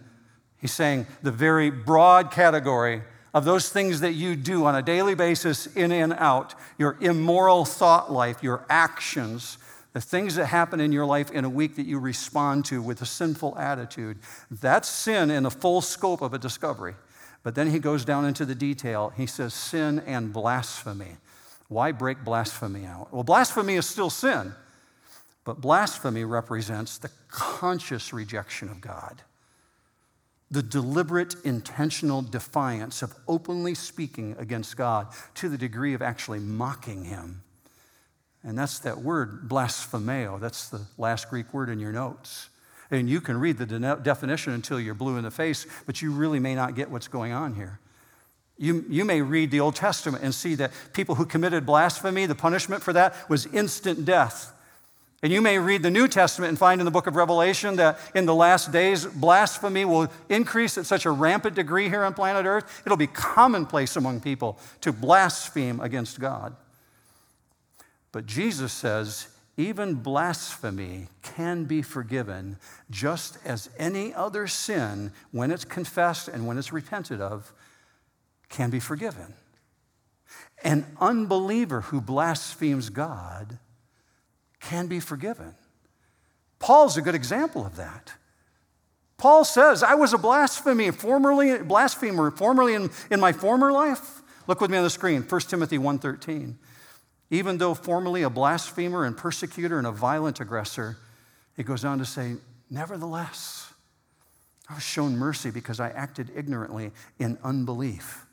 he's 0.60 0.74
saying 0.74 1.08
the 1.22 1.32
very 1.32 1.70
broad 1.70 2.32
category 2.32 3.02
of 3.34 3.46
those 3.46 3.70
things 3.70 4.00
that 4.00 4.14
you 4.14 4.36
do 4.36 4.66
on 4.66 4.76
a 4.76 4.82
daily 4.82 5.14
basis, 5.14 5.68
in 5.68 5.92
and 5.92 6.14
out, 6.14 6.56
your 6.78 6.98
immoral 7.02 7.66
thought 7.66 8.12
life, 8.12 8.42
your 8.42 8.66
actions, 8.70 9.58
the 9.98 10.02
things 10.02 10.36
that 10.36 10.46
happen 10.46 10.80
in 10.80 10.92
your 10.92 11.08
life 11.08 11.32
in 11.32 11.44
a 11.44 11.50
week 11.50 11.76
that 11.76 11.88
you 11.88 11.98
respond 11.98 12.64
to 12.66 12.84
with 12.84 13.02
a 13.02 13.06
sinful 13.08 13.58
attitude, 13.58 14.20
that's 14.52 14.88
sin 14.88 15.32
in 15.32 15.42
the 15.42 15.50
full 15.50 15.82
scope 15.82 16.22
of 16.22 16.36
a 16.36 16.38
discovery. 16.38 16.94
But 17.42 17.56
then 17.56 17.72
he 17.72 17.80
goes 17.80 18.06
down 18.06 18.24
into 18.24 18.46
the 18.46 18.54
detail. 18.54 19.12
He 19.18 19.26
says 19.26 19.56
sin 19.56 20.04
and 20.06 20.32
blasphemy. 20.32 21.18
Why 21.68 21.94
break 21.94 22.24
blasphemy 22.24 22.86
out? 22.86 23.12
Well, 23.12 23.24
blasphemy 23.24 23.74
is 23.74 23.88
still 23.88 24.12
sin, 24.12 24.54
but 25.44 25.62
blasphemy 25.62 26.26
represents 26.26 27.00
the 27.00 27.10
conscious 27.30 28.14
rejection 28.14 28.70
of 28.70 28.80
God, 28.80 29.24
the 30.52 30.62
deliberate, 30.62 31.34
intentional 31.44 32.22
defiance 32.22 33.02
of 33.02 33.16
openly 33.28 33.74
speaking 33.74 34.36
against 34.38 34.78
God 34.78 35.08
to 35.34 35.50
the 35.50 35.58
degree 35.58 35.96
of 35.96 36.04
actually 36.04 36.40
mocking 36.40 37.06
Him. 37.06 37.42
And 38.48 38.58
that's 38.58 38.80
that 38.80 39.00
word, 39.00 39.50
blasphemeo. 39.50 40.40
That's 40.40 40.70
the 40.70 40.80
last 40.98 41.30
Greek 41.30 41.54
word 41.54 41.70
in 41.70 41.80
your 41.80 41.92
notes. 41.92 42.48
And 42.90 43.10
you 43.10 43.20
can 43.20 43.38
read 43.38 43.58
the 43.58 43.66
de- 43.66 44.00
definition 44.02 44.54
until 44.54 44.80
you're 44.80 44.94
blue 44.94 45.18
in 45.18 45.26
the 45.26 45.32
face, 45.32 45.68
but 45.86 46.02
you 46.02 46.12
really 46.12 46.40
may 46.40 46.56
not 46.56 46.74
get 46.74 46.90
what's 46.90 47.10
going 47.10 47.34
on 47.34 47.56
here. 47.56 47.82
You, 48.58 48.86
you 48.88 49.04
may 49.04 49.22
read 49.22 49.52
the 49.52 49.60
Old 49.60 49.76
Testament 49.76 50.24
and 50.24 50.34
see 50.34 50.56
that 50.56 50.72
people 50.94 51.16
who 51.16 51.26
committed 51.26 51.66
blasphemy, 51.66 52.26
the 52.26 52.36
punishment 52.36 52.82
for 52.82 52.94
that 52.94 53.30
was 53.30 53.48
instant 53.48 54.06
death. 54.06 54.54
And 55.22 55.34
you 55.34 55.42
may 55.42 55.60
read 55.60 55.84
the 55.84 55.92
New 55.92 56.08
Testament 56.08 56.48
and 56.48 56.58
find 56.58 56.80
in 56.80 56.86
the 56.86 56.92
book 56.92 57.06
of 57.06 57.18
Revelation 57.18 57.76
that 57.76 58.00
in 58.16 58.26
the 58.26 58.34
last 58.34 58.72
days, 58.72 59.06
blasphemy 59.06 59.84
will 59.84 60.08
increase 60.30 60.78
at 60.78 60.86
such 60.86 61.06
a 61.06 61.12
rampant 61.12 61.56
degree 61.56 61.90
here 61.90 62.06
on 62.06 62.14
planet 62.14 62.46
Earth, 62.46 62.82
it'll 62.86 62.98
be 62.98 63.08
commonplace 63.08 63.98
among 63.98 64.22
people 64.22 64.58
to 64.80 64.94
blaspheme 64.94 65.82
against 65.82 66.22
God. 66.22 66.56
But 68.12 68.26
Jesus 68.26 68.74
says, 68.74 69.28
even 69.58 69.96
blasphemy 69.96 71.08
can 71.24 71.66
be 71.66 71.82
forgiven 71.82 72.58
just 72.92 73.40
as 73.44 73.70
any 73.78 74.14
other 74.14 74.46
sin, 74.46 75.12
when 75.32 75.50
it's 75.50 75.66
confessed 75.66 76.28
and 76.28 76.46
when 76.46 76.60
it's 76.60 76.72
repented 76.72 77.20
of, 77.20 77.52
can 78.50 78.70
be 78.70 78.80
forgiven. 78.80 79.34
An 80.64 80.86
unbeliever 81.02 81.82
who 81.82 82.02
blasphemes 82.02 82.90
God 82.90 83.58
can 84.60 84.88
be 84.88 85.00
forgiven. 85.00 85.56
Paul's 86.60 86.98
a 86.98 87.02
good 87.02 87.16
example 87.16 87.66
of 87.66 87.76
that. 87.76 88.14
Paul 89.18 89.44
says, 89.44 89.82
I 89.82 89.96
was 89.96 90.14
a 90.14 90.18
blasphemer 90.18 90.92
formerly, 90.92 91.58
blasphemer 91.60 92.30
formerly 92.30 92.76
in, 92.76 92.92
in 93.10 93.20
my 93.20 93.32
former 93.32 93.72
life. 93.72 94.22
Look 94.46 94.62
with 94.62 94.70
me 94.70 94.78
on 94.78 94.84
the 94.84 94.90
screen, 94.90 95.24
1 95.24 95.42
Timothy 95.42 95.78
1.13. 95.78 96.56
Even 97.30 97.58
though 97.58 97.74
formerly 97.74 98.24
a 98.24 98.30
blasphemer 98.30 99.04
and 99.04 99.18
persecutor 99.18 99.78
and 99.78 99.88
a 99.88 99.92
violent 99.92 100.40
aggressor, 100.40 100.98
he 101.56 101.64
goes 101.64 101.84
on 101.84 101.98
to 101.98 102.06
say, 102.06 102.36
Nevertheless, 102.70 103.74
I 104.70 104.74
was 104.74 104.84
shown 104.84 105.18
mercy 105.18 105.50
because 105.50 105.80
I 105.80 105.90
acted 105.90 106.32
ignorantly 106.36 106.92
in 107.20 107.38
unbelief. 107.44 108.26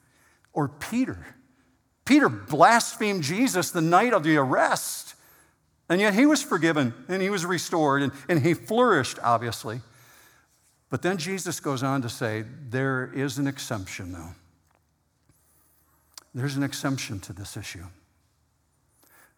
Or 0.53 0.69
Peter. 0.69 1.37
Peter 2.05 2.29
blasphemed 2.29 3.23
Jesus 3.23 3.71
the 3.71 3.81
night 3.81 4.13
of 4.13 4.25
the 4.25 4.37
arrest, 4.37 5.15
and 5.89 6.01
yet 6.01 6.15
he 6.15 6.27
was 6.27 6.43
forgiven 6.43 6.93
and 7.09 7.23
he 7.23 7.31
was 7.31 7.47
restored 7.47 8.03
and, 8.03 8.13
and 8.29 8.41
he 8.41 8.55
flourished, 8.55 9.19
obviously. 9.23 9.81
But 10.91 11.03
then 11.03 11.17
Jesus 11.17 11.61
goes 11.61 11.83
on 11.83 12.03
to 12.03 12.09
say, 12.09 12.45
There 12.69 13.11
is 13.15 13.39
an 13.39 13.47
exemption, 13.47 14.13
though. 14.13 14.35
There's 16.35 16.57
an 16.57 16.63
exemption 16.63 17.21
to 17.21 17.33
this 17.33 17.57
issue 17.57 17.85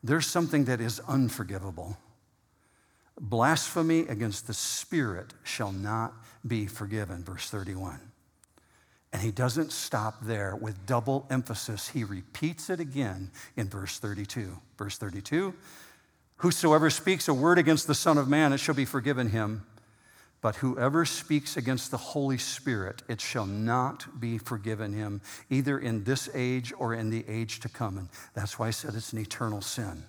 there's 0.07 0.27
something 0.27 0.65
that 0.65 0.81
is 0.81 1.01
unforgivable. 1.09 1.97
Blasphemy 3.19 4.01
against 4.01 4.47
the 4.47 4.55
Spirit 4.55 5.33
shall 5.43 5.73
not 5.73 6.13
be 6.47 6.67
forgiven, 6.67 7.25
verse 7.25 7.49
31. 7.49 8.01
And 9.13 9.23
he 9.23 9.31
doesn't 9.31 9.73
stop 9.73 10.17
there. 10.23 10.55
With 10.55 10.85
double 10.85 11.27
emphasis, 11.31 11.89
he 11.89 12.05
repeats 12.05 12.69
it 12.69 12.81
again 12.81 13.31
in 13.57 13.69
verse 13.69 13.99
32. 13.99 14.59
Verse 14.77 14.99
32 14.99 15.55
Whosoever 16.41 16.91
speaks 16.91 17.29
a 17.29 17.35
word 17.35 17.59
against 17.59 17.87
the 17.87 17.95
Son 17.95 18.19
of 18.19 18.29
Man, 18.29 18.53
it 18.53 18.59
shall 18.59 18.75
be 18.75 18.85
forgiven 18.85 19.31
him. 19.31 19.65
But 20.41 20.57
whoever 20.57 21.05
speaks 21.05 21.57
against 21.57 21.91
the 21.91 21.97
Holy 21.97 22.39
Spirit, 22.39 23.03
it 23.09 23.21
shall 23.21 23.47
not 23.47 24.21
be 24.21 24.39
forgiven 24.39 24.93
him, 24.93 25.21
either 25.51 25.79
in 25.79 26.05
this 26.05 26.29
age 26.35 26.73
or 26.79 26.95
in 26.95 27.11
the 27.11 27.25
age 27.29 27.61
to 27.61 27.69
come. 27.69 27.99
And 27.99 28.09
that's 28.35 28.59
why 28.59 28.69
I 28.69 28.71
said 28.71 28.95
it's 28.95 29.13
an 29.13 29.19
eternal 29.19 29.61
sin. 29.61 30.05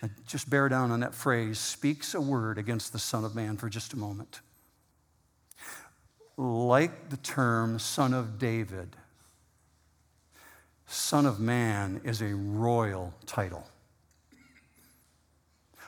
And 0.00 0.12
just 0.26 0.48
bear 0.48 0.68
down 0.68 0.92
on 0.92 1.00
that 1.00 1.14
phrase 1.14 1.58
speaks 1.58 2.14
a 2.14 2.20
word 2.20 2.56
against 2.56 2.92
the 2.92 2.98
Son 2.98 3.24
of 3.24 3.34
Man 3.34 3.56
for 3.56 3.68
just 3.68 3.92
a 3.92 3.96
moment 3.96 4.40
like 6.38 7.10
the 7.10 7.16
term 7.16 7.78
son 7.80 8.14
of 8.14 8.38
David, 8.38 8.94
son 10.86 11.26
of 11.26 11.40
man 11.40 12.00
is 12.04 12.22
a 12.22 12.34
royal 12.34 13.12
title. 13.26 13.66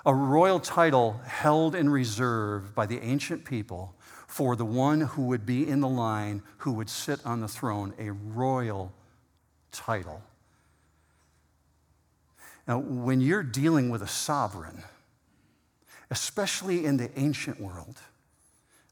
A 0.06 0.14
royal 0.14 0.60
title 0.60 1.20
held 1.26 1.74
in 1.74 1.90
reserve 1.90 2.74
by 2.74 2.86
the 2.86 3.00
ancient 3.00 3.44
people 3.44 3.94
for 4.26 4.56
the 4.56 4.64
one 4.64 5.02
who 5.02 5.22
would 5.26 5.44
be 5.44 5.68
in 5.68 5.80
the 5.80 5.88
line 5.88 6.42
who 6.58 6.72
would 6.72 6.88
sit 6.88 7.24
on 7.26 7.40
the 7.40 7.48
throne, 7.48 7.92
a 7.98 8.10
royal 8.10 8.92
title. 9.72 10.22
Now, 12.66 12.78
when 12.78 13.20
you're 13.20 13.42
dealing 13.42 13.90
with 13.90 14.00
a 14.00 14.06
sovereign, 14.06 14.84
especially 16.10 16.84
in 16.84 16.96
the 16.96 17.10
ancient 17.18 17.60
world, 17.60 17.98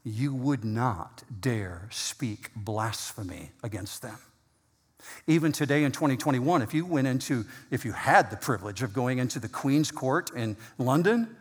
you 0.04 0.34
would 0.34 0.64
not 0.64 1.22
dare 1.40 1.88
speak 1.90 2.50
blasphemy 2.54 3.52
against 3.62 4.02
them. 4.02 4.18
Even 5.26 5.52
today 5.52 5.84
in 5.84 5.92
2021, 5.92 6.62
if 6.62 6.74
you 6.74 6.86
went 6.86 7.06
into, 7.06 7.44
if 7.70 7.84
you 7.84 7.92
had 7.92 8.30
the 8.30 8.36
privilege 8.36 8.82
of 8.82 8.92
going 8.92 9.18
into 9.18 9.38
the 9.38 9.48
Queen's 9.48 9.90
Court 9.90 10.30
in 10.34 10.56
London 10.78 11.36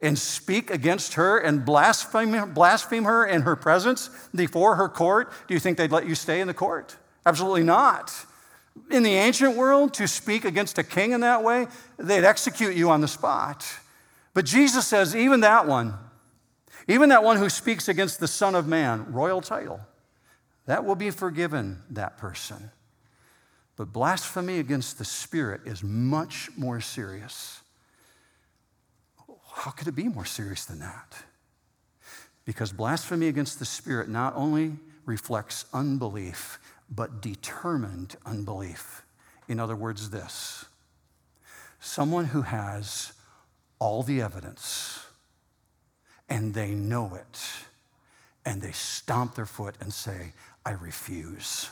and 0.00 0.18
speak 0.18 0.70
against 0.70 1.14
her 1.14 1.38
and 1.38 1.64
blaspheme, 1.64 2.52
blaspheme 2.54 3.04
her 3.04 3.26
in 3.26 3.42
her 3.42 3.56
presence 3.56 4.10
before 4.34 4.76
her 4.76 4.88
court, 4.88 5.32
do 5.48 5.54
you 5.54 5.60
think 5.60 5.76
they'd 5.78 5.92
let 5.92 6.06
you 6.06 6.14
stay 6.14 6.40
in 6.40 6.46
the 6.46 6.54
court? 6.54 6.96
Absolutely 7.26 7.64
not. 7.64 8.14
In 8.90 9.02
the 9.02 9.14
ancient 9.14 9.56
world, 9.56 9.92
to 9.94 10.06
speak 10.06 10.44
against 10.44 10.78
a 10.78 10.84
king 10.84 11.12
in 11.12 11.20
that 11.22 11.42
way, 11.42 11.66
they'd 11.98 12.24
execute 12.24 12.76
you 12.76 12.90
on 12.90 13.00
the 13.00 13.08
spot. 13.08 13.66
But 14.34 14.44
Jesus 14.44 14.86
says, 14.86 15.16
even 15.16 15.40
that 15.40 15.66
one, 15.66 15.94
even 16.86 17.08
that 17.10 17.24
one 17.24 17.36
who 17.36 17.50
speaks 17.50 17.88
against 17.88 18.20
the 18.20 18.28
Son 18.28 18.54
of 18.54 18.66
Man, 18.66 19.12
royal 19.12 19.40
title, 19.40 19.80
that 20.66 20.84
will 20.84 20.94
be 20.94 21.10
forgiven 21.10 21.82
that 21.90 22.18
person. 22.18 22.70
But 23.78 23.92
blasphemy 23.92 24.58
against 24.58 24.98
the 24.98 25.04
Spirit 25.04 25.60
is 25.64 25.84
much 25.84 26.50
more 26.56 26.80
serious. 26.80 27.60
How 29.52 29.70
could 29.70 29.86
it 29.86 29.94
be 29.94 30.08
more 30.08 30.24
serious 30.24 30.64
than 30.64 30.80
that? 30.80 31.14
Because 32.44 32.72
blasphemy 32.72 33.28
against 33.28 33.60
the 33.60 33.64
Spirit 33.64 34.08
not 34.08 34.34
only 34.34 34.72
reflects 35.06 35.64
unbelief, 35.72 36.58
but 36.90 37.22
determined 37.22 38.16
unbelief. 38.26 39.04
In 39.46 39.60
other 39.60 39.76
words, 39.76 40.10
this 40.10 40.66
someone 41.80 42.24
who 42.24 42.42
has 42.42 43.12
all 43.78 44.02
the 44.02 44.20
evidence 44.20 45.06
and 46.28 46.52
they 46.52 46.72
know 46.72 47.14
it. 47.14 47.40
And 48.44 48.60
they 48.60 48.72
stomp 48.72 49.34
their 49.34 49.46
foot 49.46 49.76
and 49.80 49.92
say, 49.92 50.32
I 50.64 50.72
refuse. 50.72 51.70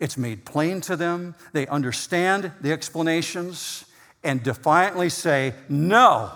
It's 0.00 0.16
made 0.16 0.44
plain 0.44 0.80
to 0.82 0.96
them. 0.96 1.34
They 1.52 1.66
understand 1.66 2.52
the 2.60 2.72
explanations 2.72 3.84
and 4.22 4.42
defiantly 4.42 5.08
say, 5.08 5.54
No. 5.68 6.30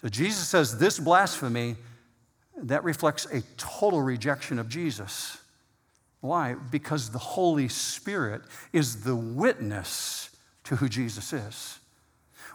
So 0.00 0.08
Jesus 0.08 0.48
says 0.48 0.78
this 0.78 0.98
blasphemy, 0.98 1.76
that 2.56 2.84
reflects 2.84 3.26
a 3.26 3.42
total 3.56 4.02
rejection 4.02 4.58
of 4.58 4.68
Jesus. 4.68 5.38
Why? 6.20 6.54
Because 6.54 7.10
the 7.10 7.18
Holy 7.18 7.68
Spirit 7.68 8.42
is 8.72 9.02
the 9.02 9.16
witness 9.16 10.30
to 10.64 10.76
who 10.76 10.88
Jesus 10.88 11.32
is. 11.32 11.78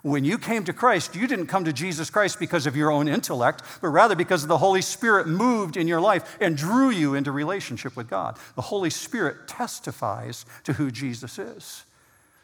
When 0.03 0.23
you 0.23 0.37
came 0.37 0.63
to 0.65 0.73
Christ, 0.73 1.15
you 1.15 1.27
didn't 1.27 1.47
come 1.47 1.65
to 1.65 1.73
Jesus 1.73 2.09
Christ 2.09 2.39
because 2.39 2.67
of 2.67 2.75
your 2.75 2.91
own 2.91 3.07
intellect, 3.07 3.63
but 3.81 3.87
rather 3.87 4.15
because 4.15 4.45
the 4.45 4.59
Holy 4.59 4.81
Spirit 4.81 5.27
moved 5.27 5.75
in 5.75 5.87
your 5.87 5.99
life 5.99 6.37
and 6.39 6.55
drew 6.55 6.89
you 6.89 7.15
into 7.15 7.31
relationship 7.31 7.95
with 7.95 8.09
God. 8.09 8.37
The 8.55 8.61
Holy 8.61 8.89
Spirit 8.89 9.47
testifies 9.47 10.45
to 10.65 10.73
who 10.73 10.91
Jesus 10.91 11.39
is. 11.39 11.83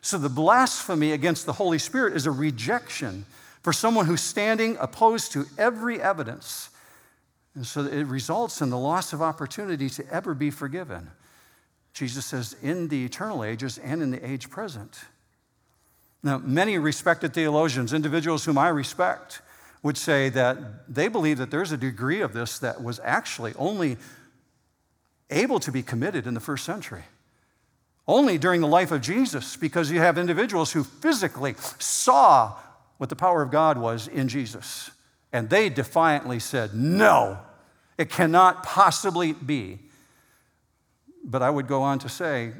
So 0.02 0.18
the 0.18 0.30
blasphemy 0.30 1.12
against 1.12 1.46
the 1.46 1.54
Holy 1.54 1.80
Spirit 1.80 2.16
is 2.16 2.26
a 2.26 2.32
rejection 2.32 3.26
for 3.62 3.72
someone 3.72 4.06
who's 4.06 4.22
standing 4.22 4.76
opposed 4.80 5.32
to 5.32 5.46
every 5.58 6.02
evidence. 6.02 6.70
And 7.56 7.66
so 7.66 7.86
it 7.86 8.08
results 8.08 8.62
in 8.62 8.70
the 8.70 8.78
loss 8.78 9.14
of 9.14 9.22
opportunity 9.22 9.90
to 9.92 10.06
ever 10.12 10.34
be 10.34 10.52
forgiven. 10.52 11.10
Jesus 11.94 12.26
says, 12.26 12.56
in 12.62 12.88
the 12.88 13.06
eternal 13.06 13.44
ages 13.44 13.78
and 13.78 14.02
in 14.02 14.12
the 14.12 14.28
age 14.28 14.50
present. 14.50 15.06
Now, 16.24 16.38
many 16.38 16.78
respected 16.78 17.34
theologians, 17.34 17.94
individuals 17.94 18.46
whom 18.46 18.58
I 18.58 18.70
respect, 18.70 19.42
would 19.84 19.98
say 19.98 20.30
that 20.30 20.58
they 20.94 21.10
believe 21.10 21.38
that 21.38 21.52
there's 21.52 21.74
a 21.74 21.78
degree 21.78 22.22
of 22.22 22.32
this 22.32 22.58
that 22.60 22.82
was 22.82 23.02
actually 23.04 23.54
only 23.58 23.98
able 25.30 25.60
to 25.60 25.72
be 25.72 25.84
committed 25.84 26.26
in 26.26 26.34
the 26.34 26.40
first 26.40 26.64
century. 26.64 27.04
Only 28.08 28.38
during 28.38 28.62
the 28.62 28.68
life 28.68 28.92
of 28.92 29.02
Jesus, 29.02 29.58
because 29.58 29.92
you 29.92 30.00
have 30.00 30.18
individuals 30.18 30.72
who 30.72 30.84
physically 30.84 31.56
saw 31.80 32.54
what 32.98 33.10
the 33.10 33.16
power 33.16 33.42
of 33.42 33.52
God 33.52 33.78
was 33.78 34.08
in 34.08 34.28
Jesus. 34.30 34.92
And 35.34 35.50
they 35.50 35.70
defiantly 35.70 36.40
said, 36.40 36.74
No, 36.74 37.40
it 37.98 38.10
cannot 38.10 38.64
possibly 38.64 39.34
be. 39.34 39.80
But 41.24 41.42
I 41.42 41.50
would 41.50 41.68
go 41.68 41.82
on 41.82 42.00
to 42.00 42.10
say, 42.10 42.52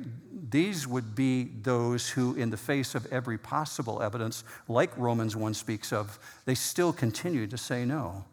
these 0.54 0.88
would 0.88 1.16
be 1.16 1.46
those 1.64 2.12
who, 2.12 2.36
in 2.36 2.52
the 2.52 2.58
face 2.58 2.94
of 2.94 3.08
every 3.08 3.40
possible 3.40 4.04
evidence, 4.04 4.44
like 4.68 4.96
Romans 5.00 5.36
1 5.36 5.56
speaks 5.56 5.92
of, 5.92 6.20
they 6.46 6.54
still 6.54 6.94
continue 6.94 7.48
to 7.48 7.58
say 7.58 7.86
no. 7.86 8.24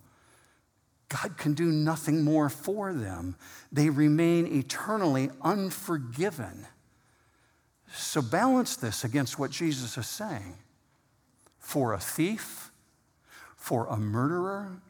God 1.08 1.38
can 1.38 1.54
do 1.54 1.72
nothing 1.72 2.22
more 2.22 2.50
for 2.50 2.92
them. 2.92 3.36
They 3.72 3.88
remain 3.88 4.46
eternally 4.46 5.30
unforgiven. 5.40 6.66
So 7.90 8.20
balance 8.20 8.76
this 8.76 9.02
against 9.02 9.38
what 9.38 9.50
Jesus 9.50 9.96
is 9.96 10.06
saying. 10.06 10.58
For 11.58 11.94
a 11.94 11.98
thief, 11.98 12.70
for 13.56 13.86
a 13.86 13.96
murderer, 13.96 14.82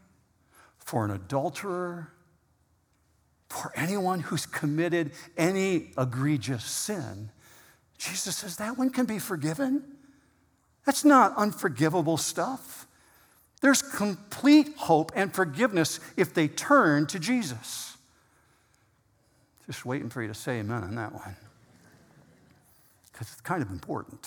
for 0.78 1.04
an 1.04 1.12
adulterer, 1.12 2.12
for 3.50 3.72
anyone 3.74 4.20
who's 4.20 4.46
committed 4.46 5.12
any 5.36 5.90
egregious 5.98 6.64
sin. 6.64 7.30
Jesus 7.98 8.36
says 8.36 8.56
that 8.56 8.78
one 8.78 8.90
can 8.90 9.04
be 9.04 9.18
forgiven. 9.18 9.82
That's 10.86 11.04
not 11.04 11.36
unforgivable 11.36 12.16
stuff. 12.16 12.86
There's 13.60 13.82
complete 13.82 14.74
hope 14.76 15.12
and 15.14 15.34
forgiveness 15.34 16.00
if 16.16 16.32
they 16.32 16.48
turn 16.48 17.06
to 17.08 17.18
Jesus. 17.18 17.98
Just 19.66 19.84
waiting 19.84 20.08
for 20.08 20.22
you 20.22 20.28
to 20.28 20.34
say 20.34 20.60
amen 20.60 20.82
on 20.84 20.94
that 20.94 21.12
one. 21.12 21.36
Because 23.12 23.30
it's 23.32 23.40
kind 23.42 23.62
of 23.62 23.70
important. 23.70 24.26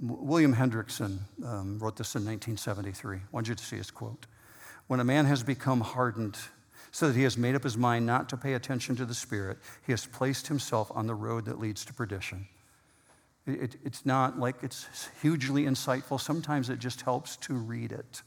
William 0.00 0.54
Hendriksen 0.54 1.18
um, 1.44 1.78
wrote 1.78 1.96
this 1.96 2.14
in 2.14 2.24
1973. 2.24 3.18
I 3.18 3.20
want 3.32 3.48
you 3.48 3.54
to 3.54 3.62
see 3.62 3.76
his 3.76 3.90
quote. 3.90 4.26
When 4.86 4.98
a 4.98 5.04
man 5.04 5.26
has 5.26 5.42
become 5.42 5.82
hardened 5.82 6.38
so 6.90 7.08
that 7.08 7.16
he 7.16 7.22
has 7.22 7.36
made 7.38 7.54
up 7.54 7.62
his 7.62 7.76
mind 7.76 8.06
not 8.06 8.28
to 8.28 8.36
pay 8.36 8.54
attention 8.54 8.96
to 8.96 9.04
the 9.04 9.14
Spirit. 9.14 9.58
He 9.86 9.92
has 9.92 10.06
placed 10.06 10.48
himself 10.48 10.90
on 10.94 11.06
the 11.06 11.14
road 11.14 11.44
that 11.44 11.60
leads 11.60 11.84
to 11.84 11.94
perdition. 11.94 12.48
It, 13.46 13.76
it's 13.84 14.04
not 14.04 14.38
like 14.38 14.56
it's 14.62 14.86
hugely 15.22 15.64
insightful. 15.64 16.20
Sometimes 16.20 16.68
it 16.68 16.78
just 16.78 17.02
helps 17.02 17.36
to 17.38 17.54
read 17.54 17.92
it. 17.92 18.22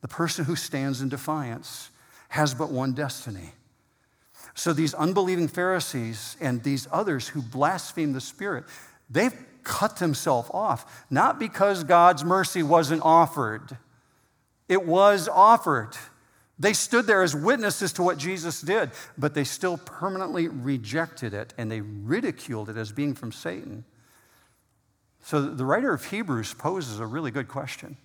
The 0.00 0.08
person 0.08 0.44
who 0.44 0.56
stands 0.56 1.00
in 1.00 1.08
defiance 1.08 1.90
has 2.30 2.54
but 2.54 2.70
one 2.70 2.92
destiny. 2.92 3.52
So 4.54 4.72
these 4.72 4.94
unbelieving 4.94 5.48
Pharisees 5.48 6.36
and 6.40 6.62
these 6.62 6.88
others 6.90 7.28
who 7.28 7.42
blaspheme 7.42 8.12
the 8.12 8.20
Spirit, 8.20 8.64
they've 9.08 9.34
cut 9.62 9.96
themselves 9.96 10.50
off, 10.52 11.04
not 11.10 11.38
because 11.38 11.84
God's 11.84 12.24
mercy 12.24 12.62
wasn't 12.62 13.02
offered. 13.02 13.76
It 14.68 14.86
was 14.86 15.28
offered. 15.28 15.96
They 16.60 16.74
stood 16.74 17.06
there 17.06 17.22
as 17.22 17.34
witnesses 17.34 17.90
to 17.94 18.02
what 18.02 18.18
Jesus 18.18 18.60
did, 18.60 18.90
but 19.16 19.32
they 19.32 19.44
still 19.44 19.78
permanently 19.78 20.46
rejected 20.46 21.32
it 21.32 21.54
and 21.56 21.72
they 21.72 21.80
ridiculed 21.80 22.68
it 22.68 22.76
as 22.76 22.92
being 22.92 23.14
from 23.14 23.32
Satan. 23.32 23.84
So 25.22 25.40
the 25.40 25.64
writer 25.64 25.94
of 25.94 26.04
Hebrews 26.04 26.52
poses 26.52 27.00
a 27.00 27.06
really 27.06 27.30
good 27.30 27.48
question 27.48 27.96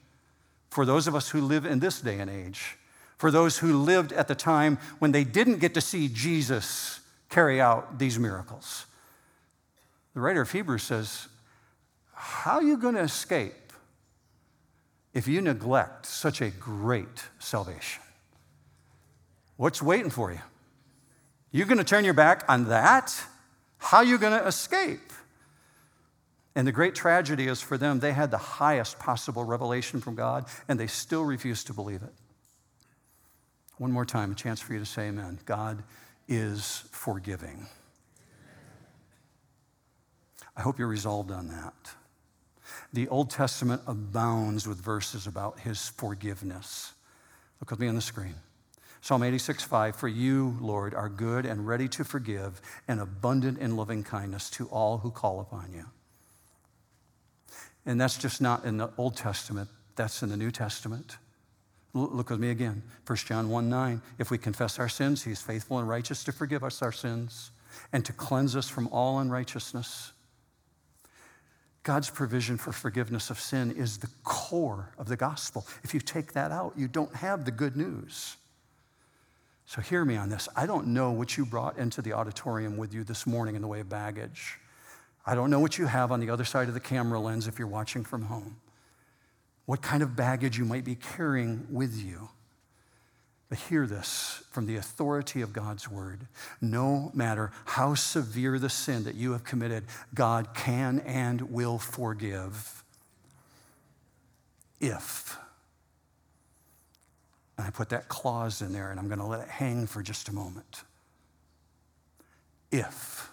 for 0.70 0.86
those 0.86 1.06
of 1.06 1.16
us 1.16 1.30
who 1.30 1.42
live 1.42 1.66
in 1.66 1.80
this 1.80 2.00
day 2.00 2.20
and 2.20 2.30
age. 2.30 2.78
for 3.18 3.32
those 3.32 3.60
who 3.60 3.78
lived 3.78 4.12
at 4.12 4.28
the 4.28 4.36
time 4.36 4.78
when 5.00 5.14
they 5.14 5.24
didn't 5.24 5.60
get 5.60 5.74
to 5.74 5.80
see 5.80 6.10
Jesus 6.10 7.00
carry 7.30 7.62
out 7.62 7.98
these 7.98 8.20
miracles. 8.20 8.86
The 10.14 10.20
writer 10.20 10.42
of 10.42 10.52
Hebrews 10.52 10.84
says, 10.84 11.30
How 12.14 12.56
are 12.56 12.64
you 12.64 12.78
going 12.78 12.96
to 12.96 13.02
escape 13.02 13.72
if 15.14 15.30
you 15.30 15.40
neglect 15.40 16.06
such 16.06 16.42
a 16.42 16.50
great 16.50 17.24
salvation? 17.40 18.04
What's 19.58 19.82
waiting 19.82 20.10
for 20.10 20.32
you? 20.32 20.42
You're 21.52 21.68
going 21.68 21.78
to 21.78 21.84
turn 21.84 22.04
your 22.04 22.14
back 22.14 22.44
on 22.50 22.66
that? 22.66 23.16
How 23.78 23.98
are 23.98 24.04
you 24.04 24.18
going 24.18 24.38
to 24.38 24.46
escape? 24.46 25.14
And 26.56 26.66
the 26.66 26.72
great 26.72 26.96
tragedy 26.96 27.48
is 27.48 27.62
for 27.62 27.78
them, 27.78 28.00
they 28.00 28.14
had 28.14 28.32
the 28.32 28.38
highest 28.38 28.98
possible 28.98 29.44
revelation 29.44 30.00
from 30.00 30.16
God, 30.16 30.46
and 30.68 30.80
they 30.80 30.88
still 30.88 31.24
refused 31.24 31.68
to 31.68 31.74
believe 31.74 32.02
it. 32.02 32.14
One 33.78 33.92
more 33.92 34.06
time, 34.06 34.32
a 34.32 34.36
chance 34.36 34.62
for 34.62 34.74
you 34.74 34.80
to 34.80 34.86
say 34.86 35.08
amen. 35.08 35.40
God 35.46 35.84
is 36.30 36.84
forgiving. 36.92 37.68
I 40.56 40.62
hope 40.62 40.80
you're 40.80 40.88
resolved 40.88 41.32
on 41.32 41.50
that. 41.50 41.74
The 42.94 43.10
Old 43.10 43.30
Testament 43.30 43.82
abounds 43.86 44.66
with 44.66 44.80
verses 44.80 45.28
about 45.28 45.60
his 45.60 45.90
forgiveness. 45.90 46.94
Look 47.60 47.72
with 47.72 47.80
me 47.80 47.90
on 47.90 47.96
the 47.96 48.02
screen. 48.02 48.36
Psalm 49.06 49.22
86, 49.22 49.64
5 49.64 49.96
For 49.96 50.08
you, 50.08 50.58
Lord, 50.60 50.96
are 50.96 51.10
good 51.10 51.46
and 51.46 51.68
ready 51.68 51.88
to 51.90 52.04
forgive 52.04 52.60
and 52.88 53.00
abundant 53.00 53.60
in 53.60 53.78
loving 53.78 54.04
kindness 54.04 54.50
to 54.50 54.66
all 54.70 54.98
who 54.98 55.12
call 55.12 55.40
upon 55.42 55.72
you. 55.72 55.86
And 57.86 58.02
that's 58.02 58.18
just 58.18 58.42
not 58.42 58.66
in 58.66 58.78
the 58.78 58.90
Old 58.98 59.16
Testament, 59.16 59.70
that's 59.96 60.24
in 60.24 60.30
the 60.30 60.38
New 60.38 60.50
Testament. 60.50 61.18
Look 61.94 62.32
with 62.32 62.40
me 62.40 62.50
again. 62.50 62.82
1 63.06 63.16
John 63.18 63.52
1 63.52 63.70
9. 63.70 64.02
If 64.18 64.32
we 64.32 64.40
confess 64.40 64.80
our 64.80 64.90
sins, 64.90 65.22
he 65.22 65.30
is 65.30 65.40
faithful 65.40 65.78
and 65.78 65.88
righteous 65.88 66.24
to 66.24 66.32
forgive 66.32 66.64
us 66.64 66.82
our 66.82 66.92
sins 66.92 67.52
and 67.94 68.04
to 68.06 68.12
cleanse 68.12 68.56
us 68.56 68.68
from 68.68 68.88
all 68.88 69.20
unrighteousness. 69.20 70.14
God's 71.84 72.10
provision 72.10 72.58
for 72.58 72.72
forgiveness 72.72 73.30
of 73.30 73.40
sin 73.40 73.70
is 73.70 74.00
the 74.00 74.10
core 74.24 74.96
of 74.98 75.08
the 75.08 75.16
gospel. 75.16 75.68
If 75.84 75.94
you 75.94 76.00
take 76.00 76.34
that 76.34 76.52
out, 76.52 76.74
you 76.76 76.88
don't 76.88 77.14
have 77.14 77.46
the 77.46 77.52
good 77.52 77.78
news. 77.78 78.38
So, 79.68 79.82
hear 79.82 80.06
me 80.06 80.16
on 80.16 80.30
this. 80.30 80.48
I 80.56 80.66
don't 80.66 80.88
know 80.88 81.12
what 81.12 81.38
you 81.38 81.46
brought 81.46 81.78
into 81.78 82.02
the 82.02 82.14
auditorium 82.14 82.78
with 82.78 82.94
you 82.94 83.04
this 83.04 83.26
morning 83.26 83.56
in 83.56 83.62
the 83.62 83.68
way 83.68 83.80
of 83.80 83.90
baggage. 83.90 84.60
I 85.26 85.34
don't 85.34 85.50
know 85.50 85.60
what 85.60 85.80
you 85.80 85.88
have 85.88 86.12
on 86.12 86.20
the 86.20 86.30
other 86.30 86.46
side 86.46 86.68
of 86.68 86.76
the 86.76 86.80
camera 86.80 87.20
lens 87.20 87.48
if 87.48 87.58
you're 87.58 87.68
watching 87.68 88.04
from 88.04 88.24
home, 88.24 88.58
what 89.66 89.82
kind 89.82 90.04
of 90.04 90.16
baggage 90.16 90.58
you 90.58 90.66
might 90.66 90.86
be 90.86 90.96
carrying 90.96 91.66
with 91.72 91.96
you. 91.96 92.30
But 93.50 93.58
hear 93.58 93.88
this 93.88 94.44
from 94.52 94.66
the 94.68 94.76
authority 94.76 95.42
of 95.42 95.54
God's 95.54 95.90
word. 95.90 96.28
No 96.62 97.12
matter 97.14 97.52
how 97.66 97.96
severe 97.96 98.60
the 98.60 98.70
sin 98.70 99.04
that 99.04 99.16
you 99.16 99.32
have 99.32 99.44
committed, 99.44 99.86
God 100.14 100.54
can 100.54 101.00
and 101.00 101.42
will 101.52 101.78
forgive 101.78 102.84
if. 104.80 105.38
And 107.58 107.66
I 107.66 107.70
put 107.70 107.90
that 107.90 108.08
clause 108.08 108.62
in 108.62 108.74
there 108.74 108.92
and 108.92 109.00
I'm 109.00 109.08
going 109.08 109.20
to 109.20 109.26
let 109.26 109.42
it 109.42 109.50
hang 109.50 109.88
for 109.88 110.02
just 110.02 110.30
a 110.30 110.34
moment. 110.34 110.84
If 112.72 113.30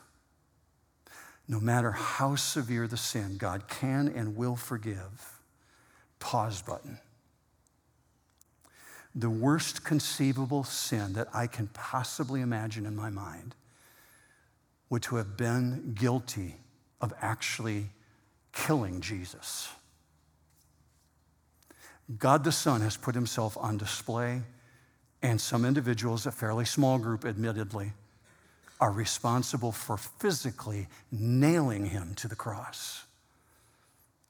no 1.49 1.59
matter 1.61 1.91
how 1.91 2.37
severe 2.37 2.87
the 2.87 2.97
sin, 2.97 3.37
God 3.37 3.69
can 3.69 4.09
and 4.09 4.37
will 4.37 4.57
forgive. 4.57 5.41
Pause 6.19 6.63
button. 6.63 6.99
The 9.15 9.29
worst 9.29 9.85
conceivable 9.85 10.65
sin 10.65 11.13
that 11.15 11.29
I 11.35 11.47
can 11.47 11.67
possibly 11.75 12.41
imagine 12.41 12.87
in 12.87 12.97
my 12.97 13.11
mind 13.11 13.55
would 14.89 15.03
to 15.03 15.17
have 15.17 15.37
been 15.37 15.95
guilty 15.95 16.57
of 17.01 17.13
actually 17.21 17.91
killing 18.53 19.01
Jesus. 19.01 19.69
God 22.19 22.45
the 22.45 22.53
Son 22.53 22.81
has 22.81 22.97
put 22.97 23.15
himself 23.15 23.57
on 23.59 23.77
display, 23.77 24.43
and 25.23 25.41
some 25.41 25.65
individuals, 25.65 26.27
a 26.27 26.33
fairly 26.33 26.65
small 26.65 26.99
group, 26.99 27.25
admittedly, 27.25 27.93
are 28.81 28.91
responsible 28.91 29.71
for 29.71 29.97
physically 29.97 30.89
nailing 31.13 31.87
him 31.87 32.15
to 32.17 32.27
the 32.27 32.35
cross. 32.35 33.05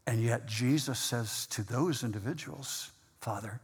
And 0.06 0.20
yet, 0.20 0.46
Jesus 0.46 0.98
says 0.98 1.46
to 1.46 1.62
those 1.62 2.04
individuals, 2.04 2.90
Father, 3.20 3.60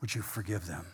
would 0.00 0.14
you 0.14 0.22
forgive 0.22 0.66
them? 0.66 0.86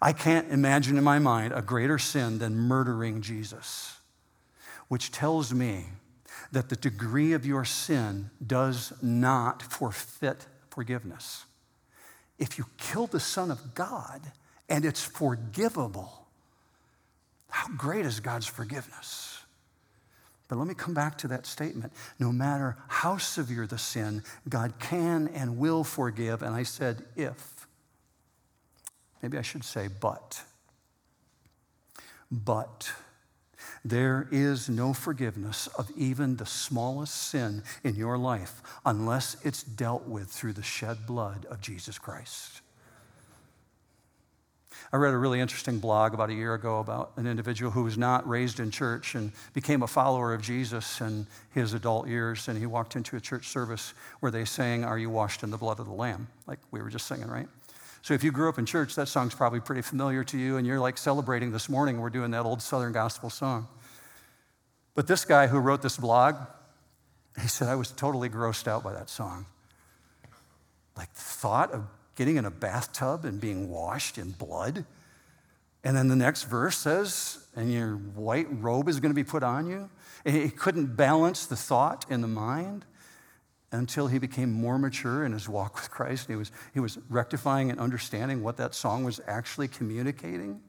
I 0.00 0.12
can't 0.12 0.50
imagine 0.50 0.96
in 0.96 1.04
my 1.04 1.18
mind 1.18 1.52
a 1.52 1.62
greater 1.62 1.98
sin 1.98 2.38
than 2.38 2.54
murdering 2.54 3.20
Jesus, 3.20 3.96
which 4.88 5.10
tells 5.10 5.52
me 5.52 5.86
that 6.52 6.68
the 6.68 6.76
degree 6.76 7.32
of 7.32 7.44
your 7.44 7.64
sin 7.64 8.30
does 8.46 8.92
not 9.02 9.62
forfeit 9.62 10.46
forgiveness. 10.70 11.44
If 12.38 12.58
you 12.58 12.66
kill 12.78 13.06
the 13.06 13.20
Son 13.20 13.50
of 13.50 13.74
God 13.74 14.20
and 14.68 14.84
it's 14.84 15.02
forgivable, 15.02 16.26
how 17.48 17.68
great 17.76 18.06
is 18.06 18.20
God's 18.20 18.46
forgiveness? 18.46 19.40
But 20.48 20.58
let 20.58 20.68
me 20.68 20.74
come 20.74 20.92
back 20.92 21.16
to 21.18 21.28
that 21.28 21.46
statement. 21.46 21.94
No 22.18 22.30
matter 22.30 22.76
how 22.88 23.16
severe 23.16 23.66
the 23.66 23.78
sin, 23.78 24.22
God 24.48 24.74
can 24.78 25.28
and 25.28 25.56
will 25.56 25.84
forgive. 25.84 26.42
And 26.42 26.54
I 26.54 26.62
said, 26.62 27.04
if. 27.16 27.66
Maybe 29.22 29.38
I 29.38 29.42
should 29.42 29.64
say, 29.64 29.88
but. 29.88 30.42
But 32.30 32.92
there 33.84 34.28
is 34.30 34.68
no 34.68 34.92
forgiveness 34.92 35.66
of 35.78 35.90
even 35.96 36.36
the 36.36 36.46
smallest 36.46 37.14
sin 37.14 37.62
in 37.82 37.96
your 37.96 38.16
life 38.16 38.62
unless 38.84 39.36
it's 39.44 39.62
dealt 39.62 40.06
with 40.06 40.28
through 40.28 40.52
the 40.52 40.62
shed 40.62 41.06
blood 41.06 41.46
of 41.50 41.60
Jesus 41.60 41.98
Christ. 41.98 42.60
I 44.92 44.98
read 44.98 45.14
a 45.14 45.18
really 45.18 45.40
interesting 45.40 45.78
blog 45.78 46.12
about 46.12 46.28
a 46.28 46.34
year 46.34 46.52
ago 46.52 46.78
about 46.78 47.12
an 47.16 47.26
individual 47.26 47.70
who 47.70 47.82
was 47.82 47.96
not 47.96 48.28
raised 48.28 48.60
in 48.60 48.70
church 48.70 49.14
and 49.14 49.32
became 49.54 49.82
a 49.82 49.86
follower 49.86 50.34
of 50.34 50.42
Jesus 50.42 51.00
in 51.00 51.26
his 51.54 51.72
adult 51.72 52.08
years. 52.08 52.48
And 52.48 52.58
he 52.58 52.66
walked 52.66 52.94
into 52.94 53.16
a 53.16 53.20
church 53.20 53.48
service 53.48 53.94
where 54.20 54.30
they 54.30 54.44
sang, 54.44 54.84
Are 54.84 54.98
you 54.98 55.08
washed 55.08 55.42
in 55.42 55.50
the 55.50 55.56
blood 55.56 55.80
of 55.80 55.86
the 55.86 55.92
Lamb? 55.92 56.28
Like 56.46 56.58
we 56.70 56.82
were 56.82 56.90
just 56.90 57.06
singing, 57.06 57.28
right? 57.28 57.48
So 58.02 58.14
if 58.14 58.24
you 58.24 58.32
grew 58.32 58.48
up 58.48 58.58
in 58.58 58.66
church, 58.66 58.96
that 58.96 59.06
song's 59.06 59.34
probably 59.34 59.60
pretty 59.60 59.82
familiar 59.82 60.24
to 60.24 60.36
you, 60.36 60.56
and 60.56 60.66
you're 60.66 60.80
like 60.80 60.98
celebrating 60.98 61.52
this 61.52 61.68
morning. 61.68 62.00
We're 62.00 62.10
doing 62.10 62.32
that 62.32 62.44
old 62.44 62.60
Southern 62.60 62.92
gospel 62.92 63.30
song. 63.30 63.68
But 64.94 65.06
this 65.06 65.24
guy 65.24 65.46
who 65.46 65.58
wrote 65.58 65.82
this 65.82 65.96
blog, 65.96 66.34
he 67.40 67.46
said, 67.46 67.68
I 67.68 67.76
was 67.76 67.92
totally 67.92 68.28
grossed 68.28 68.66
out 68.66 68.82
by 68.82 68.92
that 68.92 69.08
song. 69.08 69.46
Like 70.96 71.14
the 71.14 71.20
thought 71.20 71.70
of 71.70 71.86
getting 72.16 72.36
in 72.36 72.44
a 72.44 72.50
bathtub 72.50 73.24
and 73.24 73.40
being 73.40 73.70
washed 73.70 74.18
in 74.18 74.32
blood. 74.32 74.84
And 75.84 75.96
then 75.96 76.08
the 76.08 76.16
next 76.16 76.44
verse 76.44 76.76
says, 76.76 77.46
and 77.54 77.72
your 77.72 77.94
white 77.94 78.46
robe 78.50 78.88
is 78.88 79.00
going 79.00 79.10
to 79.10 79.14
be 79.14 79.24
put 79.24 79.42
on 79.42 79.68
you. 79.68 79.88
He 80.24 80.50
couldn't 80.50 80.96
balance 80.96 81.46
the 81.46 81.56
thought 81.56 82.04
in 82.10 82.20
the 82.20 82.28
mind 82.28 82.84
until 83.72 84.06
he 84.06 84.18
became 84.18 84.52
more 84.52 84.78
mature 84.78 85.24
in 85.24 85.32
his 85.32 85.48
walk 85.48 85.74
with 85.74 85.90
Christ. 85.90 86.28
He 86.28 86.36
was, 86.36 86.52
he 86.74 86.80
was 86.80 86.98
rectifying 87.08 87.70
and 87.70 87.80
understanding 87.80 88.42
what 88.42 88.58
that 88.58 88.74
song 88.74 89.02
was 89.02 89.20
actually 89.26 89.68
communicating. 89.68 90.60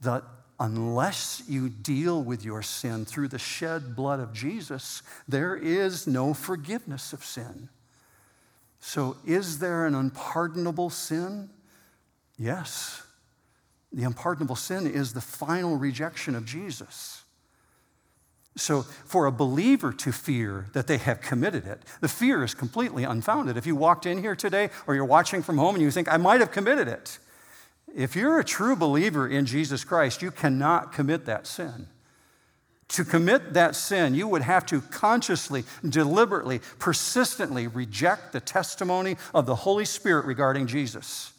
That 0.00 0.24
unless 0.58 1.42
you 1.46 1.68
deal 1.68 2.22
with 2.22 2.44
your 2.44 2.62
sin 2.62 3.04
through 3.04 3.28
the 3.28 3.38
shed 3.38 3.94
blood 3.94 4.20
of 4.20 4.32
Jesus, 4.32 5.02
there 5.28 5.54
is 5.54 6.06
no 6.06 6.34
forgiveness 6.34 7.12
of 7.12 7.24
sin. 7.24 7.68
So, 8.80 9.16
is 9.26 9.58
there 9.58 9.86
an 9.86 9.94
unpardonable 9.94 10.90
sin? 10.90 11.50
Yes. 12.38 13.02
The 13.92 14.04
unpardonable 14.04 14.56
sin 14.56 14.86
is 14.86 15.12
the 15.12 15.20
final 15.20 15.76
rejection 15.76 16.34
of 16.34 16.44
Jesus. 16.44 17.24
So, 18.58 18.82
for 18.82 19.26
a 19.26 19.32
believer 19.32 19.92
to 19.92 20.10
fear 20.10 20.66
that 20.72 20.88
they 20.88 20.98
have 20.98 21.20
committed 21.20 21.64
it, 21.64 21.80
the 22.00 22.08
fear 22.08 22.42
is 22.42 22.54
completely 22.54 23.04
unfounded. 23.04 23.56
If 23.56 23.66
you 23.66 23.76
walked 23.76 24.04
in 24.04 24.18
here 24.18 24.34
today 24.34 24.70
or 24.86 24.96
you're 24.96 25.04
watching 25.04 25.42
from 25.42 25.58
home 25.58 25.76
and 25.76 25.82
you 25.82 25.92
think, 25.92 26.12
I 26.12 26.16
might 26.16 26.40
have 26.40 26.50
committed 26.50 26.88
it, 26.88 27.18
if 27.94 28.16
you're 28.16 28.40
a 28.40 28.44
true 28.44 28.74
believer 28.74 29.28
in 29.28 29.46
Jesus 29.46 29.84
Christ, 29.84 30.22
you 30.22 30.32
cannot 30.32 30.92
commit 30.92 31.24
that 31.26 31.46
sin. 31.46 31.86
To 32.88 33.04
commit 33.04 33.54
that 33.54 33.76
sin, 33.76 34.14
you 34.14 34.26
would 34.26 34.42
have 34.42 34.66
to 34.66 34.80
consciously, 34.80 35.62
deliberately, 35.88 36.60
persistently 36.80 37.68
reject 37.68 38.32
the 38.32 38.40
testimony 38.40 39.16
of 39.32 39.46
the 39.46 39.54
Holy 39.54 39.84
Spirit 39.84 40.24
regarding 40.24 40.66
Jesus. 40.66 41.32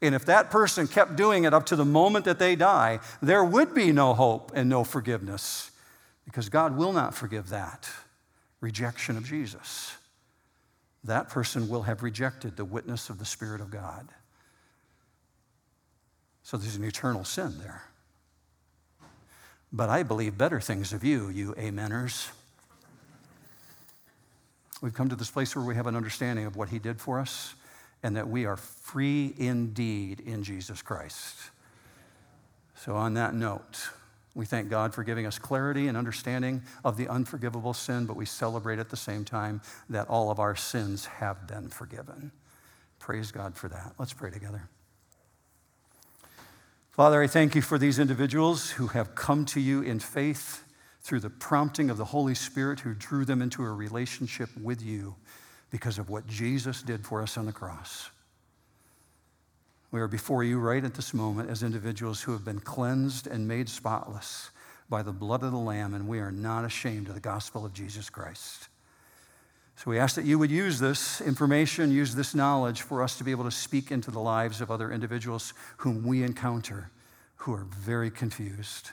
And 0.00 0.14
if 0.14 0.24
that 0.24 0.50
person 0.50 0.86
kept 0.86 1.16
doing 1.16 1.44
it 1.44 1.52
up 1.52 1.66
to 1.66 1.76
the 1.76 1.84
moment 1.84 2.24
that 2.24 2.38
they 2.38 2.56
die, 2.56 3.00
there 3.20 3.44
would 3.44 3.74
be 3.74 3.92
no 3.92 4.14
hope 4.14 4.52
and 4.54 4.70
no 4.70 4.84
forgiveness 4.84 5.71
because 6.24 6.48
God 6.48 6.76
will 6.76 6.92
not 6.92 7.14
forgive 7.14 7.48
that 7.50 7.88
rejection 8.60 9.16
of 9.16 9.24
Jesus. 9.24 9.96
that 11.04 11.28
person 11.28 11.68
will 11.68 11.82
have 11.82 12.04
rejected 12.04 12.56
the 12.56 12.64
witness 12.64 13.10
of 13.10 13.18
the 13.18 13.24
Spirit 13.24 13.60
of 13.60 13.70
God. 13.70 14.08
So 16.44 16.56
there's 16.56 16.76
an 16.76 16.84
eternal 16.84 17.24
sin 17.24 17.58
there. 17.58 17.82
But 19.72 19.88
I 19.88 20.04
believe 20.04 20.38
better 20.38 20.60
things 20.60 20.92
of 20.92 21.02
you, 21.02 21.28
you 21.28 21.54
ameners. 21.54 22.30
We've 24.80 24.94
come 24.94 25.08
to 25.08 25.16
this 25.16 25.30
place 25.30 25.56
where 25.56 25.64
we 25.64 25.74
have 25.74 25.86
an 25.86 25.96
understanding 25.96 26.44
of 26.44 26.56
what 26.56 26.68
He 26.68 26.78
did 26.78 27.00
for 27.00 27.18
us 27.18 27.54
and 28.02 28.16
that 28.16 28.28
we 28.28 28.44
are 28.46 28.56
free 28.56 29.34
indeed 29.38 30.20
in 30.20 30.42
Jesus 30.42 30.82
Christ. 30.82 31.36
So, 32.76 32.96
on 32.96 33.14
that 33.14 33.34
note, 33.34 33.90
we 34.34 34.46
thank 34.46 34.70
God 34.70 34.94
for 34.94 35.04
giving 35.04 35.26
us 35.26 35.38
clarity 35.38 35.88
and 35.88 35.96
understanding 35.96 36.62
of 36.84 36.96
the 36.96 37.08
unforgivable 37.08 37.74
sin, 37.74 38.06
but 38.06 38.16
we 38.16 38.24
celebrate 38.24 38.78
at 38.78 38.88
the 38.88 38.96
same 38.96 39.24
time 39.24 39.60
that 39.90 40.08
all 40.08 40.30
of 40.30 40.38
our 40.38 40.56
sins 40.56 41.04
have 41.04 41.46
been 41.46 41.68
forgiven. 41.68 42.32
Praise 42.98 43.30
God 43.30 43.56
for 43.56 43.68
that. 43.68 43.92
Let's 43.98 44.14
pray 44.14 44.30
together. 44.30 44.68
Father, 46.92 47.22
I 47.22 47.26
thank 47.26 47.54
you 47.54 47.62
for 47.62 47.78
these 47.78 47.98
individuals 47.98 48.70
who 48.72 48.88
have 48.88 49.14
come 49.14 49.44
to 49.46 49.60
you 49.60 49.82
in 49.82 49.98
faith 49.98 50.62
through 51.02 51.20
the 51.20 51.30
prompting 51.30 51.90
of 51.90 51.96
the 51.96 52.04
Holy 52.06 52.34
Spirit 52.34 52.80
who 52.80 52.94
drew 52.94 53.24
them 53.24 53.42
into 53.42 53.62
a 53.62 53.70
relationship 53.70 54.48
with 54.60 54.82
you 54.82 55.16
because 55.70 55.98
of 55.98 56.10
what 56.10 56.26
Jesus 56.26 56.82
did 56.82 57.04
for 57.04 57.22
us 57.22 57.36
on 57.36 57.46
the 57.46 57.52
cross. 57.52 58.10
We 59.92 60.00
are 60.00 60.08
before 60.08 60.42
you 60.42 60.58
right 60.58 60.82
at 60.82 60.94
this 60.94 61.12
moment 61.12 61.50
as 61.50 61.62
individuals 61.62 62.22
who 62.22 62.32
have 62.32 62.46
been 62.46 62.60
cleansed 62.60 63.26
and 63.26 63.46
made 63.46 63.68
spotless 63.68 64.50
by 64.88 65.02
the 65.02 65.12
blood 65.12 65.42
of 65.42 65.52
the 65.52 65.58
Lamb, 65.58 65.92
and 65.92 66.08
we 66.08 66.18
are 66.18 66.32
not 66.32 66.64
ashamed 66.64 67.08
of 67.08 67.14
the 67.14 67.20
gospel 67.20 67.66
of 67.66 67.74
Jesus 67.74 68.08
Christ. 68.08 68.68
So 69.76 69.90
we 69.90 69.98
ask 69.98 70.16
that 70.16 70.24
you 70.24 70.38
would 70.38 70.50
use 70.50 70.78
this 70.78 71.20
information, 71.20 71.92
use 71.92 72.14
this 72.14 72.34
knowledge 72.34 72.80
for 72.80 73.02
us 73.02 73.18
to 73.18 73.24
be 73.24 73.32
able 73.32 73.44
to 73.44 73.50
speak 73.50 73.90
into 73.90 74.10
the 74.10 74.18
lives 74.18 74.62
of 74.62 74.70
other 74.70 74.90
individuals 74.90 75.52
whom 75.78 76.06
we 76.06 76.22
encounter 76.22 76.90
who 77.36 77.52
are 77.52 77.66
very 77.70 78.10
confused. 78.10 78.92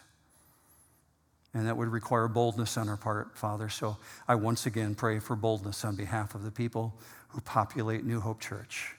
And 1.54 1.66
that 1.66 1.78
would 1.78 1.90
require 1.90 2.28
boldness 2.28 2.76
on 2.76 2.90
our 2.90 2.98
part, 2.98 3.38
Father. 3.38 3.70
So 3.70 3.98
I 4.28 4.36
once 4.36 4.66
again 4.66 4.96
pray 4.96 5.20
for 5.20 5.38
boldness 5.38 5.86
on 5.86 5.96
behalf 5.96 6.36
of 6.36 6.44
the 6.44 6.52
people 6.52 6.94
who 7.30 7.40
populate 7.42 8.04
New 8.04 8.20
Hope 8.20 8.42
Church. 8.42 8.96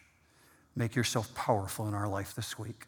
Make 0.77 0.95
yourself 0.95 1.35
powerful 1.35 1.89
in 1.89 1.95
our 1.95 2.09
life 2.09 2.35
this 2.35 2.59
week. 2.59 2.87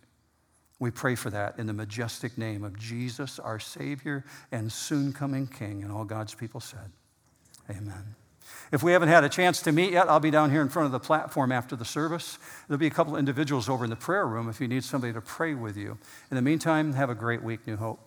We 0.79 0.91
pray 0.91 1.15
for 1.15 1.31
that 1.31 1.59
in 1.59 1.67
the 1.67 1.73
majestic 1.73 2.37
name 2.37 2.65
of 2.65 2.79
Jesus, 2.79 3.39
our 3.39 3.61
Savior 3.61 4.25
and 4.51 4.73
soon 4.73 5.13
coming 5.13 5.47
King. 5.47 5.83
And 5.83 5.93
all 5.93 6.05
God's 6.05 6.35
people 6.35 6.61
said, 6.61 6.91
Amen. 7.71 8.17
If 8.73 8.83
we 8.83 8.93
haven't 8.93 9.09
had 9.09 9.23
a 9.23 9.29
chance 9.29 9.63
to 9.63 9.73
meet 9.73 9.93
yet, 9.93 10.09
I'll 10.09 10.21
be 10.21 10.31
down 10.31 10.51
here 10.51 10.63
in 10.63 10.69
front 10.69 10.87
of 10.87 10.93
the 10.93 10.99
platform 10.99 11.53
after 11.53 11.77
the 11.77 11.85
service. 11.85 12.39
There'll 12.67 12.79
be 12.79 12.87
a 12.87 12.91
couple 12.91 13.15
of 13.15 13.19
individuals 13.19 13.69
over 13.69 13.85
in 13.85 13.91
the 13.91 13.97
prayer 13.97 14.27
room 14.27 14.49
if 14.49 14.61
you 14.61 14.69
need 14.69 14.85
somebody 14.85 15.13
to 15.13 15.21
pray 15.21 15.55
with 15.55 15.77
you. 15.77 15.99
In 16.31 16.35
the 16.37 16.43
meantime, 16.43 16.95
have 16.95 17.11
a 17.11 17.15
great 17.15 17.43
week, 17.43 17.67
New 17.67 17.77
Hope. 17.77 18.01